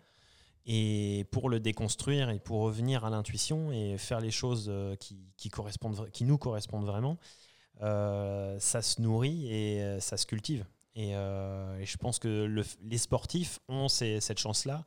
Et 0.68 1.28
pour 1.32 1.50
le 1.50 1.60
déconstruire 1.60 2.30
et 2.30 2.40
pour 2.40 2.62
revenir 2.62 3.06
à 3.06 3.10
l'intuition 3.10 3.72
et 3.72 3.98
faire 3.98 4.20
les 4.20 4.32
choses 4.32 4.66
euh, 4.70 4.96
qui, 4.96 5.50
correspondent, 5.50 6.10
qui 6.12 6.24
nous 6.24 6.38
correspondent 6.38 6.86
vraiment, 6.86 7.18
ça 7.80 8.82
se 8.82 9.02
nourrit 9.02 9.52
et 9.52 10.00
ça 10.00 10.16
se 10.16 10.26
cultive. 10.26 10.66
Euh, 10.98 11.78
et, 11.80 11.86
je 11.86 11.98
pense 11.98 12.20
que 12.20 12.64
les 12.84 12.98
sportifs 12.98 13.60
ont 13.68 13.88
cette 13.88 14.40
chance-là 14.40 14.86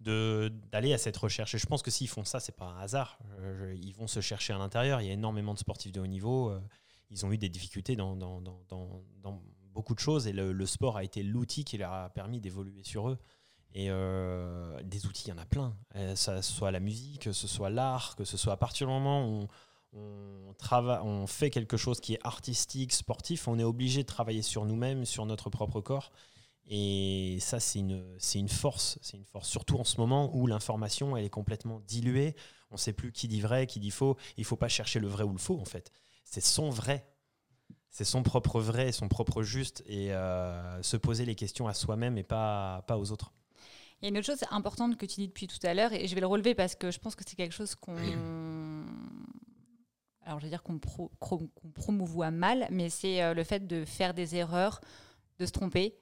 d'aller 0.00 0.92
à 0.92 0.98
cette 0.98 1.16
recherche. 1.16 1.54
Et 1.54 1.58
je 1.58 1.66
pense 1.66 1.82
que 1.82 1.90
s'ils 1.90 2.08
font 2.08 2.24
ça, 2.24 2.38
c'est 2.38 2.54
pas 2.54 2.66
un 2.66 2.78
hasard. 2.78 3.18
Euh, 3.40 3.74
ils 3.82 3.92
vont 3.92 4.06
se 4.06 4.20
chercher 4.20 4.52
à 4.52 4.58
l'intérieur. 4.58 5.00
Il 5.00 5.08
y 5.08 5.10
a 5.10 5.12
énormément 5.12 5.54
de 5.54 5.58
sportifs 5.58 5.90
de 5.90 6.00
haut 6.00 6.06
niveau. 6.06 6.50
Euh, 6.50 6.60
ils 7.10 7.26
ont 7.26 7.32
eu 7.32 7.38
des 7.38 7.48
difficultés 7.48 7.96
dans, 7.96 8.14
dans, 8.14 8.40
dans, 8.40 9.42
beaucoup 9.72 9.94
de 9.94 10.00
choses. 10.00 10.28
Et 10.28 10.32
le, 10.32 10.66
sport 10.66 10.96
a 10.96 11.04
été 11.04 11.22
l'outil 11.22 11.64
qui 11.64 11.78
leur 11.78 11.92
a 11.92 12.10
permis 12.10 12.40
d'évoluer 12.40 12.84
sur 12.84 13.08
eux. 13.08 13.18
Et 13.74 13.88
des 13.88 15.06
outils, 15.06 15.24
il 15.26 15.30
y 15.30 15.32
en 15.32 15.38
a 15.38 15.46
plein. 15.46 15.76
que 15.92 16.14
ce 16.14 16.42
soit 16.42 16.70
la 16.70 16.80
musique, 16.80 17.22
que 17.22 17.32
ce 17.32 17.48
soit 17.48 17.70
l'art, 17.70 18.14
que 18.16 18.24
ce 18.24 18.36
soit 18.36 18.52
à 18.52 18.56
partir 18.56 18.86
du 18.86 18.92
moment 18.92 19.28
où 19.28 19.48
on, 19.92 20.54
travaille, 20.58 21.00
on 21.02 21.26
fait 21.26 21.50
quelque 21.50 21.76
chose 21.76 22.00
qui 22.00 22.14
est 22.14 22.20
artistique, 22.24 22.92
sportif, 22.92 23.48
on 23.48 23.58
est 23.58 23.64
obligé 23.64 24.02
de 24.02 24.06
travailler 24.06 24.42
sur 24.42 24.64
nous-mêmes, 24.64 25.04
sur 25.04 25.26
notre 25.26 25.50
propre 25.50 25.80
corps. 25.80 26.12
Et 26.70 27.38
ça, 27.40 27.60
c'est 27.60 27.78
une, 27.78 28.04
c'est 28.18 28.38
une 28.38 28.48
force. 28.48 28.98
C'est 29.00 29.16
une 29.16 29.24
force, 29.24 29.48
surtout 29.48 29.78
en 29.78 29.84
ce 29.84 29.96
moment 29.96 30.30
où 30.36 30.46
l'information, 30.46 31.16
elle 31.16 31.24
est 31.24 31.30
complètement 31.30 31.80
diluée. 31.86 32.36
On 32.70 32.74
ne 32.74 32.78
sait 32.78 32.92
plus 32.92 33.10
qui 33.10 33.26
dit 33.26 33.40
vrai, 33.40 33.66
qui 33.66 33.80
dit 33.80 33.90
faux. 33.90 34.16
Il 34.36 34.42
ne 34.42 34.46
faut 34.46 34.56
pas 34.56 34.68
chercher 34.68 35.00
le 35.00 35.08
vrai 35.08 35.24
ou 35.24 35.32
le 35.32 35.38
faux, 35.38 35.58
en 35.58 35.64
fait. 35.64 35.90
C'est 36.24 36.44
son 36.44 36.68
vrai. 36.68 37.08
C'est 37.88 38.04
son 38.04 38.22
propre 38.22 38.60
vrai, 38.60 38.92
son 38.92 39.08
propre 39.08 39.42
juste. 39.42 39.82
Et 39.86 40.12
euh, 40.12 40.82
se 40.82 40.98
poser 40.98 41.24
les 41.24 41.34
questions 41.34 41.68
à 41.68 41.74
soi-même 41.74 42.18
et 42.18 42.22
pas, 42.22 42.84
pas 42.86 42.98
aux 42.98 43.12
autres. 43.12 43.32
Il 44.00 44.04
y 44.04 44.08
a 44.08 44.10
une 44.10 44.18
autre 44.18 44.26
chose 44.26 44.44
importante 44.50 44.96
que 44.96 45.06
tu 45.06 45.16
dis 45.16 45.26
depuis 45.26 45.48
tout 45.48 45.58
à 45.64 45.74
l'heure, 45.74 45.92
et 45.92 46.06
je 46.06 46.14
vais 46.14 46.20
le 46.20 46.26
relever 46.28 46.54
parce 46.54 46.76
que 46.76 46.92
je 46.92 47.00
pense 47.00 47.16
que 47.16 47.24
c'est 47.26 47.34
quelque 47.34 47.54
chose 47.54 47.74
qu'on 47.74 47.96
alors 50.28 50.40
je 50.40 50.44
veux 50.44 50.50
dire 50.50 50.62
qu'on 50.62 50.78
promouvoit 51.74 52.30
mal, 52.30 52.68
mais 52.70 52.90
c'est 52.90 53.22
euh, 53.22 53.32
le 53.32 53.44
fait 53.44 53.66
de 53.66 53.86
faire 53.86 54.12
des 54.12 54.36
erreurs, 54.36 54.82
de 55.38 55.46
se 55.46 55.52
tromper. 55.52 55.96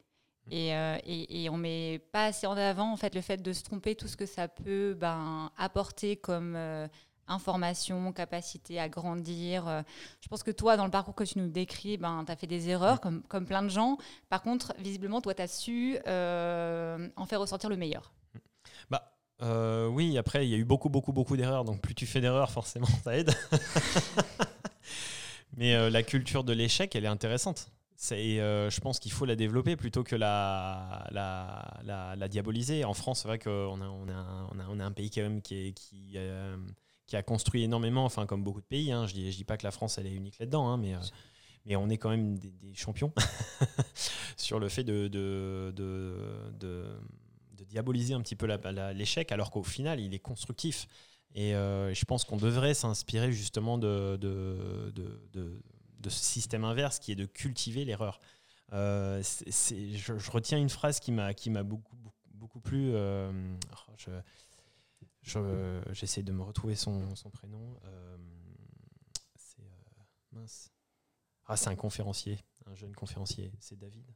Mmh. 0.47 0.51
Euh, 0.53 0.99
et, 1.05 1.45
et, 1.45 1.51
on 1.51 1.57
met 1.57 2.01
pas 2.11 2.27
assez 2.27 2.47
en 2.49 2.57
avant 2.57 2.93
en 2.93 2.97
fait 2.97 3.15
le 3.15 3.21
fait 3.21 3.41
de 3.41 3.53
se 3.53 3.63
tromper, 3.63 3.95
tout 3.95 4.09
ce 4.09 4.17
que 4.17 4.27
ça 4.27 4.49
peut 4.49 4.97
ben, 4.99 5.53
apporter 5.57 6.17
comme 6.17 6.55
euh, 6.57 6.89
information, 7.29 8.13
capacité 8.13 8.81
à 8.81 8.89
grandir. 8.89 9.85
je 10.21 10.29
pense 10.29 10.43
que 10.43 10.51
toi, 10.51 10.77
dans 10.77 10.85
le 10.85 10.91
parcours 10.91 11.15
que 11.15 11.25
tu 11.25 11.39
nous 11.39 11.49
décris, 11.49 11.97
ben, 11.97 12.25
tu 12.25 12.33
as 12.33 12.37
fait 12.37 12.47
des 12.49 12.69
erreurs, 12.69 13.01
comme, 13.01 13.23
comme 13.25 13.47
plein 13.47 13.63
de 13.63 13.69
gens. 13.69 13.97
Par 14.29 14.43
contre, 14.43 14.75
visiblement, 14.79 15.21
toi, 15.21 15.35
tu 15.35 15.43
as 15.43 15.49
su 15.49 15.99
en 16.05 17.27
faire 17.27 17.41
ressortir 17.41 17.71
le 17.71 17.77
meilleur. 17.77 18.13
Bah, 18.91 19.16
euh, 19.43 19.89
oui, 19.89 20.17
après, 20.19 20.47
il 20.47 20.51
y 20.51 20.55
a 20.55 20.57
eu 20.57 20.65
beaucoup, 20.65 20.89
beaucoup, 20.89 21.13
beaucoup 21.13 21.37
d'erreurs. 21.37 21.65
Donc, 21.65 21.81
plus 21.81 21.95
tu 21.95 22.07
fais 22.07 22.21
d'erreurs, 22.21 22.51
forcément, 22.51 22.89
ça 23.05 23.17
aide. 23.17 23.33
Mais 25.57 25.75
euh, 25.75 25.91
la 25.91 26.03
culture 26.03 26.45
de 26.45 26.53
l'échec, 26.53 26.95
elle 26.97 27.05
est 27.05 27.09
intéressante. 27.09 27.71
je 28.01 28.81
pense 28.81 28.99
qu'il 28.99 29.13
faut 29.13 29.25
la 29.25 29.37
développer 29.37 29.77
plutôt 29.77 30.05
que 30.05 30.17
la, 30.17 31.07
la, 31.13 32.29
diaboliser. 32.29 32.85
En 32.85 32.95
France, 32.95 33.23
c'est 33.23 33.29
vrai 33.29 33.39
qu'on 33.39 33.81
a, 33.81 33.87
on 33.87 34.09
a, 34.09 34.67
on 34.71 34.81
a, 34.81 34.85
un 34.85 34.93
pays 34.93 35.11
quand 35.11 35.23
même 35.23 35.41
qui, 35.41 35.73
qui, 35.75 36.19
qui, 37.07 37.17
a 37.17 37.23
construit 37.23 37.63
énormément, 37.63 38.05
enfin 38.05 38.27
comme 38.27 38.45
beaucoup 38.45 38.61
de 38.61 38.67
pays. 38.67 38.93
Hein. 38.93 39.07
Je 39.07 39.15
ne 39.15 39.31
dis, 39.31 39.45
pas 39.45 39.57
que 39.57 39.65
la 39.65 39.71
France 39.71 39.97
elle 39.97 40.07
est 40.07 40.15
unique 40.15 40.39
là-dedans, 40.39 40.69
hein, 40.69 40.77
mais, 40.77 40.95
mais 41.65 41.77
on 41.77 41.89
est 41.89 41.97
quand 41.97 42.11
même 42.11 42.39
des, 42.39 42.75
champions 42.75 43.15
sur 44.37 44.59
le 44.59 44.69
fait 44.69 44.85
de, 44.85 45.09
de, 45.09 45.73
de, 45.75 46.99
diaboliser 47.77 48.15
un 48.15 48.23
petit 48.23 48.37
peu 48.37 48.47
l'échec, 48.95 49.33
alors 49.33 49.51
qu'au 49.51 49.63
final, 49.63 50.01
il 50.01 50.15
est 50.15 50.19
constructif. 50.19 50.87
Et 51.35 51.53
je 51.53 52.05
pense 52.05 52.25
qu'on 52.25 52.39
devrait 52.39 52.75
s'inspirer 52.75 53.33
justement 53.33 53.79
de, 53.79 54.17
de, 54.17 54.93
de 56.07 56.11
ce 56.11 56.25
système 56.25 56.65
inverse 56.65 56.99
qui 56.99 57.13
est 57.13 57.17
de 57.17 57.27
cultiver 57.27 57.85
l'erreur. 57.85 58.21
Euh, 58.73 59.23
je, 59.23 60.31
retiens 60.31 60.59
une 60.59 60.71
phrase 60.71 61.01
qui 61.01 61.13
m'a 61.13 61.63
beaucoup, 61.63 61.97
beaucoup 62.31 62.61
plu. 62.61 62.93
Euh, 62.95 63.33
j'essaie 65.93 66.23
de 66.23 66.33
me 66.33 66.43
retrouver 66.43 66.77
son, 66.77 67.15
son 67.17 67.31
prénom. 67.31 67.79
Euh, 67.85 68.17
c'est. 69.37 69.63
Ah, 71.49 71.57
c'est 71.57 71.69
un 71.69 71.77
conférencier, 71.77 72.39
un 72.67 72.75
jeune 72.75 72.95
conférencier. 72.95 73.53
C'est 73.61 73.79
David. 73.79 74.07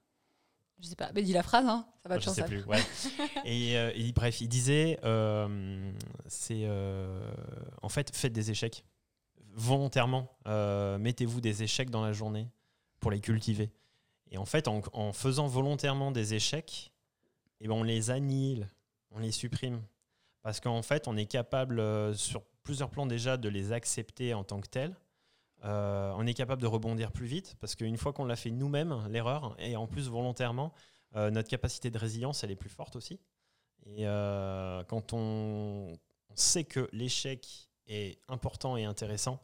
Je 0.80 0.86
sais 0.88 0.96
pas, 0.96 1.10
mais 1.14 1.22
dis 1.22 1.32
la 1.32 1.42
phrase, 1.42 1.66
hein. 1.66 1.86
ça 2.02 2.08
va 2.08 2.18
Je 2.18 2.30
sais 2.30 2.44
plus. 2.44 2.64
Ouais. 2.64 2.80
et, 3.44 4.12
bref, 4.14 4.40
il 4.40 4.48
disait, 4.48 4.98
c'est 6.26 6.68
en 7.82 7.88
fait, 7.88 8.14
faites 8.16 8.32
des 8.32 8.50
échecs 8.50 8.84
volontairement, 9.54 10.36
euh, 10.46 10.98
mettez-vous 10.98 11.40
des 11.40 11.62
échecs 11.62 11.90
dans 11.90 12.02
la 12.02 12.12
journée 12.12 12.48
pour 12.98 13.10
les 13.10 13.20
cultiver. 13.20 13.70
Et 14.30 14.38
en 14.38 14.44
fait, 14.44 14.68
en, 14.68 15.12
faisant 15.12 15.46
volontairement 15.46 16.12
des 16.12 16.34
échecs, 16.34 16.92
et 17.60 17.64
eh 17.64 17.68
ben 17.68 17.74
on 17.74 17.82
les 17.82 18.10
annihile, 18.10 18.68
on 19.10 19.18
les 19.18 19.32
supprime. 19.32 19.82
Parce 20.42 20.60
qu'en 20.60 20.82
fait, 20.82 21.08
on 21.08 21.16
est 21.16 21.26
capable, 21.26 21.80
euh, 21.80 22.14
sur 22.14 22.42
plusieurs 22.62 22.90
plans 22.90 23.06
déjà, 23.06 23.36
de 23.36 23.48
les 23.48 23.72
accepter 23.72 24.32
en 24.32 24.44
tant 24.44 24.60
que 24.60 24.68
tels. 24.68 24.96
Euh, 25.64 26.12
on 26.16 26.26
est 26.26 26.34
capable 26.34 26.62
de 26.62 26.66
rebondir 26.66 27.12
plus 27.12 27.26
vite, 27.26 27.56
parce 27.60 27.74
qu'une 27.74 27.96
fois 27.96 28.12
qu'on 28.12 28.24
l'a 28.24 28.36
fait 28.36 28.50
nous-mêmes, 28.50 29.06
l'erreur, 29.08 29.54
et 29.58 29.76
en 29.76 29.86
plus 29.86 30.08
volontairement, 30.08 30.72
notre 31.14 31.48
capacité 31.48 31.90
de 31.90 31.98
résilience, 31.98 32.44
elle 32.44 32.52
est 32.52 32.56
plus 32.56 32.70
forte 32.70 32.94
aussi. 32.94 33.18
Et 33.84 34.04
quand 34.04 35.12
on 35.12 35.92
sait 36.34 36.64
que 36.64 36.88
l'échec 36.92 37.68
est 37.88 38.20
important 38.28 38.76
et 38.76 38.84
intéressant, 38.84 39.40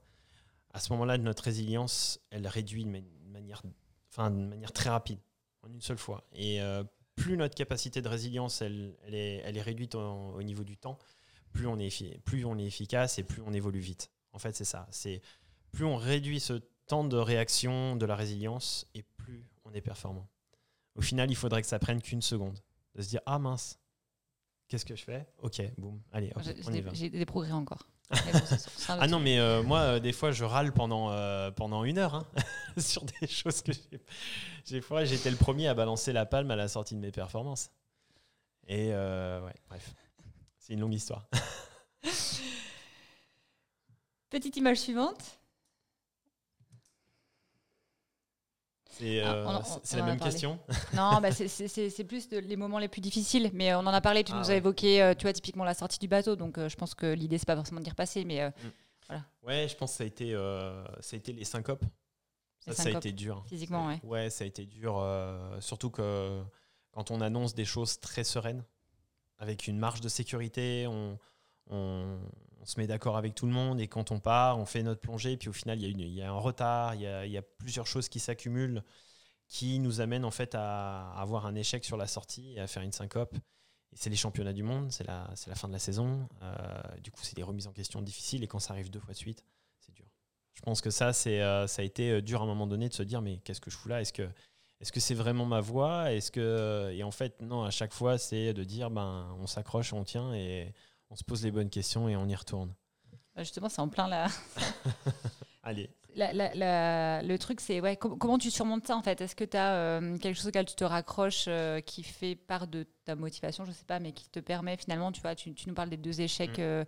à 0.77 0.79
ce 0.79 0.93
moment-là, 0.93 1.17
notre 1.17 1.43
résilience, 1.43 2.21
elle 2.31 2.47
réduit 2.47 2.85
de 2.85 2.91
manière, 3.31 3.63
enfin, 4.11 4.31
de 4.31 4.37
manière 4.37 4.73
très 4.73 4.91
rapide, 4.91 5.19
en 5.63 5.73
une 5.73 5.81
seule 5.81 5.97
fois. 5.97 6.25
Et 6.35 6.61
euh, 6.61 6.85
plus 7.15 7.39
notre 7.39 7.55
capacité 7.55 8.03
de 8.03 8.09
résilience, 8.09 8.61
elle, 8.61 8.95
elle, 9.07 9.15
est, 9.15 9.63
réduite 9.63 9.95
au, 9.95 10.43
niveau 10.43 10.65
du 10.65 10.77
temps, 10.77 10.99
plus 11.55 11.67
on, 11.67 11.79
est, 11.79 12.21
plus 12.25 12.45
on 12.45 12.59
est 12.59 12.67
efficace 12.67 13.19
et 13.19 13.23
plus 13.23 13.41
on 13.41 13.55
évolue 13.55 13.81
vite. 13.81 14.11
En 14.33 14.39
fait, 14.39 14.55
c'est 14.55 14.67
ça. 14.67 14.87
C'est 14.91 15.23
plus 15.77 15.85
on 15.85 15.97
réduit 15.97 16.41
ce 16.41 16.55
temps 16.87 17.05
de 17.05 17.19
réaction 17.19 17.97
de 17.97 18.07
la 18.07 18.17
résilience 18.17 18.87
et 18.95 19.03
plus 19.03 19.47
on 19.67 19.75
est 19.75 19.83
performant. 19.83 20.27
Au 20.95 21.03
final, 21.03 21.31
il 21.31 21.37
faudrait 21.37 21.61
que 21.61 21.69
ça 21.69 21.79
prenne 21.79 22.01
qu'une 22.01 22.23
seconde. 22.23 22.59
De 22.95 23.03
se 23.03 23.09
dire, 23.11 23.21
ah 23.27 23.39
mince, 23.39 23.79
qu'est-ce 24.69 24.87
que 24.87 24.97
je 24.97 25.05
fais? 25.05 25.27
Ok, 25.43 25.61
boum, 25.77 26.01
allez, 26.13 26.33
on 26.67 26.73
y 26.73 26.81
va. 26.81 26.95
J'ai 26.95 27.11
des 27.11 27.27
progrès 27.27 27.53
encore 27.53 27.87
ah 28.89 29.09
non, 29.09 29.19
mais 29.19 29.39
euh, 29.41 29.65
moi, 29.65 29.81
euh, 29.81 29.99
des 29.99 30.13
fois, 30.13 30.31
je 30.31 30.45
râle 30.45 30.73
pendant, 30.73 31.11
euh, 31.11 31.51
pendant 31.51 31.83
une 31.83 31.99
heure 31.99 32.15
hein, 32.15 32.25
sur 32.79 33.05
des 33.05 33.27
choses 33.27 33.63
que 33.63 33.73
j'ai. 33.73 34.01
Des 34.71 34.81
fois, 34.81 35.05
j'étais 35.05 35.29
le 35.29 35.37
premier 35.37 35.67
à 35.67 35.75
balancer 35.75 36.13
la 36.13 36.25
palme 36.25 36.51
à 36.53 36.57
la 36.57 36.69
sortie 36.69 36.95
de 36.95 37.01
mes 37.01 37.11
performances. 37.11 37.71
Et 38.69 38.93
ouais, 38.93 39.55
bref, 39.69 39.93
c'est 40.59 40.73
une 40.73 40.81
longue 40.81 40.95
histoire. 40.95 41.29
Petite 44.31 44.57
image 44.57 44.79
suivante. 44.79 45.41
C'est 48.99 49.21
ah, 49.23 49.63
la 49.95 50.03
même 50.03 50.19
question 50.19 50.59
Non, 50.95 51.19
bah 51.23 51.31
c'est 51.33 52.05
plus 52.05 52.31
les 52.31 52.57
moments 52.57 52.79
les 52.79 52.89
plus 52.89 53.01
difficiles. 53.01 53.51
Mais 53.53 53.75
on 53.75 53.81
en 53.81 53.87
a 53.89 54.01
parlé, 54.01 54.25
tu 54.25 54.33
ah 54.33 54.39
nous 54.39 54.51
as 54.51 54.55
évoqué, 54.55 55.03
euh, 55.03 55.15
tu 55.15 55.23
vois, 55.23 55.33
typiquement 55.33 55.65
la 55.65 55.75
sortie 55.75 55.99
du 55.99 56.09
bateau. 56.09 56.37
Donc 56.37 56.59
euh, 56.59 56.69
je 56.69 56.77
pense 56.77 56.95
que 56.95 57.07
l'idée, 57.07 57.39
c'est 57.39 57.47
pas 57.47 57.57
forcément 57.57 57.81
de 57.81 57.85
dire 57.85 57.95
passer, 57.95 58.25
mais 58.25 58.43
euh, 58.43 58.49
mm. 58.49 58.71
voilà. 59.09 59.25
Ouais, 59.43 59.69
je 59.69 59.77
pense 59.77 59.93
que 59.93 59.97
ça 59.99 60.05
a 60.05 60.07
été, 60.07 60.33
ça 61.01 61.15
a 61.15 61.17
été 61.17 61.33
les 61.33 61.45
syncopes. 61.45 61.85
Ça, 62.61 62.73
ça 62.73 62.89
a 62.89 62.93
été 62.93 63.13
dur. 63.13 63.45
Physiquement, 63.49 63.87
ouais. 63.87 64.01
Ouais, 64.03 64.31
ça 64.31 64.45
a 64.45 64.47
été 64.47 64.65
dur. 64.65 65.05
surtout 65.61 65.91
que 65.91 66.43
quand 66.93 67.11
on 67.11 67.21
annonce 67.21 67.55
des 67.55 67.65
choses 67.65 68.01
très 68.01 68.25
sereines, 68.25 68.65
avec 69.39 69.67
une 69.67 69.79
marge 69.79 70.01
de 70.01 70.09
sécurité, 70.09 70.87
on, 70.89 71.19
on, 71.69 72.19
se 72.67 72.81
met 72.81 72.87
d'accord 72.87 73.17
avec 73.17 73.35
tout 73.35 73.47
le 73.47 73.53
monde 73.53 73.81
et 73.81 73.87
quand 73.87 74.11
on 74.11 74.19
part, 74.19 74.59
on 74.59 74.67
fait 74.67 74.83
notre 74.83 75.01
plongée. 75.01 75.37
Puis 75.37 75.49
au 75.49 75.53
final, 75.53 75.81
il 75.81 76.01
y, 76.01 76.23
a 76.23 76.31
un 76.31 76.39
retard, 76.39 76.95
il 76.95 77.01
y 77.03 77.39
a, 77.39 77.43
plusieurs 77.43 77.87
choses 77.87 78.09
qui 78.09 78.19
s'accumulent 78.19 78.83
qui 79.49 79.79
nous 79.79 80.01
amènent 80.01 80.25
en 80.25 80.33
fait 80.33 80.57
à, 80.57 81.13
avoir 81.13 81.47
un 81.47 81.55
échec 81.55 81.85
sur 81.85 81.97
la 81.97 82.09
sortie 82.09 82.55
et 82.55 82.61
à 82.61 82.67
faire 82.67 82.83
une 82.83 82.93
syncope. 82.93 83.35
Et 83.93 83.97
c'est 83.97 84.11
les 84.11 84.17
championnats 84.17 84.53
du 84.53 84.65
monde, 84.65 84.91
c'est 84.91 85.07
la, 85.07 85.33
fin 85.55 85.69
de 85.69 85.73
la 85.73 85.79
saison. 85.79 86.29
Euh, 86.43 86.83
du 87.03 87.13
coup, 87.13 87.21
c'est 87.23 87.37
des 87.37 87.45
remises 87.45 87.69
en 87.69 87.73
question 87.73 88.03
difficiles 88.03 88.43
et 88.43 88.49
quand 88.49 88.59
ça 88.59 88.73
arrive 88.73 88.91
deux 88.91 88.99
fois 88.99 89.13
de 89.13 89.19
suite, 89.19 89.45
c'est 89.79 89.95
dur. 89.95 90.07
Je 90.55 90.63
pense 90.63 90.81
que 90.81 90.91
ça, 90.91 91.13
c'est, 91.13 91.41
euh, 91.43 91.69
ça 91.69 91.83
a 91.83 91.85
été 91.85 92.11
euh, 92.11 92.21
dur 92.21 92.41
à 92.41 92.45
un 92.45 92.49
moment 92.49 92.67
donné 92.67 92.89
de 92.89 92.95
se 92.95 93.05
dire 93.05 93.23
mais 93.23 93.39
qu'est-ce 93.39 93.61
que 93.61 93.71
je 93.71 93.77
fous 93.77 93.89
là? 93.89 94.01
Est-ce 94.01 94.13
que 94.13 94.29
est-ce 94.81 94.93
que 94.93 95.01
c'est 95.01 95.15
vraiment 95.15 95.47
ma 95.47 95.61
voix 95.61 96.13
Est-ce 96.13 96.31
que 96.31 96.91
et 96.93 97.03
en 97.03 97.11
fait 97.11 97.41
non, 97.41 97.63
à 97.63 97.71
chaque 97.71 97.95
fois 97.95 98.19
c'est 98.19 98.53
de 98.53 98.65
dire 98.65 98.91
ben 98.91 99.35
on 99.39 99.47
s'accroche, 99.47 99.93
on 99.93 100.05
tient 100.05 100.35
et 100.35 100.75
on 101.11 101.17
se 101.17 101.25
pose 101.25 101.45
les 101.45 101.51
bonnes 101.51 101.71
questions 101.71 102.09
et 102.09 102.17
on 102.17 102.29
y 102.29 102.35
retourne. 102.35 102.75
Bah, 103.35 103.43
justement, 103.43 103.69
c'est 103.69 103.81
en 103.81 103.89
plein 103.89 104.09
là. 104.09 104.29
Allez. 105.63 105.91
le 106.15 107.37
truc, 107.37 107.61
c'est 107.61 107.81
ouais, 107.81 107.97
comment 107.97 108.39
tu 108.39 108.51
surmontes 108.51 108.87
ça 108.87 108.97
en 108.97 109.03
fait? 109.03 109.21
Est-ce 109.21 109.37
que 109.37 109.45
tu 109.45 109.57
as 109.57 109.75
euh, 109.75 110.19
quelque 110.19 110.37
chose 110.37 110.47
auquel 110.47 110.65
tu 110.65 110.75
te 110.75 110.85
raccroches 110.85 111.47
euh, 111.49 111.81
qui 111.81 112.03
fait 112.03 112.37
part 112.37 112.69
de 112.69 112.87
ta 113.05 113.17
motivation, 113.17 113.65
je 113.65 113.73
sais 113.73 113.85
pas, 113.85 113.99
mais 113.99 114.13
qui 114.13 114.29
te 114.31 114.41
permet 114.41 114.77
finalement, 114.77 115.13
tu 115.13 115.21
vois, 115.21 115.35
tu, 115.35 115.55
nous 115.67 115.75
parles 115.75 115.91
des 115.91 115.97
deux 115.97 116.21
échecs 116.21 116.59
mm. 116.59 116.63
euh, 116.63 116.85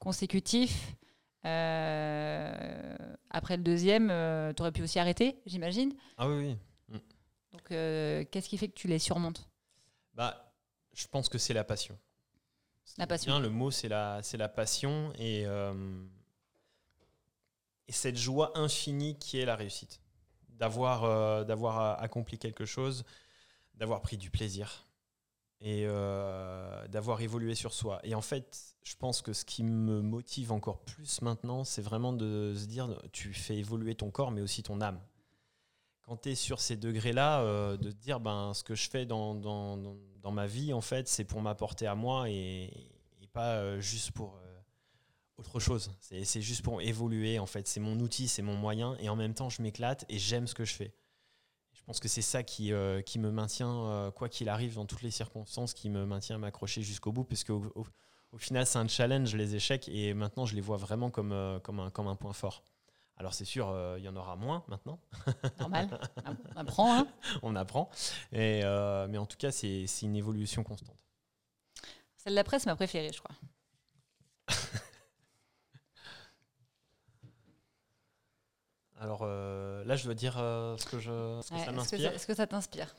consécutifs. 0.00 0.94
après 1.44 3.56
le 3.56 3.62
deuxième, 3.62 4.08
tu 4.54 4.62
aurais 4.62 4.72
pu 4.72 4.82
aussi 4.82 4.98
arrêter, 4.98 5.40
j'imagine 5.46 5.94
Ah 6.18 6.28
oui, 6.28 6.36
oui. 6.36 6.56
Mm. 6.88 6.98
Donc, 7.52 7.68
qu'est-ce 7.68 8.48
qui 8.48 8.58
fait 8.58 8.68
que 8.68 8.74
tu 8.74 8.88
les 8.88 8.98
surmontes? 8.98 9.48
Bah, 10.14 10.52
Je 10.92 11.06
pense 11.06 11.28
que 11.28 11.38
c'est 11.38 11.54
la 11.54 11.64
passion. 11.64 11.96
La 12.98 13.06
passion. 13.06 13.38
le 13.38 13.50
mot, 13.50 13.70
c'est 13.70 13.88
la, 13.88 14.22
c'est 14.22 14.36
la 14.36 14.48
passion 14.48 15.12
et, 15.18 15.44
euh, 15.46 15.74
et 17.88 17.92
cette 17.92 18.16
joie 18.16 18.52
infinie 18.58 19.18
qui 19.18 19.38
est 19.38 19.44
la 19.44 19.56
réussite. 19.56 20.00
D'avoir, 20.48 21.04
euh, 21.04 21.44
d'avoir 21.44 22.02
accompli 22.02 22.38
quelque 22.38 22.64
chose, 22.64 23.04
d'avoir 23.74 24.00
pris 24.00 24.16
du 24.16 24.30
plaisir 24.30 24.86
et 25.60 25.84
euh, 25.86 26.88
d'avoir 26.88 27.20
évolué 27.20 27.54
sur 27.54 27.74
soi. 27.74 28.00
Et 28.04 28.14
en 28.14 28.22
fait, 28.22 28.76
je 28.82 28.94
pense 28.96 29.20
que 29.20 29.34
ce 29.34 29.44
qui 29.44 29.62
me 29.62 30.00
motive 30.00 30.52
encore 30.52 30.80
plus 30.80 31.20
maintenant, 31.20 31.64
c'est 31.64 31.82
vraiment 31.82 32.14
de 32.14 32.54
se 32.56 32.64
dire, 32.64 32.88
tu 33.12 33.34
fais 33.34 33.56
évoluer 33.56 33.94
ton 33.94 34.10
corps, 34.10 34.30
mais 34.30 34.40
aussi 34.40 34.62
ton 34.62 34.80
âme 34.80 34.98
quand 36.06 36.16
tu 36.16 36.30
es 36.30 36.34
sur 36.34 36.60
ces 36.60 36.76
degrés-là, 36.76 37.40
euh, 37.40 37.76
de 37.76 37.90
te 37.90 37.96
dire 37.96 38.20
ben, 38.20 38.54
ce 38.54 38.62
que 38.62 38.74
je 38.74 38.88
fais 38.88 39.06
dans, 39.06 39.34
dans, 39.34 39.76
dans 40.22 40.30
ma 40.30 40.46
vie, 40.46 40.72
en 40.72 40.80
fait, 40.80 41.08
c'est 41.08 41.24
pour 41.24 41.42
m'apporter 41.42 41.86
à 41.86 41.94
moi 41.94 42.30
et, 42.30 42.70
pas 43.32 43.56
euh, 43.56 43.80
juste 43.80 44.12
pour 44.12 44.36
euh, 44.36 44.58
autre 45.36 45.60
chose. 45.60 45.90
C'est 46.00 46.40
juste 46.40 46.62
pour 46.62 46.80
évoluer, 46.80 47.38
en 47.38 47.44
fait. 47.44 47.68
C'est 47.68 47.80
mon 47.80 48.00
outil, 48.00 48.28
c'est 48.28 48.40
mon 48.40 48.56
moyen, 48.56 48.96
et 48.98 49.10
en 49.10 49.16
même 49.16 49.34
temps, 49.34 49.50
je 49.50 49.60
m'éclate 49.60 50.06
et 50.08 50.18
j'aime 50.18 50.46
ce 50.46 50.54
que 50.54 50.64
je 50.64 50.72
fais. 50.72 50.94
Je 51.74 51.82
pense 51.82 52.00
que 52.00 52.08
c'est 52.08 52.22
ça 52.22 52.42
qui, 52.42 52.72
qui 53.04 53.18
me 53.18 53.30
maintient, 53.30 54.10
quoi 54.16 54.30
qu'il 54.30 54.48
arrive, 54.48 54.76
dans 54.76 54.86
toutes 54.86 55.02
les 55.02 55.10
circonstances, 55.10 55.74
qui 55.74 55.90
me 55.90 56.06
maintient 56.06 56.36
à 56.36 56.38
m'accrocher 56.38 56.80
jusqu'au 56.80 57.12
bout, 57.12 57.28
qu'au 57.46 57.70
au, 57.74 57.86
au, 58.32 58.38
final, 58.38 58.66
c'est 58.66 58.78
un 58.78 58.88
challenge, 58.88 59.34
les 59.34 59.54
échecs, 59.54 59.86
et 59.90 60.14
maintenant, 60.14 60.46
je 60.46 60.54
les 60.54 60.62
vois 60.62 60.78
vraiment 60.78 61.10
comme, 61.10 61.60
comme, 61.62 61.80
un, 61.80 61.90
comme 61.90 62.08
un 62.08 62.16
point 62.16 62.32
fort. 62.32 62.64
Alors 63.18 63.32
c'est 63.32 63.46
sûr, 63.46 63.68
euh, 63.70 63.96
il 63.98 64.04
y 64.04 64.08
en 64.08 64.16
aura 64.16 64.36
moins 64.36 64.62
maintenant. 64.68 65.00
Normal, 65.58 65.88
on 66.54 66.56
apprend. 66.58 66.98
Hein 66.98 67.08
on 67.42 67.56
apprend. 67.56 67.88
Et, 68.32 68.60
euh, 68.62 69.06
mais 69.08 69.16
en 69.16 69.24
tout 69.24 69.38
cas, 69.38 69.50
c'est 69.50 69.86
une 70.02 70.16
évolution 70.16 70.62
constante. 70.62 70.98
Celle 72.16 72.34
d'après, 72.34 72.58
c'est 72.58 72.68
ma 72.68 72.76
préférée, 72.76 73.10
je 73.12 73.20
crois. 73.20 73.34
Alors 78.98 79.20
euh, 79.22 79.82
là, 79.84 79.96
je 79.96 80.04
dois 80.04 80.14
dire 80.14 80.34
ce 80.34 80.84
que, 80.84 80.98
je, 80.98 81.40
ce 81.42 81.50
que 81.50 81.58
ça 81.58 81.72
m'inspire. 81.72 82.12
Est-ce 82.12 82.26
que 82.26 82.34
ça 82.34 82.46
t'inspire? 82.46 82.94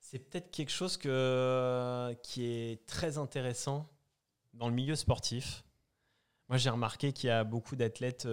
C'est 0.00 0.18
peut-être 0.18 0.50
quelque 0.50 0.70
chose 0.70 0.96
que, 0.96 2.16
qui 2.22 2.44
est 2.44 2.84
très 2.86 3.18
intéressant 3.18 3.88
dans 4.56 4.68
le 4.68 4.74
milieu 4.74 4.96
sportif, 4.96 5.64
Moi, 6.48 6.58
j'ai 6.58 6.70
remarqué 6.70 7.12
qu'il 7.12 7.28
y 7.28 7.30
a 7.30 7.44
beaucoup 7.44 7.76
d'athlètes 7.76 8.26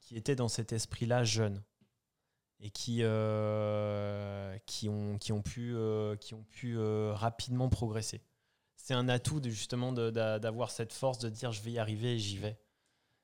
qui 0.00 0.16
étaient 0.16 0.36
dans 0.36 0.48
cet 0.48 0.72
esprit-là 0.72 1.24
jeunes 1.24 1.62
et 2.62 2.70
qui, 2.70 3.00
euh, 3.02 4.56
qui, 4.66 4.88
ont, 4.88 5.18
qui 5.18 5.32
ont 5.32 5.42
pu, 5.42 5.74
euh, 5.74 6.16
qui 6.16 6.34
ont 6.34 6.44
pu 6.44 6.78
euh, 6.78 7.12
rapidement 7.12 7.68
progresser. 7.68 8.22
C'est 8.76 8.94
un 8.94 9.08
atout 9.08 9.40
de, 9.40 9.50
justement 9.50 9.92
d'avoir 9.92 10.70
cette 10.70 10.92
force 10.92 11.18
de 11.18 11.28
dire 11.28 11.52
je 11.52 11.60
vais 11.62 11.72
y 11.72 11.78
arriver 11.78 12.14
et 12.14 12.18
j'y 12.18 12.38
vais. 12.38 12.58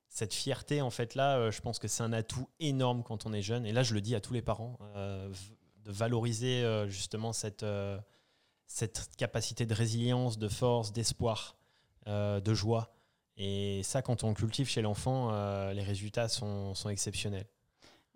Cette 0.08 0.34
fierté, 0.34 0.80
en 0.80 0.90
fait, 0.90 1.14
là, 1.14 1.50
je 1.50 1.60
pense 1.60 1.78
que 1.78 1.86
c'est 1.86 2.02
un 2.02 2.12
atout 2.12 2.48
énorme 2.58 3.02
quand 3.02 3.26
on 3.26 3.32
est 3.32 3.42
jeune. 3.42 3.66
Et 3.66 3.72
là, 3.72 3.82
je 3.82 3.94
le 3.94 4.00
dis 4.00 4.14
à 4.14 4.20
tous 4.20 4.32
les 4.32 4.42
parents, 4.42 4.78
de 4.94 5.92
valoriser 5.92 6.86
justement 6.88 7.32
cette, 7.32 7.64
cette 8.68 9.10
capacité 9.16 9.66
de 9.66 9.74
résilience, 9.74 10.38
de 10.38 10.48
force, 10.48 10.92
d'espoir, 10.92 11.56
de 12.06 12.54
joie. 12.54 12.94
Et 13.36 13.82
ça, 13.82 14.00
quand 14.02 14.24
on 14.24 14.34
cultive 14.34 14.68
chez 14.68 14.82
l'enfant, 14.82 15.30
les 15.72 15.82
résultats 15.82 16.28
sont, 16.28 16.74
sont 16.74 16.88
exceptionnels. 16.88 17.46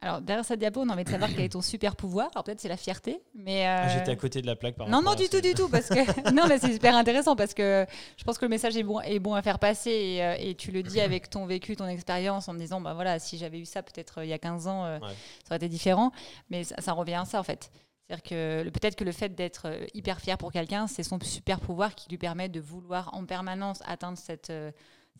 Alors, 0.04 0.20
derrière 0.20 0.44
cette 0.44 0.58
diapo, 0.58 0.80
on 0.80 0.88
a 0.88 0.94
envie 0.94 1.04
de 1.04 1.08
savoir 1.08 1.30
quel 1.30 1.44
est 1.44 1.52
ton 1.52 1.62
super 1.62 1.94
pouvoir. 1.94 2.28
Alors, 2.34 2.42
peut-être 2.42 2.60
c'est 2.60 2.68
la 2.68 2.76
fierté, 2.76 3.22
mais... 3.36 3.64
Ah, 3.64 3.86
j'étais 3.86 4.10
à 4.10 4.16
côté 4.16 4.42
de 4.42 4.48
la 4.48 4.56
plaque, 4.56 4.74
par 4.74 4.88
Non, 4.88 5.00
non, 5.00 5.14
du 5.14 5.28
tout, 5.28 5.40
du 5.40 5.54
tout, 5.54 5.68
parce 5.68 5.88
que... 5.88 6.30
non, 6.34 6.48
mais 6.48 6.58
c'est 6.58 6.72
super 6.72 6.96
intéressant, 6.96 7.36
parce 7.36 7.54
que 7.54 7.86
je 8.16 8.24
pense 8.24 8.36
que 8.36 8.44
le 8.44 8.48
message 8.48 8.76
est 8.76 8.82
bon, 8.82 9.00
est 9.00 9.20
bon 9.20 9.34
à 9.34 9.42
faire 9.42 9.60
passer, 9.60 9.90
et, 9.90 10.24
euh, 10.24 10.54
tu 10.58 10.72
le 10.72 10.82
dis 10.82 11.00
avec 11.00 11.30
ton 11.30 11.46
vécu, 11.46 11.76
ton 11.76 11.86
expérience, 11.86 12.48
en 12.48 12.52
me 12.52 12.58
disant, 12.58 12.80
bah 12.80 12.94
voilà, 12.94 13.20
si 13.20 13.38
j'avais 13.38 13.60
eu 13.60 13.64
ça 13.64 13.84
peut-être 13.84 14.18
euh, 14.18 14.24
il 14.24 14.28
y 14.28 14.32
a 14.32 14.38
15 14.38 14.66
ans, 14.66 14.84
euh, 14.84 14.98
ça 14.98 15.06
aurait 15.50 15.56
été 15.56 15.68
différent, 15.68 16.10
mais 16.50 16.64
ça, 16.64 16.92
revient 16.92 17.14
à 17.14 17.24
ça, 17.24 17.38
en 17.38 17.44
fait. 17.44 17.70
C'est-à-dire 18.06 18.22
que 18.22 18.68
peut-être 18.70 18.96
que 18.96 19.04
le 19.04 19.12
fait 19.12 19.30
d'être 19.30 19.68
hyper 19.94 20.20
fier 20.20 20.36
pour 20.36 20.52
quelqu'un, 20.52 20.86
c'est 20.86 21.02
son 21.02 21.18
super 21.20 21.60
pouvoir 21.60 21.94
qui 21.94 22.10
lui 22.10 22.18
permet 22.18 22.48
de 22.48 22.60
vouloir 22.60 23.14
en 23.14 23.24
permanence 23.24 23.80
atteindre 23.84 24.18
cette, 24.18 24.52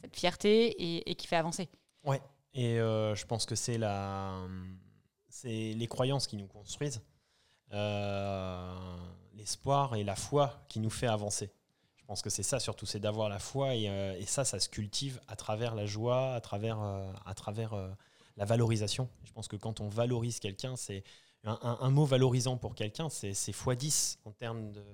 cette 0.03 0.17
fierté 0.17 1.09
et, 1.09 1.15
qui 1.15 1.27
fait 1.27 1.37
avancer. 1.37 1.69
Ouais, 2.05 2.21
et 2.55 2.79
euh, 2.79 3.15
je 3.15 3.25
pense 3.27 3.47
que 3.47 3.55
c'est 3.55 3.79
la, 3.79 4.37
c'est 5.29 5.73
les 5.75 5.87
croyances 5.87 6.27
qui 6.27 6.37
nous 6.37 6.47
construisent, 6.47 7.03
euh, 7.73 8.97
l'espoir 9.35 9.95
et 9.95 10.05
la 10.05 10.17
foi 10.17 10.65
qui 10.69 10.81
nous 10.81 10.91
fait 10.91 11.07
avancer. 11.07 11.51
Je 11.97 12.05
pense 12.05 12.21
que 12.21 12.31
c'est 12.31 12.43
ça 12.43 12.61
surtout, 12.61 12.85
c'est 12.85 13.01
d'avoir 13.01 13.29
la 13.29 13.39
foi 13.39 13.75
et, 13.75 13.89
euh, 13.89 14.19
et, 14.19 14.27
ça, 14.27 14.45
ça 14.45 14.59
se 14.59 14.69
cultive 14.69 15.21
à 15.29 15.37
travers 15.37 15.75
la 15.75 15.87
joie, 15.87 16.35
à 16.35 16.41
travers, 16.41 16.81
à 17.25 17.35
travers 17.35 17.75
la 18.37 18.45
valorisation. 18.45 19.09
Je 19.25 19.33
pense 19.33 19.49
que 19.49 19.57
quand 19.57 19.81
on 19.81 19.89
valorise 19.89 20.41
quelqu'un, 20.41 20.77
c'est 20.77 21.05
un, 21.45 21.79
un, 21.81 21.91
mot 21.91 22.05
valorisant 22.05 22.57
pour 22.57 22.75
quelqu'un, 22.75 23.09
c'est 23.09 23.33
x10 23.33 24.19
en 24.25 24.33
termes 24.33 24.71
de, 24.73 24.85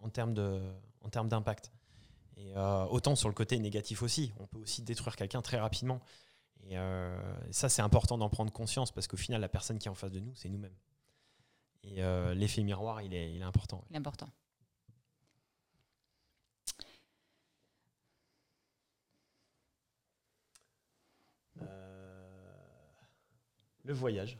en 0.00 0.08
termes 0.10 0.34
de, 0.34 0.60
en 1.00 1.08
termes 1.08 1.28
d'impact. 1.28 1.72
Et 2.36 2.54
autant 2.90 3.14
sur 3.14 3.28
le 3.28 3.34
côté 3.34 3.58
négatif 3.58 4.02
aussi, 4.02 4.32
on 4.40 4.46
peut 4.46 4.58
aussi 4.58 4.82
détruire 4.82 5.16
quelqu'un 5.16 5.42
très 5.42 5.58
rapidement. 5.58 6.00
Euh, 6.70 7.48
et 7.48 7.52
ça, 7.52 7.68
c'est 7.68 7.82
important 7.82 8.18
d'en 8.18 8.28
prendre 8.28 8.52
conscience 8.52 8.92
parce 8.92 9.06
qu'au 9.06 9.16
final, 9.16 9.40
la 9.40 9.48
personne 9.48 9.78
qui 9.78 9.88
est 9.88 9.90
en 9.90 9.94
face 9.94 10.12
de 10.12 10.20
nous, 10.20 10.34
c'est 10.34 10.48
nous-mêmes. 10.48 10.76
Et 11.84 12.02
euh, 12.02 12.34
l'effet 12.34 12.62
miroir, 12.62 13.02
il 13.02 13.14
est, 13.14 13.32
il 13.34 13.40
est 13.40 13.44
important. 13.44 13.84
Il 13.90 13.94
est 13.94 13.98
important. 13.98 14.30
Euh, 21.60 22.26
le 23.84 23.92
voyage. 23.92 24.38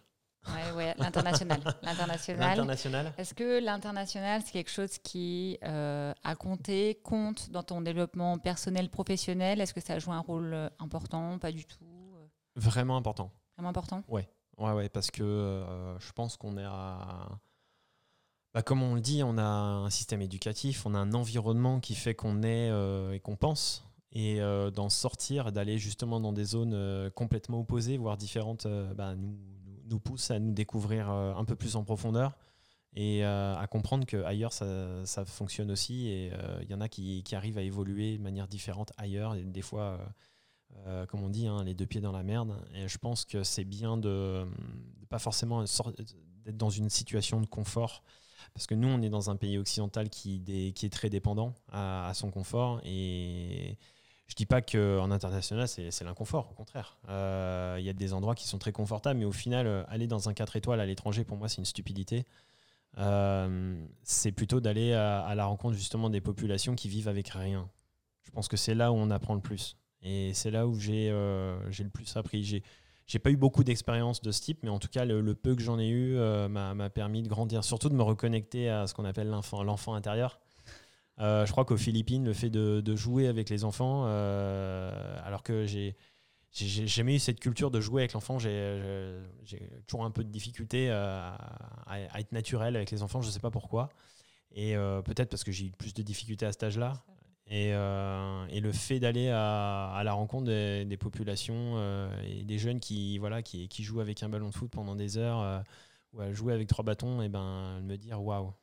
Ouais, 0.76 0.94
l'international. 0.98 1.60
L'international. 1.82 3.12
Est-ce 3.16 3.34
que 3.34 3.62
l'international, 3.64 4.42
c'est 4.44 4.52
quelque 4.52 4.70
chose 4.70 4.98
qui 4.98 5.58
a 5.62 6.34
compté, 6.38 7.00
compte 7.02 7.50
dans 7.50 7.62
ton 7.62 7.80
développement 7.80 8.38
personnel, 8.38 8.88
professionnel? 8.90 9.60
Est-ce 9.60 9.74
que 9.74 9.80
ça 9.80 9.98
joue 9.98 10.12
un 10.12 10.20
rôle 10.20 10.70
important 10.78 11.38
Pas 11.38 11.52
du 11.52 11.64
tout 11.64 11.84
Vraiment 12.56 12.96
important. 12.96 13.30
Vraiment 13.56 13.70
important? 13.70 14.02
Ouais, 14.08 14.28
ouais, 14.58 14.72
ouais 14.72 14.88
parce 14.88 15.10
que 15.10 15.22
euh, 15.22 15.98
je 15.98 16.12
pense 16.12 16.36
qu'on 16.36 16.56
est 16.56 16.64
à. 16.64 17.28
Bah, 18.54 18.62
comme 18.62 18.82
on 18.82 18.94
le 18.94 19.00
dit, 19.00 19.22
on 19.22 19.38
a 19.38 19.42
un 19.42 19.90
système 19.90 20.20
éducatif, 20.20 20.84
on 20.84 20.94
a 20.94 20.98
un 20.98 21.14
environnement 21.14 21.80
qui 21.80 21.94
fait 21.94 22.14
qu'on 22.14 22.42
est 22.42 22.70
euh, 22.70 23.12
et 23.12 23.20
qu'on 23.20 23.36
pense. 23.36 23.84
Et 24.14 24.42
euh, 24.42 24.70
d'en 24.70 24.90
sortir, 24.90 25.52
d'aller 25.52 25.78
justement 25.78 26.20
dans 26.20 26.34
des 26.34 26.44
zones 26.44 27.10
complètement 27.14 27.60
opposées, 27.60 27.96
voire 27.96 28.18
différentes, 28.18 28.66
bah, 28.94 29.14
nous, 29.14 29.38
nous 29.88 29.98
pousse 29.98 30.30
à 30.30 30.38
nous 30.38 30.52
découvrir 30.52 31.10
un 31.10 31.44
peu 31.44 31.56
plus 31.56 31.76
en 31.76 31.84
profondeur 31.84 32.36
et 32.94 33.24
à 33.24 33.66
comprendre 33.70 34.06
qu'ailleurs 34.06 34.52
ça, 34.52 35.04
ça 35.06 35.24
fonctionne 35.24 35.70
aussi. 35.70 36.08
Et 36.08 36.32
il 36.62 36.70
y 36.70 36.74
en 36.74 36.80
a 36.80 36.88
qui, 36.88 37.22
qui, 37.22 37.34
arrivent 37.34 37.58
à 37.58 37.62
évoluer 37.62 38.18
de 38.18 38.22
manière 38.22 38.48
différente 38.48 38.92
ailleurs. 38.96 39.34
Et 39.34 39.42
des 39.42 39.62
fois, 39.62 39.98
euh, 40.86 41.06
comme 41.06 41.22
on 41.22 41.28
dit, 41.28 41.46
hein, 41.46 41.62
les 41.64 41.74
deux 41.74 41.86
pieds 41.86 42.00
dans 42.00 42.12
la 42.12 42.22
merde. 42.22 42.56
Et 42.74 42.88
je 42.88 42.98
pense 42.98 43.24
que 43.24 43.42
c'est 43.42 43.64
bien 43.64 43.96
de, 43.96 44.44
ne 45.00 45.06
pas 45.06 45.18
forcément 45.18 45.62
d'être 45.62 46.56
dans 46.56 46.70
une 46.70 46.90
situation 46.90 47.40
de 47.40 47.46
confort. 47.46 48.02
Parce 48.54 48.66
que 48.66 48.74
nous, 48.74 48.88
on 48.88 49.00
est 49.02 49.08
dans 49.08 49.30
un 49.30 49.36
pays 49.36 49.58
occidental 49.58 50.10
qui, 50.10 50.42
qui 50.74 50.86
est 50.86 50.92
très 50.92 51.08
dépendant 51.08 51.54
à, 51.70 52.10
son 52.14 52.30
confort. 52.30 52.80
Et 52.84 53.78
je 54.32 54.34
dis 54.34 54.46
pas 54.46 54.62
qu'en 54.62 55.10
international, 55.10 55.68
c'est 55.68 56.04
l'inconfort. 56.04 56.48
Au 56.52 56.54
contraire, 56.54 56.96
euh, 57.10 57.76
il 57.78 57.84
y 57.84 57.90
a 57.90 57.92
des 57.92 58.14
endroits 58.14 58.34
qui 58.34 58.48
sont 58.48 58.56
très 58.56 58.72
confortables. 58.72 59.20
Mais 59.20 59.26
au 59.26 59.32
final, 59.32 59.66
euh, 59.66 59.84
aller 59.88 60.06
dans 60.06 60.30
un 60.30 60.32
4 60.32 60.56
étoiles 60.56 60.80
à 60.80 60.86
l'étranger, 60.86 61.22
pour 61.22 61.36
moi, 61.36 61.50
c'est 61.50 61.58
une 61.58 61.66
stupidité. 61.66 62.24
c'est 64.04 64.32
plutôt 64.32 64.60
d'aller 64.60 64.94
à, 64.94 65.34
la 65.34 65.44
rencontre 65.44 65.76
justement 65.76 66.08
des 66.08 66.22
populations 66.22 66.74
qui 66.74 66.88
vivent 66.88 67.08
avec 67.08 67.28
rien. 67.28 67.68
Je 68.22 68.30
pense 68.30 68.48
que 68.48 68.56
c'est 68.56 68.74
là 68.74 68.90
où 68.90 68.94
on 68.94 69.10
apprend 69.10 69.34
le 69.34 69.42
plus. 69.42 69.76
Et 70.00 70.32
c'est 70.32 70.50
là 70.50 70.66
où 70.66 70.78
j'ai 70.78 71.10
euh, 71.10 71.58
le 71.78 71.90
plus 71.90 72.16
appris. 72.16 72.62
J'ai 73.06 73.18
pas 73.18 73.30
eu 73.30 73.36
beaucoup 73.36 73.64
d'expérience 73.64 74.22
de 74.22 74.32
ce 74.32 74.40
type, 74.40 74.60
mais 74.62 74.70
en 74.70 74.78
tout 74.78 74.88
cas, 74.88 75.04
le, 75.04 75.34
peu 75.34 75.54
que 75.54 75.62
j'en 75.62 75.78
ai 75.78 75.88
eu 75.88 76.16
euh, 76.16 76.48
m'a 76.48 76.88
permis 76.88 77.22
de 77.22 77.28
grandir, 77.28 77.64
surtout 77.64 77.90
de 77.90 77.94
me 77.94 78.02
reconnecter 78.02 78.70
à 78.70 78.86
ce 78.86 78.94
qu'on 78.94 79.04
appelle 79.04 79.28
l'enfant 79.28 79.92
intérieur. 79.92 80.40
Euh, 81.18 81.46
je 81.46 81.52
crois 81.52 81.64
qu'aux 81.64 81.76
Philippines, 81.76 82.24
le 82.24 82.32
fait 82.32 82.50
de, 82.50 82.96
jouer 82.96 83.26
avec 83.28 83.50
les 83.50 83.64
enfants, 83.64 84.04
euh, 84.06 85.20
alors 85.24 85.42
que 85.42 85.66
j'ai 85.66 85.96
jamais 86.52 87.16
eu 87.16 87.18
cette 87.18 87.40
culture 87.40 87.70
de 87.70 87.80
jouer 87.80 88.02
avec 88.02 88.12
l'enfant, 88.12 88.38
j'ai 88.38 89.30
toujours 89.86 90.04
un 90.04 90.10
peu 90.10 90.24
de 90.24 90.30
difficulté 90.30 90.90
à, 90.90 91.34
à, 91.86 92.20
être 92.20 92.32
naturel 92.32 92.76
avec 92.76 92.90
les 92.90 93.02
enfants, 93.02 93.20
je 93.22 93.30
sais 93.30 93.40
pas 93.40 93.50
pourquoi. 93.50 93.88
Et 94.54 94.74
peut-être 95.04 95.30
parce 95.30 95.44
que 95.44 95.52
j'ai 95.52 95.66
eu 95.66 95.70
plus 95.70 95.94
de 95.94 96.02
difficultés 96.02 96.46
à 96.46 96.52
cet 96.52 96.62
âge-là. 96.62 96.94
Et, 97.48 97.74
euh, 97.74 98.46
le 98.48 98.72
fait 98.72 99.00
d'aller 99.00 99.28
à, 99.28 100.00
la 100.04 100.12
rencontre 100.12 100.46
des, 100.46 100.96
populations 100.96 101.74
euh, 101.76 102.08
et 102.24 102.44
des 102.44 102.58
jeunes 102.58 102.80
qui, 102.80 103.18
voilà, 103.18 103.42
qui, 103.42 103.68
jouent 103.82 104.00
avec 104.00 104.22
un 104.22 104.28
ballon 104.28 104.48
de 104.48 104.54
foot 104.54 104.70
pendant 104.70 104.96
des 104.96 105.18
heures 105.18 105.40
euh, 105.40 105.60
ou 106.14 106.20
à 106.20 106.32
jouer 106.32 106.54
avec 106.54 106.68
trois 106.68 106.84
bâtons, 106.84 107.20
et 107.22 107.28
ben, 107.28 107.80
me 107.82 107.96
dire 107.96 108.22
waouh, 108.22 108.54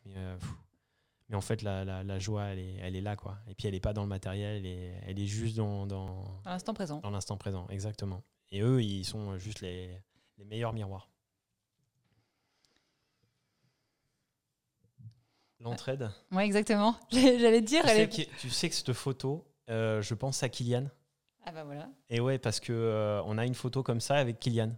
mais, 1.30 1.36
en 1.36 1.42
fait 1.42 1.62
la, 1.62 1.86
la, 1.86 2.04
la, 2.04 2.20
joie 2.20 2.46
elle 2.46 2.60
est, 2.60 2.76
elle 2.82 2.96
est 2.96 3.02
là 3.02 3.16
quoi. 3.16 3.38
Et 3.48 3.56
puis 3.56 3.68
elle 3.68 3.74
n'est 3.74 3.80
pas 3.80 3.94
dans 3.94 4.04
le 4.04 4.10
matériel, 4.10 4.58
elle 4.58 4.66
est, 4.66 5.02
elle 5.06 5.20
est 5.20 5.28
juste 5.28 5.56
dans, 5.56 5.86
dans, 5.86 6.42
dans 6.44 6.52
l'instant 6.52 6.74
présent. 6.74 7.00
Dans 7.00 7.12
l'instant 7.12 7.38
présent, 7.38 7.68
exactement. 7.70 8.24
Et 8.52 8.62
eux, 8.62 8.82
ils 8.82 9.06
sont 9.06 9.38
juste 9.38 9.62
les, 9.62 10.02
les 10.38 10.46
meilleurs 10.46 10.74
miroirs. 10.74 11.10
L'entraide. 15.60 16.10
Oui, 16.32 16.44
exactement. 16.44 16.96
J'allais 17.12 17.62
dire. 17.62 17.84
Tu, 17.84 17.90
sais 17.90 18.08
que, 18.08 18.38
tu, 18.40 18.50
sais 18.50 18.70
que, 18.70 18.76
cette 18.76 18.94
photo, 18.94 19.46
euh, 19.70 20.02
je 20.02 20.14
pense 20.14 20.42
à 20.42 20.50
Kylian. 20.50 20.86
Ah 21.46 21.52
bah 21.52 21.64
voilà. 21.64 21.90
Et 22.10 22.20
ouais, 22.20 22.38
parce 22.38 22.60
que 22.60 22.72
euh, 22.72 23.22
on 23.26 23.38
a 23.38 23.46
une 23.46 23.56
photo 23.56 23.84
comme 23.84 24.00
ça 24.00 24.16
avec 24.16 24.40
Kylian. 24.40 24.72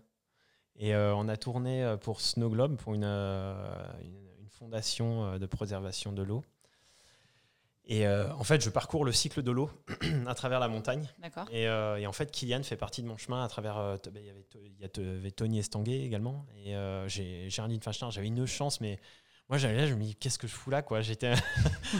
Et 0.77 0.95
euh, 0.95 1.13
on 1.15 1.27
a 1.27 1.37
tourné 1.37 1.95
pour 2.01 2.21
Snow 2.21 2.49
Globe, 2.49 2.77
pour 2.77 2.95
une, 2.95 3.03
une, 3.03 4.30
fondation 4.61 5.37
de 5.37 5.45
préservation 5.45 6.11
de 6.11 6.21
l'eau. 6.21 6.43
Et 7.85 8.07
en 8.07 8.43
fait, 8.43 8.61
je 8.61 8.69
parcours 8.69 9.03
le 9.03 9.11
cycle 9.11 9.41
de 9.41 9.51
l'eau 9.51 9.69
à 10.27 10.35
travers 10.35 10.59
la 10.59 10.67
montagne. 10.67 11.09
D'accord. 11.19 11.47
Et, 11.51 11.63
et, 11.63 12.07
en 12.07 12.11
fait, 12.11 12.31
Kylian 12.31 12.61
fait 12.61 12.77
partie 12.77 13.01
de 13.01 13.07
mon 13.07 13.17
chemin 13.17 13.43
à 13.43 13.47
travers. 13.47 13.97
Il 14.05 14.21
y 14.23 14.29
avait, 14.29 14.45
y 14.79 15.17
avait 15.17 15.31
Tony 15.31 15.59
Estanguet 15.59 16.03
également. 16.03 16.45
Et 16.63 16.75
j'ai 17.07 17.49
j'avais 17.49 18.27
une 18.27 18.45
chance, 18.45 18.81
mais 18.81 18.99
moi 19.51 19.57
j'allais 19.57 19.75
là, 19.75 19.85
je 19.85 19.95
me 19.95 20.03
dis 20.03 20.15
qu'est-ce 20.15 20.39
que 20.39 20.47
je 20.47 20.53
fous 20.53 20.69
là 20.69 20.81
quoi? 20.81 21.01
J'étais 21.01 21.33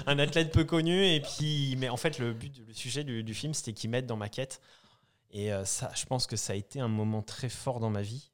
un 0.06 0.20
athlète 0.20 0.54
peu 0.54 0.64
connu 0.64 1.06
et 1.06 1.20
puis 1.20 1.76
mais 1.78 1.90
en 1.90 1.98
fait 1.98 2.18
le 2.18 2.34
but, 2.34 2.64
le 2.66 2.74
sujet 2.74 3.04
du, 3.04 3.34
film 3.34 3.54
c'était 3.54 3.74
qu'ils 3.74 3.90
m'aident 3.90 4.06
dans 4.06 4.16
ma 4.16 4.30
quête 4.30 4.62
et 5.32 5.52
euh, 5.52 5.66
ça, 5.66 5.92
je 5.94 6.06
pense 6.06 6.28
que 6.28 6.38
ça 6.38 6.54
a 6.54 6.56
été 6.56 6.80
un 6.80 6.88
moment 6.88 7.22
très 7.22 7.50
fort 7.50 7.82
dans 7.82 7.90
ma 7.90 8.02
vie 8.02 8.32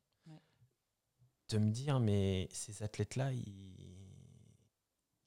de 1.49 1.57
me 1.57 1.71
dire 1.71 1.99
mais 1.99 2.47
ces 2.51 2.83
athlètes 2.83 3.15
là, 3.15 3.31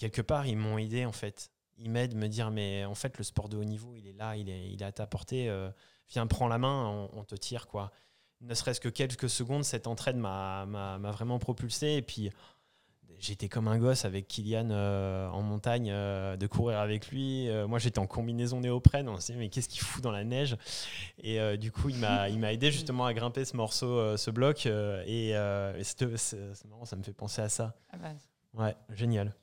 quelque 0.00 0.22
part 0.22 0.46
ils 0.46 0.56
m'ont 0.56 0.78
aidé 0.78 1.04
en 1.04 1.12
fait. 1.12 1.52
Ils 1.76 1.90
m'aident 1.90 2.16
me 2.16 2.26
dire 2.26 2.50
mais 2.50 2.84
en 2.84 2.94
fait 2.94 3.18
le 3.18 3.24
sport 3.24 3.48
de 3.48 3.56
haut 3.56 3.64
niveau 3.64 3.94
il 3.94 4.08
est 4.08 4.14
là, 4.14 4.34
il 4.36 4.48
est, 4.48 4.70
il 4.70 4.82
est 4.82 4.86
à 4.86 4.92
ta 4.92 5.06
portée. 5.06 5.48
Euh, 5.48 5.70
viens 6.08 6.26
prends 6.26 6.48
la 6.48 6.58
main, 6.58 7.08
on, 7.12 7.22
te 7.22 7.36
tire 7.36 7.68
quoi. 7.68 7.92
Ne 8.40 8.54
serait-ce 8.54 8.80
que 8.80 8.88
quelques 8.88 9.28
secondes, 9.28 9.64
cette 9.64 9.86
entraide 9.86 10.16
m'a 10.16 10.98
vraiment 11.12 11.38
propulsé 11.38 11.96
et 11.96 12.02
puis 12.02 12.30
j'étais 13.18 13.50
comme 13.50 13.68
un 13.68 13.76
gosse 13.78 14.06
avec 14.06 14.26
Kylian 14.26 14.70
en 14.70 15.42
montagne, 15.42 15.90
de 15.90 16.46
courir 16.46 16.78
avec 16.78 17.08
lui. 17.08 17.50
moi, 17.68 17.78
j'étais 17.78 17.98
en 17.98 18.06
combinaison 18.06 18.60
néoprène. 18.60 19.10
On 19.10 19.20
s'est 19.20 19.34
dit, 19.34 19.38
mais 19.38 19.50
qu'est-ce 19.50 19.68
qu'il 19.68 19.82
fout 19.82 20.02
dans 20.02 20.10
la 20.10 20.24
neige? 20.24 20.56
Et 21.18 21.58
du 21.58 21.70
coup, 21.70 21.90
il 21.90 21.98
m'a, 21.98 22.30
aidé 22.50 22.72
justement 22.72 23.04
à 23.04 23.12
grimper 23.12 23.44
ce 23.44 23.58
morceau, 23.58 24.16
ce 24.16 24.30
bloc. 24.30 24.64
et, 24.64 25.34
c'est, 25.82 26.64
marrant, 26.64 26.86
ça 26.86 26.96
me 26.96 27.02
fait 27.02 27.12
penser 27.12 27.42
à 27.42 27.50
ça. 27.50 27.74
Ah 27.92 27.98
bah. 27.98 28.14
Ouais, 28.54 28.74
génial. 28.90 29.34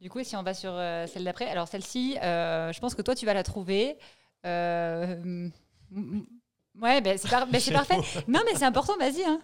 Du 0.00 0.08
coup, 0.08 0.24
si 0.24 0.34
on 0.34 0.42
va 0.42 0.54
sur 0.54 0.72
euh, 0.72 1.06
celle 1.06 1.24
d'après, 1.24 1.46
alors 1.46 1.68
celle-ci, 1.68 2.16
euh, 2.22 2.72
je 2.72 2.80
pense 2.80 2.94
que 2.94 3.02
toi, 3.02 3.14
tu 3.14 3.26
vas 3.26 3.34
la 3.34 3.42
trouver. 3.42 3.98
Euh, 4.46 5.50
ouais, 6.80 7.00
ben, 7.02 7.18
c'est 7.18 7.28
parfait. 7.72 7.98
Non, 8.28 8.40
mais 8.46 8.54
c'est 8.54 8.64
important, 8.64 8.96
vas-y. 8.96 9.24
Hein. 9.24 9.40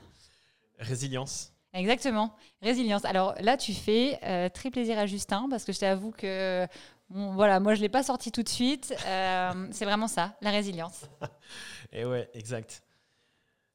Résilience. 0.79 1.53
Exactement, 1.75 2.35
résilience. 2.63 3.05
Alors 3.05 3.35
là, 3.41 3.59
tu 3.59 3.75
fais 3.75 4.19
très 4.55 4.71
plaisir 4.71 4.99
à 4.99 5.05
Justin 5.05 5.47
parce 5.51 5.65
que 5.65 5.75
je 5.75 5.81
t'avoue 5.81 6.11
que 6.11 6.67
voilà, 7.11 7.61
moi 7.61 7.75
je 7.75 7.83
l'ai 7.83 7.91
pas 7.91 8.03
sorti 8.03 8.33
tout 8.33 8.43
de 8.43 8.49
suite. 8.49 8.95
c'est 9.73 9.85
vraiment 9.85 10.09
ça, 10.09 10.37
la 10.41 10.51
résilience. 10.51 11.03
et 11.93 12.07
ouais, 12.07 12.31
exact. 12.33 12.83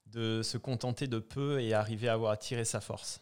De 0.07 0.41
se 0.41 0.57
contenter 0.57 1.05
de 1.05 1.19
peu 1.19 1.61
et 1.61 1.75
arriver 1.75 2.09
à 2.09 2.13
avoir 2.13 2.39
tiré 2.39 2.65
sa 2.65 2.81
force. 2.81 3.21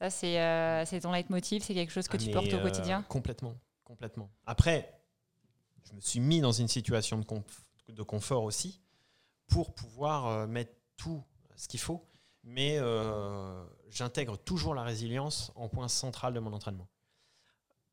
Ça, 0.00 0.08
c'est 0.08 0.40
euh, 0.40 1.00
ton 1.02 1.12
leitmotiv, 1.12 1.62
c'est 1.62 1.74
quelque 1.74 1.92
chose 1.92 2.08
que 2.08 2.16
ah, 2.16 2.20
tu 2.20 2.30
portes 2.30 2.52
au 2.54 2.56
euh, 2.56 2.62
quotidien 2.62 3.02
Complètement, 3.02 3.54
complètement. 3.84 4.30
Après, 4.46 4.98
je 5.84 5.92
me 5.92 6.00
suis 6.00 6.20
mis 6.20 6.40
dans 6.40 6.52
une 6.52 6.68
situation 6.68 7.18
de, 7.18 7.92
de 7.92 8.02
confort 8.02 8.44
aussi 8.44 8.80
pour 9.46 9.74
pouvoir 9.74 10.26
euh, 10.26 10.46
mettre 10.46 10.72
tout 10.96 11.22
ce 11.54 11.68
qu'il 11.68 11.80
faut, 11.80 12.02
mais 12.44 12.78
euh, 12.78 13.62
j'intègre 13.90 14.38
toujours 14.38 14.74
la 14.74 14.84
résilience 14.84 15.52
en 15.54 15.68
point 15.68 15.88
central 15.88 16.32
de 16.32 16.40
mon 16.40 16.54
entraînement. 16.54 16.88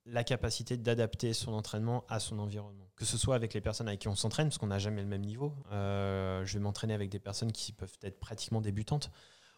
La 0.05 0.24
capacité 0.24 0.78
d'adapter 0.78 1.34
son 1.34 1.51
entraînement 1.51 2.05
à 2.08 2.22
son 2.22 2.39
environnement. 2.39 2.88
Que 2.95 3.03
ce 3.03 3.18
soit 3.18 3.36
avec 3.36 3.53
les 3.53 3.60
personnes 3.60 3.89
avec 3.89 3.99
qui 3.99 4.08
on 4.08 4.16
s'entraîne, 4.16 4.47
parce 4.47 4.58
qu'on 4.58 4.68
n'a 4.68 4.80
jamais 4.80 5.01
le 5.01 5.10
même 5.10 5.26
niveau. 5.26 5.53
je 5.70 6.53
vais 6.53 6.60
m'entraîner 6.60 6.93
avec 6.93 7.10
des 7.10 7.20
personnes 7.20 7.51
qui 7.51 7.74
peuvent 7.74 7.97
être 8.01 8.18
pratiquement 8.18 8.62
débutantes 8.62 9.12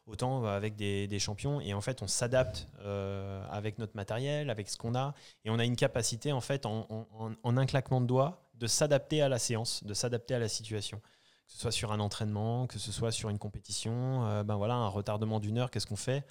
autant 0.10 0.46
avec 0.46 0.76
des, 0.76 1.20
champions. 1.20 1.62
Et 1.62 1.74
en 1.74 1.82
fait, 1.82 2.02
on 2.02 2.08
s'adapte 2.08 2.68
euh, 2.82 3.44
avec 3.50 3.78
notre 3.78 3.96
matériel, 3.96 4.50
avec 4.50 4.70
ce 4.70 4.78
qu'on 4.78 4.96
a. 4.96 5.14
Et 5.46 5.50
on 5.50 5.60
a 5.60 5.66
une 5.66 5.76
capacité, 5.76 6.32
en 6.32 6.42
fait, 6.42 6.66
en, 6.66 7.08
un 7.44 7.66
claquement 7.66 8.02
de 8.02 8.08
doigts, 8.08 8.50
de 8.56 8.68
s'adapter 8.68 9.22
à 9.22 9.30
la 9.30 9.40
séance, 9.40 9.84
de 9.84 9.94
s'adapter 9.94 10.34
à 10.34 10.40
la 10.40 10.50
situation. 10.50 11.00
Que 11.00 11.54
ce 11.54 11.60
soit 11.60 11.72
sur 11.72 11.92
un 11.92 12.00
entraînement, 12.00 12.68
que 12.68 12.78
ce 12.80 12.92
soit 12.92 13.12
sur 13.12 13.30
une 13.30 13.40
compétition. 13.40 14.26
Euh, 14.26 14.44
ben 14.44 14.56
voilà, 14.56 14.76
un 14.76 14.88
retardement 14.88 15.40
d'une 15.40 15.58
heure, 15.58 15.72
qu'est-ce 15.72 15.88
qu'on 15.88 15.96
fait? 15.96 16.26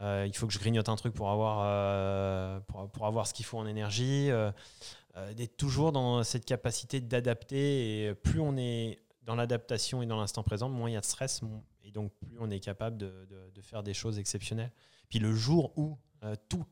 Euh, 0.00 0.24
Il 0.26 0.36
faut 0.36 0.46
que 0.46 0.52
je 0.52 0.58
grignote 0.58 0.88
un 0.88 0.96
truc 0.96 1.14
pour 1.14 1.30
avoir, 1.30 2.62
pour, 2.66 3.06
avoir 3.06 3.26
ce 3.26 3.34
qu'il 3.34 3.44
faut 3.44 3.58
en 3.58 3.66
énergie. 3.66 4.30
D'être 5.36 5.56
toujours 5.58 5.92
dans 5.92 6.24
cette 6.24 6.46
capacité 6.46 7.00
d'adapter. 7.00 8.06
Et 8.06 8.14
plus 8.14 8.40
on 8.40 8.56
est 8.56 9.02
dans 9.24 9.34
l'adaptation 9.34 10.02
et 10.02 10.06
dans 10.06 10.18
l'instant 10.18 10.42
présent, 10.42 10.68
moins 10.68 10.90
il 10.90 10.94
y 10.94 10.96
a 10.96 11.00
de 11.00 11.04
stress, 11.04 11.42
et 11.92 11.94
donc 11.94 12.12
plus 12.20 12.36
on 12.40 12.50
est 12.50 12.60
capable 12.60 12.96
de, 12.96 13.10
faire 13.60 13.82
des 13.82 13.94
choses 13.94 14.18
exceptionnelles. 14.18 14.72
Puis 15.08 15.18
le 15.18 15.32
jour 15.34 15.72
où 15.76 15.98
euh, 16.24 16.34
tout 16.48 16.64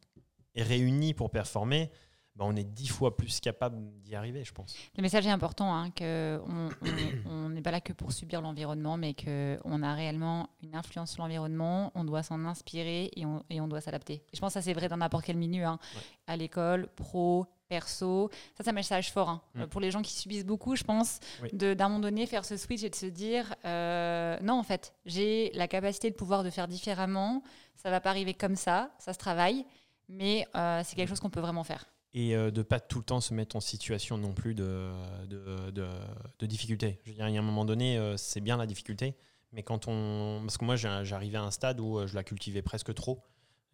est 0.54 0.62
réuni 0.62 1.14
pour 1.14 1.30
performer, 1.30 1.90
bah, 2.36 2.44
on 2.48 2.56
est 2.56 2.64
dix 2.64 2.88
fois 2.88 3.16
plus 3.16 3.38
capable 3.40 3.76
d'y 4.00 4.14
arriver, 4.14 4.44
je 4.44 4.52
pense. 4.52 4.74
Le 4.96 5.02
message 5.02 5.26
est 5.26 5.30
important, 5.30 5.74
hein, 5.74 5.90
qu'on 5.90 7.48
n'est 7.50 7.62
pas 7.62 7.70
là 7.70 7.80
que 7.80 7.92
pour 7.92 8.12
subir 8.12 8.40
l'environnement, 8.40 8.96
mais 8.96 9.14
qu'on 9.14 9.82
a 9.82 9.94
réellement 9.94 10.48
une 10.62 10.74
influence 10.74 11.12
sur 11.12 11.22
l'environnement, 11.22 11.92
on 11.94 12.04
doit 12.04 12.22
s'en 12.22 12.44
inspirer 12.46 13.10
et 13.14 13.26
on, 13.26 13.44
et 13.50 13.60
on 13.60 13.68
doit 13.68 13.80
s'adapter. 13.80 14.22
Je 14.32 14.40
pense 14.40 14.54
que 14.54 14.60
ça 14.60 14.62
c'est 14.62 14.72
vrai 14.72 14.88
dans 14.88 14.96
n'importe 14.96 15.26
quel 15.26 15.36
milieu, 15.36 15.64
hein. 15.64 15.78
à 16.26 16.36
l'école, 16.36 16.88
pro, 16.96 17.46
perso. 17.70 18.28
Ça, 18.56 18.64
c'est 18.64 18.70
un 18.70 18.74
message 18.74 19.12
fort. 19.12 19.30
Hein. 19.30 19.68
Pour 19.68 19.80
les 19.80 19.90
gens 19.90 20.02
qui 20.02 20.12
subissent 20.12 20.44
beaucoup, 20.44 20.76
je 20.76 20.84
pense, 20.84 21.20
d'un 21.52 21.88
moment 21.88 22.00
donné 22.00 22.26
faire 22.26 22.44
ce 22.44 22.56
switch 22.56 22.82
et 22.82 22.90
de 22.90 22.94
se 22.94 23.06
dire 23.06 23.54
euh, 23.64 24.36
non, 24.42 24.58
en 24.58 24.62
fait, 24.62 24.92
j'ai 25.06 25.50
la 25.54 25.68
capacité 25.68 26.10
de 26.10 26.16
pouvoir 26.16 26.44
de 26.44 26.50
faire 26.50 26.68
différemment. 26.68 27.42
Ça 27.76 27.90
va 27.90 28.00
pas 28.00 28.10
arriver 28.10 28.34
comme 28.34 28.56
ça, 28.56 28.90
ça 28.98 29.12
se 29.14 29.18
travaille, 29.18 29.64
mais 30.08 30.46
euh, 30.56 30.82
c'est 30.84 30.96
quelque 30.96 31.08
chose 31.08 31.20
qu'on 31.20 31.30
peut 31.30 31.40
vraiment 31.40 31.64
faire. 31.64 31.86
Et 32.12 32.34
euh, 32.34 32.50
de 32.50 32.62
pas 32.62 32.80
tout 32.80 32.98
le 32.98 33.04
temps 33.04 33.20
se 33.20 33.32
mettre 33.32 33.54
en 33.54 33.60
situation 33.60 34.18
non 34.18 34.32
plus 34.32 34.54
de, 34.54 34.90
de, 35.28 35.70
de, 35.70 36.46
difficulté. 36.46 36.98
Je 37.04 37.10
veux 37.10 37.14
dire, 37.14 37.28
il 37.28 37.34
y 37.34 37.38
a 37.38 37.40
un 37.40 37.44
moment 37.44 37.64
donné, 37.64 38.14
c'est 38.16 38.40
bien 38.40 38.56
la 38.56 38.66
difficulté, 38.66 39.14
mais 39.52 39.62
quand 39.62 39.86
on. 39.86 40.40
Parce 40.42 40.58
que 40.58 40.64
moi, 40.64 40.74
j'arrivais 40.74 41.38
à 41.38 41.42
un 41.42 41.52
stade 41.52 41.78
où 41.78 42.04
je 42.06 42.14
la 42.16 42.24
cultivais 42.24 42.62
presque 42.62 42.92
trop 42.94 43.22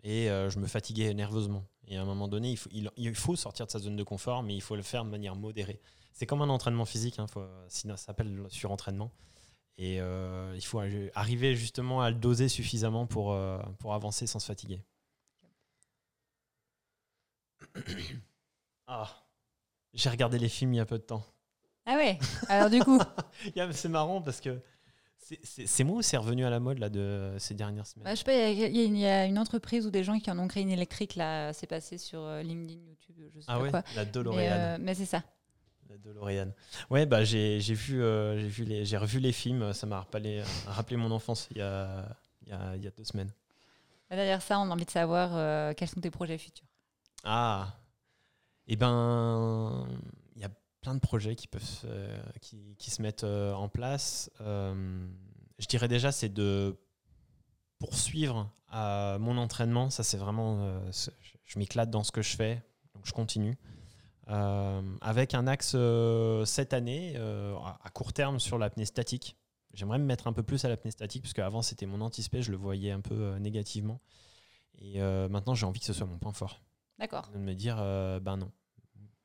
et 0.02 0.26
je 0.26 0.58
me 0.58 0.66
fatiguais 0.66 1.12
nerveusement. 1.14 1.64
Et 1.88 1.96
à 1.96 2.02
un 2.02 2.04
moment 2.04 2.28
donné, 2.28 2.50
il 2.50 2.56
faut, 2.56 2.70
il, 2.72 3.14
faut, 3.14 3.36
sortir 3.36 3.66
de 3.66 3.70
sa 3.70 3.78
zone 3.78 3.96
de 3.96 4.02
confort, 4.02 4.42
mais 4.42 4.54
il 4.54 4.60
faut 4.60 4.76
le 4.76 4.82
faire 4.82 5.04
de 5.04 5.10
manière 5.10 5.36
modérée. 5.36 5.80
C'est 6.12 6.26
comme 6.26 6.42
un 6.42 6.48
entraînement 6.48 6.84
physique, 6.84 7.18
hein, 7.18 7.26
ça 7.68 7.96
s'appelle 7.96 8.44
surentraînement. 8.48 9.12
Et 9.78 10.00
euh, 10.00 10.54
il 10.56 10.64
faut 10.64 10.80
arriver 11.14 11.54
justement 11.54 12.00
à 12.00 12.10
le 12.10 12.16
doser 12.16 12.48
suffisamment 12.48 13.06
pour, 13.06 13.32
euh, 13.32 13.58
pour 13.78 13.92
avancer 13.94 14.26
sans 14.26 14.38
se 14.38 14.46
fatiguer. 14.46 14.82
Ah, 18.88 19.26
j'ai 19.94 20.08
regardé 20.10 20.38
les 20.38 20.48
films 20.48 20.72
il 20.72 20.76
y 20.76 20.80
a 20.80 20.86
peu 20.86 20.96
de 20.96 21.02
temps. 21.02 21.26
Ah 21.86 21.96
ouais? 21.96 22.20
Alors 22.48 22.70
du 22.70 22.78
coup 22.78 23.00
C'est 23.72 23.88
marrant 23.88 24.22
parce 24.22 24.40
que 24.40 24.62
c'est 25.18 25.84
moi 25.84 25.96
ou 25.96 26.02
c'est 26.02 26.16
revenu 26.16 26.44
à 26.44 26.50
la 26.50 26.60
mode 26.60 26.78
là, 26.78 26.88
de 26.88 27.34
ces 27.38 27.54
dernières 27.54 27.86
semaines? 27.86 28.04
Bah, 28.04 28.14
Je 28.14 28.18
sais 28.18 28.24
pas, 28.24 28.48
il 28.50 28.98
y, 28.98 29.06
a 29.06 29.24
une 29.24 29.38
entreprise 29.38 29.86
ou 29.86 29.90
des 29.90 30.04
gens 30.04 30.18
qui 30.18 30.30
en 30.30 30.38
ont 30.38 30.46
créé 30.46 30.62
une 30.62 30.70
électrique, 30.70 31.16
là, 31.16 31.52
c'est 31.52 31.66
passé 31.66 31.98
sur 31.98 32.20
euh, 32.20 32.42
LinkedIn, 32.42 32.80
YouTube, 32.86 33.16
je 33.34 33.40
sais 33.40 33.46
ah 33.48 33.58
pas 33.58 33.70
quoi. 33.70 33.82
La 33.96 34.04
DeLorean. 34.04 34.36
Mais, 34.78 34.92
euh, 34.92 34.94
c'est 34.94 35.06
ça. 35.06 35.24
La 35.88 35.98
DeLorean. 35.98 36.52
Ouais, 36.90 37.06
bah, 37.06 37.24
j'ai 37.24 37.58
vu, 37.58 38.02
euh, 38.02 38.38
j'ai 38.38 38.48
vu 38.48 38.64
les, 38.64 38.96
revu 38.96 39.18
les 39.18 39.32
films, 39.32 39.72
ça 39.72 39.86
m'a 39.86 39.98
rappelé, 39.98 40.42
rappelé, 40.66 40.96
mon 40.96 41.10
enfance 41.10 41.48
il 41.50 41.58
y 41.58 41.62
a, 41.62 42.06
il 42.42 42.48
y 42.48 42.52
a, 42.52 42.76
il 42.76 42.84
y 42.84 42.86
a 42.86 42.90
deux 42.90 43.04
semaines. 43.04 43.32
Bah, 44.08 44.16
derrière 44.16 44.42
ça, 44.42 44.60
on 44.60 44.70
a 44.70 44.74
envie 44.74 44.84
de 44.84 44.90
savoir 44.90 45.74
quels 45.74 45.88
sont 45.88 46.00
tes 46.00 46.10
projets 46.10 46.38
futurs. 46.38 46.66
Ah, 47.24 47.74
eh 48.68 48.76
ben, 48.76 49.88
plein 50.80 50.94
de 50.94 51.00
projets 51.00 51.36
qui 51.36 51.48
peuvent 51.48 51.86
qui, 52.40 52.76
qui, 52.78 52.90
se 52.90 53.02
mettent 53.02 53.24
euh, 53.24 53.52
en 53.54 53.68
place. 53.68 54.30
Euh, 54.40 55.06
je 55.58 55.66
dirais 55.66 55.88
déjà, 55.88 56.12
c'est 56.12 56.28
de 56.28 56.78
poursuivre 57.78 58.50
à 58.68 59.18
mon 59.20 59.36
entraînement. 59.36 59.90
Ça, 59.90 60.02
c'est 60.02 60.16
vraiment, 60.16 60.58
euh, 60.60 60.90
je 61.44 61.58
m'éclate 61.58 61.90
dans 61.90 62.04
ce 62.04 62.12
que 62.12 62.22
je 62.22 62.36
fais, 62.36 62.62
donc 62.94 63.06
je 63.06 63.12
continue. 63.12 63.58
avec 64.28 65.34
un 65.34 65.46
axe 65.46 65.76
cette 66.44 66.72
année 66.72 67.16
à 67.16 67.90
court 67.90 68.12
terme 68.12 68.38
sur 68.38 68.58
l'apnée 68.58 68.86
statique. 68.86 69.36
J'aimerais 69.72 69.98
me 69.98 70.04
mettre 70.04 70.26
un 70.26 70.32
peu 70.32 70.42
plus 70.42 70.64
à 70.64 70.68
l'apnée 70.68 70.90
statique 70.90 71.22
parce 71.22 71.34
qu'avant 71.34 71.62
c'était 71.62 71.86
mon 71.86 72.00
anticipé, 72.00 72.40
je 72.42 72.50
le 72.50 72.56
voyais 72.56 72.92
un 72.92 73.00
peu 73.00 73.36
négativement. 73.36 74.00
Et 74.78 75.00
maintenant 75.00 75.54
j'ai 75.54 75.66
envie 75.66 75.80
que 75.80 75.86
ce 75.86 75.92
soit 75.92 76.06
mon 76.06 76.18
point 76.18 76.32
fort. 76.32 76.60
D'accord. 76.98 77.28
De 77.32 77.38
me 77.38 77.54
dire, 77.54 77.76
ben 77.76 78.36
non, 78.36 78.50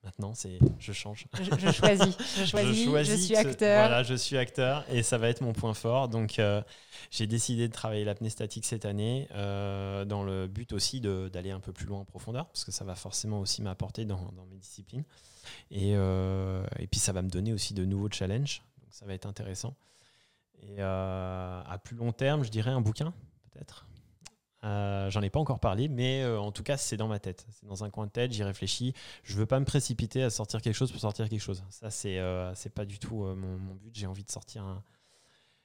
Maintenant, 0.04 0.34
c'est 0.34 0.58
je 0.80 0.94
change. 0.94 1.28
Je, 1.34 1.44
choisis. 1.72 2.18
Je 2.36 2.46
choisis. 2.46 2.86
Je, 2.86 3.16
suis 3.16 3.36
acteur. 3.36 3.88
Voilà, 3.88 4.02
je 4.02 4.16
suis 4.16 4.36
acteur 4.36 4.84
et 4.90 5.04
ça 5.04 5.20
va 5.20 5.30
être 5.30 5.42
mon 5.42 5.54
point 5.54 5.76
fort. 5.76 6.10
Donc, 6.10 6.40
euh, 6.40 6.64
j'ai 7.12 7.28
décidé 7.28 7.68
de 7.68 7.74
travailler 7.74 8.04
l'apnée 8.04 8.32
statique 8.32 8.66
cette 8.66 8.86
année 8.86 9.28
euh, 9.36 10.04
dans 10.06 10.24
le 10.24 10.48
but 10.48 10.74
aussi 10.74 11.02
d'aller 11.02 11.52
un 11.52 11.60
peu 11.60 11.72
plus 11.72 11.86
loin 11.86 12.00
en 12.00 12.06
profondeur 12.06 12.48
parce 12.48 12.66
que 12.66 12.72
ça 12.72 12.84
va 12.84 12.96
forcément 12.96 13.40
aussi 13.40 13.62
m'apporter 13.62 14.06
dans, 14.06 14.32
dans, 14.36 14.46
mes 14.50 14.58
disciplines. 14.58 15.04
Et, 15.70 15.94
euh, 15.96 16.66
et, 16.80 16.88
puis, 16.88 17.00
ça 17.00 17.12
va 17.12 17.22
me 17.22 17.30
donner 17.30 17.54
aussi 17.54 17.76
de 17.76 17.86
nouveaux 17.86 18.10
challenges. 18.10 18.64
Donc, 18.82 18.90
ça 18.92 19.06
va 19.06 19.14
être 19.14 19.28
intéressant. 19.28 19.76
Et 20.64 20.82
à 20.82 21.80
plus 21.84 21.96
long 21.96 22.12
terme, 22.12 22.44
je 22.44 22.50
dirais 22.50 22.72
un 22.72 22.82
bouquin, 22.82 23.14
peut-être. 23.52 23.86
Euh, 24.64 25.10
j'en 25.10 25.22
ai 25.22 25.30
pas 25.30 25.40
encore 25.40 25.60
parlé, 25.60 25.88
mais 25.88 26.22
euh, 26.22 26.40
en 26.40 26.52
tout 26.52 26.62
cas, 26.64 26.78
c'est 26.78 26.98
dans 26.98 27.08
ma 27.08 27.20
tête. 27.20 27.48
C'est 27.50 27.66
dans 27.66 27.84
un 27.84 27.90
coin 27.90 28.06
de 28.06 28.12
tête, 28.12 28.32
j'y 28.32 28.44
réfléchis. 28.44 28.94
Je 29.24 29.36
veux 29.36 29.46
pas 29.46 29.60
me 29.60 29.66
précipiter 29.66 30.24
à 30.24 30.30
sortir 30.30 30.62
quelque 30.62 30.76
chose 30.76 30.92
pour 30.92 31.02
sortir 31.02 31.30
quelque 31.30 31.42
chose. 31.42 31.64
Ça, 31.70 31.90
c'est 31.90 32.20
euh, 32.20 32.54
pas 32.76 32.86
du 32.86 33.00
tout 33.00 33.24
mon, 33.24 33.76
but. 33.76 33.92
J'ai 33.94 34.08
envie 34.08 34.24
de 34.24 34.30
sortir 34.30 34.84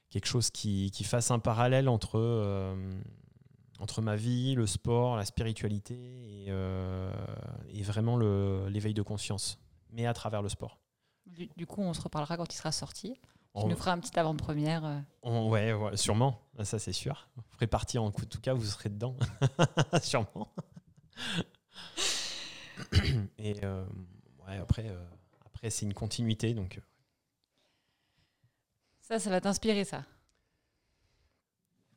quelque 0.09 0.27
chose 0.27 0.49
qui, 0.49 0.91
fasse 1.03 1.29
un 1.31 1.39
parallèle 1.39 1.89
entre, 1.89 2.75
entre 3.79 4.01
ma 4.01 4.15
vie, 4.15 4.55
le 4.55 4.65
sport, 4.65 5.15
la 5.15 5.25
spiritualité 5.25 6.47
et 6.47 7.83
vraiment 7.83 8.17
l'éveil 8.17 8.95
de 8.95 9.03
conscience, 9.03 9.59
mais 9.91 10.07
à 10.07 10.13
travers 10.13 10.41
le 10.41 10.49
sport. 10.49 10.79
du 11.27 11.67
coup, 11.67 11.81
on 11.81 11.93
se 11.93 12.01
reparlera 12.01 12.35
quand 12.37 12.51
il 12.51 12.57
sera 12.57 12.71
sorti. 12.71 13.19
Tu 13.61 13.67
nous 13.67 13.75
feras 13.75 13.91
un 13.93 13.99
petit 13.99 14.17
avant-première. 14.19 14.85
Euh. 14.85 14.99
Ouais, 15.23 15.73
sûrement, 15.95 16.41
ça 16.63 16.79
c'est 16.79 16.93
sûr. 16.93 17.27
Vous 17.35 17.43
ferez 17.53 17.67
partie 17.67 17.97
en 17.97 18.11
tout 18.11 18.39
cas, 18.41 18.53
vous 18.53 18.65
serez 18.65 18.89
dedans, 18.89 19.15
sûrement. 20.01 20.53
Et 23.37 23.63
euh, 23.63 23.85
ouais, 24.47 24.57
après, 24.57 24.87
euh, 24.89 25.03
après 25.45 25.69
c'est 25.69 25.85
une 25.85 25.93
continuité, 25.93 26.53
donc. 26.53 26.79
Ça, 29.01 29.19
ça 29.19 29.29
va 29.29 29.39
t'inspirer, 29.39 29.85
ça 29.85 30.03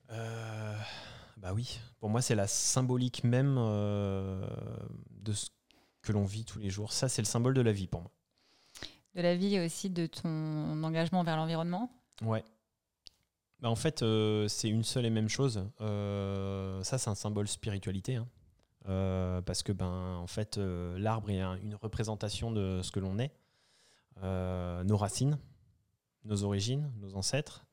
Bah 0.08 1.52
oui, 1.54 1.80
pour 1.98 2.11
moi 2.11 2.20
c'est 2.20 2.34
la 2.34 2.46
symbolique 2.46 3.24
même 3.24 3.56
de 3.56 5.32
ce 5.32 5.48
que 6.02 6.12
l'on 6.12 6.24
vit 6.24 6.44
tous 6.44 6.58
les 6.58 6.70
jours. 6.70 6.92
Ça 6.92 7.08
c'est 7.08 7.22
le 7.22 7.26
symbole 7.26 7.54
de 7.54 7.61
la 7.61 7.72
vie 7.72 7.86
pour 7.86 8.02
moi. 8.02 8.11
De 9.14 9.22
la 9.22 9.34
vie 9.34 9.56
et 9.56 9.64
aussi 9.64 9.90
de 9.90 10.06
ton 10.06 10.82
engagement 10.84 11.24
vers 11.24 11.36
l'environnement 11.36 11.90
Ouais. 12.22 12.44
Bah 13.61 13.68
en 13.68 13.76
fait 13.76 14.02
euh, 14.02 14.48
c'est 14.48 14.68
une 14.68 14.84
seule 14.84 15.04
et 15.04 15.11
même 15.11 15.28
chose. 15.28 15.68
Euh, 15.80 16.82
ça 16.82 16.96
c'est 16.98 17.11
un 17.11 17.14
symbole 17.14 17.48
spiritualité. 17.48 18.16
Hein. 18.16 18.26
parce 19.44 19.62
que 19.62 19.72
ben 19.72 20.16
en 20.16 20.26
fait 20.26 20.56
l'arbre 20.58 21.30
est 21.30 21.40
une 21.40 21.74
représentation 21.74 22.50
de 22.50 22.80
ce 22.82 22.90
que 22.90 23.00
l'on 23.00 23.18
est, 23.18 23.32
nos 24.22 24.96
racines, 24.96 25.38
nos 26.24 26.44
origines, 26.44 26.90
nos 27.00 27.16
ancêtres. 27.16 27.66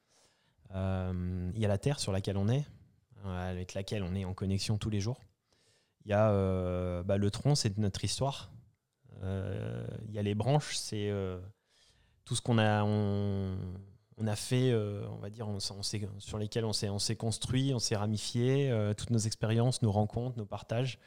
Il 0.73 1.59
y 1.59 1.65
a 1.65 1.67
la 1.67 1.77
terre 1.77 1.99
sur 1.99 2.11
laquelle 2.11 2.37
on 2.37 2.49
est, 2.49 2.65
euh, 3.25 3.51
avec 3.51 3.73
laquelle 3.73 4.03
on 4.03 4.13
est 4.15 4.25
en 4.25 4.33
connexion 4.33 4.77
tous 4.77 4.89
les 4.89 4.99
jours. 4.99 5.19
Il 6.05 6.11
y 6.11 6.13
a 6.13 6.29
euh, 6.31 7.03
bah, 7.03 7.17
le 7.17 7.31
tronc, 7.31 7.55
c'est 7.55 7.77
notre 7.77 8.03
histoire. 8.03 8.51
Euh, 9.23 9.87
il 10.07 10.13
y 10.13 10.19
a 10.19 10.21
les 10.21 10.35
branches, 10.35 10.77
c'est 10.77 11.11
tout 12.25 12.35
ce 12.35 12.41
qu'on 12.41 12.57
a, 12.57 12.83
on, 12.83 13.57
a 14.25 14.35
fait, 14.35 14.73
on 14.73 15.17
va 15.17 15.29
dire, 15.29 15.47
on, 15.47 15.59
sur 15.59 16.37
lesquels 16.37 16.65
on 16.65 16.73
s'est, 16.73 16.89
on 16.89 16.97
construit, 17.17 17.73
on 17.73 17.79
s'est 17.79 17.95
ramifié, 17.95 18.71
toutes 18.97 19.11
nos 19.11 19.19
expériences, 19.19 19.81
nos 19.81 19.91
rencontres, 19.91 20.37
nos 20.37 20.45
partages. 20.45 20.99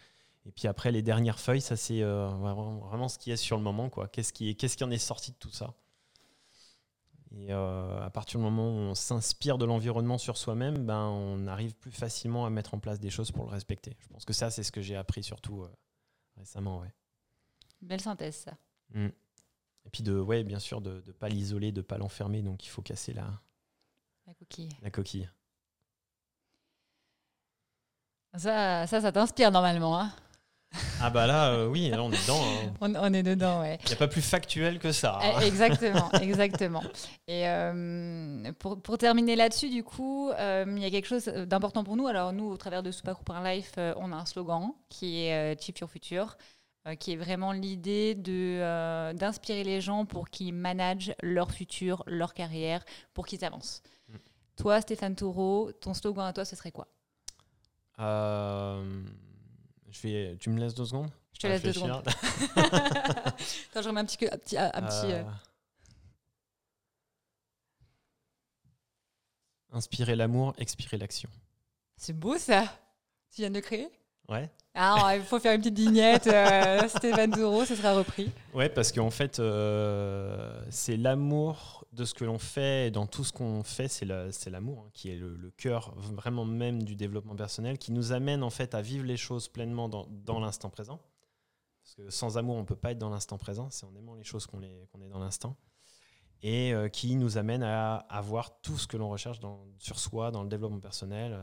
Et 0.47 0.53
puis 0.53 0.67
après, 0.69 0.91
les 0.91 1.03
dernières 1.03 1.39
feuilles, 1.39 1.61
ça 1.61 1.77
c'est 1.77 2.03
vraiment, 2.03 3.09
ce 3.09 3.19
qui 3.19 3.31
est 3.31 3.37
sur 3.37 3.57
le 3.57 3.63
moment. 3.63 3.91
Qu'est-ce, 4.13 4.33
qui, 4.33 4.57
qu'est-ce 4.57 4.77
qui 4.77 4.85
en 4.85 4.91
est 4.91 4.99
sorti 4.99 5.33
de 5.33 5.37
tout 5.37 5.51
ça? 5.51 5.75
Et 7.33 7.53
euh, 7.53 8.03
à 8.03 8.11
partir 8.11 8.41
du 8.41 8.45
moment 8.45 8.69
où 8.69 8.79
on 8.91 8.95
s'inspire 8.95 9.57
de 9.57 9.65
l'environnement 9.65 10.19
sur 10.19 10.37
soi-même, 10.37 10.85
ben, 10.85 11.07
on 11.07 11.47
arrive 11.47 11.75
plus 11.75 11.93
facilement 11.93 12.45
à 12.45 12.51
mettre 12.51 12.75
en 12.75 12.81
place 12.81 12.99
des 12.99 13.11
choses 13.11 13.31
pour 13.31 13.45
le 13.45 13.51
respecter. 13.51 13.97
Je 14.01 14.09
pense 14.09 14.25
que 14.25 14.33
ça, 14.33 14.51
c'est 14.51 14.65
ce 14.65 14.73
que 14.73 14.81
j'ai 14.81 14.97
appris 14.97 15.23
surtout 15.23 15.63
euh, 15.63 15.71
récemment. 16.37 16.81
Ouais. 16.81 16.93
Belle 17.83 18.01
synthèse, 18.01 18.37
ça. 18.37 18.53
Mmh. 18.95 19.07
Et 19.07 19.91
puis, 19.91 20.03
de, 20.03 20.19
ouais, 20.19 20.45
bien 20.45 20.59
sûr, 20.59 20.81
de 20.81 21.03
ne 21.07 21.13
pas 21.13 21.29
l'isoler, 21.29 21.73
de 21.73 21.81
ne 21.81 21.85
pas 21.85 21.99
l'enfermer. 21.99 22.43
Donc, 22.43 22.65
il 22.65 22.69
faut 22.69 22.83
casser 22.83 23.13
la, 23.13 23.41
la 24.27 24.35
coquille. 24.35 24.69
La 24.83 24.91
coquille. 24.91 25.29
Ça, 28.37 28.87
ça, 28.87 29.01
ça 29.01 29.13
t'inspire 29.13 29.51
normalement. 29.51 29.99
Hein 29.99 30.13
ah 31.01 31.11
bah 31.11 31.27
là, 31.27 31.51
euh, 31.51 31.67
oui, 31.67 31.89
là 31.89 32.03
on 32.03 32.13
est 32.13 32.23
dedans. 32.23 32.41
Hein. 32.41 32.73
On, 33.01 33.13
est 33.13 33.23
dedans, 33.23 33.61
ouais. 33.61 33.79
Il 33.85 33.89
n'y 33.89 33.95
a 33.95 33.97
pas 33.97 34.07
plus 34.07 34.23
factuel 34.23 34.79
que 34.79 34.93
ça. 34.93 35.19
Hein. 35.21 35.41
Eh, 35.41 35.47
exactement, 35.47 36.11
exactement. 36.21 36.83
Et 37.27 37.49
euh, 37.49 38.53
pour, 38.59 38.81
pour, 38.81 38.99
terminer 38.99 39.35
là-dessus, 39.35 39.69
du 39.69 39.83
coup, 39.83 40.31
euh, 40.31 40.65
il 40.69 40.83
y 40.83 40.85
a 40.85 40.91
quelque 40.91 41.09
chose 41.09 41.25
d'important 41.25 41.83
pour 41.83 41.97
nous. 41.97 42.07
Alors 42.07 42.33
nous, 42.33 42.49
au 42.49 42.57
travers 42.57 42.83
de 42.83 42.93
Super 42.93 43.15
Group 43.15 43.31
Life, 43.45 43.75
on 43.97 44.13
a 44.13 44.17
un 44.17 44.27
slogan 44.27 44.73
qui 44.89 45.25
est 45.25 45.61
Chief 45.61 45.79
Your 45.81 45.91
Future, 45.91 46.37
qui 46.99 47.13
est 47.13 47.17
vraiment 47.17 47.53
l'idée 47.53 48.15
de 48.15 49.13
d'inspirer 49.13 49.65
les 49.65 49.81
gens 49.81 50.07
pour 50.07 50.31
qu'ils 50.31 50.55
managent 50.55 51.15
leur 51.23 51.51
futur, 51.51 52.03
leur 52.07 52.35
carrière, 52.35 52.85
pour 53.15 53.27
qu'ils 53.27 53.45
avancent. 53.45 53.83
Mm. 54.09 54.15
Toi, 54.57 54.81
Stéphane 54.81 55.15
Taureau, 55.15 55.73
ton 55.73 55.95
slogan 55.95 56.27
à 56.27 56.33
toi, 56.33 56.45
ce 56.45 56.57
serait 56.57 56.73
quoi? 56.73 56.89
Je 59.91 60.03
vais, 60.03 60.37
tu 60.39 60.51
me 60.51 60.59
laisses 60.59 60.75
deux 60.75 60.85
secondes? 60.85 61.11
Je 61.33 61.41
te 61.41 61.47
laisse 61.47 61.63
deux 61.63 61.73
secondes. 61.73 62.07
Attends, 62.57 63.83
je 63.83 63.89
remets 63.89 64.01
un 64.01 64.05
petit. 64.05 64.27
Un 64.27 64.39
petit, 64.39 64.59
un 64.59 64.71
petit 64.71 65.13
euh. 65.13 65.25
Euh. 65.25 65.31
Inspirer 69.73 70.17
l'amour, 70.17 70.55
expirer 70.59 70.99
l'action. 70.99 71.31
C'est 71.97 72.13
beau 72.13 72.39
ça 72.39 72.65
Tu 73.35 73.43
viens 73.43 73.51
de 73.51 73.61
créer? 73.61 73.89
Ouais. 74.29 74.51
Ah, 74.75 75.15
il 75.17 75.23
faut 75.23 75.41
faire 75.41 75.55
une 75.55 75.61
petite 75.61 75.79
vignette. 75.79 76.27
Euh, 76.29 76.87
Stéphane 76.89 77.31
Duro, 77.33 77.65
ce 77.65 77.75
sera 77.75 77.95
repris. 77.95 78.31
Ouais, 78.55 78.69
parce 78.69 78.93
qu'en 78.93 79.11
fait, 79.11 79.41
euh, 79.41 80.63
c'est 80.71 80.97
l'amour 80.97 81.85
de 81.93 82.05
ce 82.05 82.15
que 82.15 82.25
l'on 82.25 82.39
fait 82.39 82.87
et 82.87 82.91
dans 82.91 83.07
tout 83.07 83.25
ce 83.25 83.33
qu'on 83.33 83.65
fait, 83.65 83.89
c'est 83.89 84.05
l'amour 84.51 84.85
hein, 84.87 84.91
qui 84.95 85.11
est 85.11 85.17
le, 85.17 85.51
cœur 85.57 85.93
vraiment 85.97 86.45
même 86.45 86.85
du 86.85 86.95
développement 86.95 87.35
personnel, 87.35 87.79
qui 87.79 87.91
nous 87.91 88.13
amène 88.13 88.43
en 88.45 88.51
fait 88.51 88.75
à 88.75 88.81
vivre 88.81 89.05
les 89.05 89.17
choses 89.17 89.49
pleinement 89.49 89.89
dans, 89.89 90.41
l'instant 90.41 90.71
présent. 90.71 91.01
Parce 91.83 91.95
que 91.97 92.11
sans 92.11 92.39
amour, 92.39 92.55
on 92.55 92.61
ne 92.61 92.67
peut 92.67 92.77
pas 92.77 92.93
être 92.93 92.99
dans 92.99 93.11
l'instant 93.11 93.39
présent. 93.39 93.69
C'est 93.71 93.87
en 93.87 93.95
aimant 93.97 94.15
les 94.15 94.25
choses 94.25 94.47
qu'on 94.47 94.63
est 94.63 95.09
dans 95.11 95.19
l'instant. 95.19 95.57
Et 96.43 96.73
euh, 96.73 96.89
qui 96.89 97.17
nous 97.17 97.37
amène 97.37 97.63
à 97.63 97.97
avoir 98.09 98.61
tout 98.63 98.79
ce 98.79 98.87
que 98.87 98.97
l'on 98.97 99.11
recherche 99.11 99.41
sur 99.79 99.99
soi, 99.99 100.31
dans 100.31 100.43
le 100.43 100.49
développement 100.49 100.81
personnel, 100.81 101.39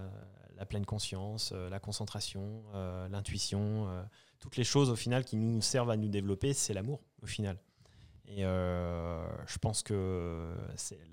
la 0.58 0.66
pleine 0.66 0.86
conscience, 0.86 1.52
euh, 1.56 1.70
la 1.70 1.80
concentration, 1.80 2.64
euh, 2.74 3.08
l'intuition, 3.10 3.90
euh, 3.90 4.04
toutes 4.40 4.58
les 4.58 4.64
choses 4.64 4.90
au 4.90 4.96
final 4.96 5.24
qui 5.24 5.36
nous 5.38 5.62
servent 5.62 5.92
à 5.92 5.98
nous 5.98 6.10
développer, 6.10 6.54
c'est 6.54 6.74
l'amour 6.74 7.02
au 7.22 7.28
final. 7.28 7.58
Et 8.30 8.42
je 8.42 9.58
pense 9.60 9.84
que 9.84 10.54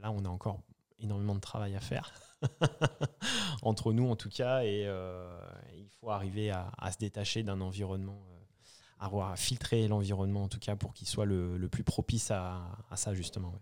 là, 0.00 0.10
on 0.10 0.24
a 0.24 0.28
encore 0.28 0.62
énormément 0.98 1.36
de 1.36 1.40
travail 1.40 1.76
à 1.76 1.80
faire, 1.80 2.12
entre 3.62 3.92
nous 3.92 4.08
en 4.10 4.16
tout 4.16 4.30
cas, 4.30 4.64
et 4.64 4.82
il 5.76 5.88
faut 6.00 6.10
arriver 6.10 6.50
à, 6.50 6.90
se 6.90 6.98
détacher 6.98 7.44
d'un 7.44 7.60
environnement, 7.60 8.20
à, 8.98 9.06
à, 9.30 9.36
filtrer 9.36 9.86
l'environnement 9.86 10.42
en 10.42 10.48
tout 10.48 10.58
cas 10.58 10.74
pour 10.74 10.92
qu'il 10.92 11.06
soit 11.06 11.24
le, 11.24 11.68
plus 11.68 11.84
propice 11.84 12.32
à, 12.32 12.64
ça 12.96 13.14
justement. 13.14 13.54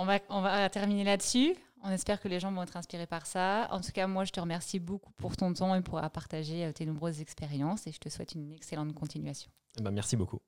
On, 0.00 0.04
va, 0.04 0.70
terminer 0.70 1.02
là-dessus. 1.02 1.56
On 1.82 1.90
espère 1.90 2.20
que 2.20 2.28
les 2.28 2.38
gens 2.38 2.52
vont 2.52 2.62
être 2.62 2.76
inspirés 2.76 3.06
par 3.06 3.26
ça. 3.26 3.66
En 3.72 3.80
tout 3.80 3.90
cas, 3.90 4.06
moi, 4.06 4.24
je 4.24 4.30
te 4.30 4.38
remercie 4.38 4.78
beaucoup 4.78 5.12
pour 5.14 5.36
ton 5.36 5.52
temps 5.52 5.74
et 5.74 5.82
pour 5.82 6.00
partager 6.12 6.64
euh, 6.64 6.72
tes 6.72 6.86
nombreuses 6.86 7.20
expériences 7.20 7.88
et 7.88 7.92
je 7.92 7.98
te 7.98 8.08
souhaite 8.08 8.32
une 8.34 8.52
excellente 8.52 8.94
continuation. 8.94 9.50
Eh 9.76 9.82
ben, 9.82 9.90
merci 9.90 10.16
beaucoup. 10.16 10.38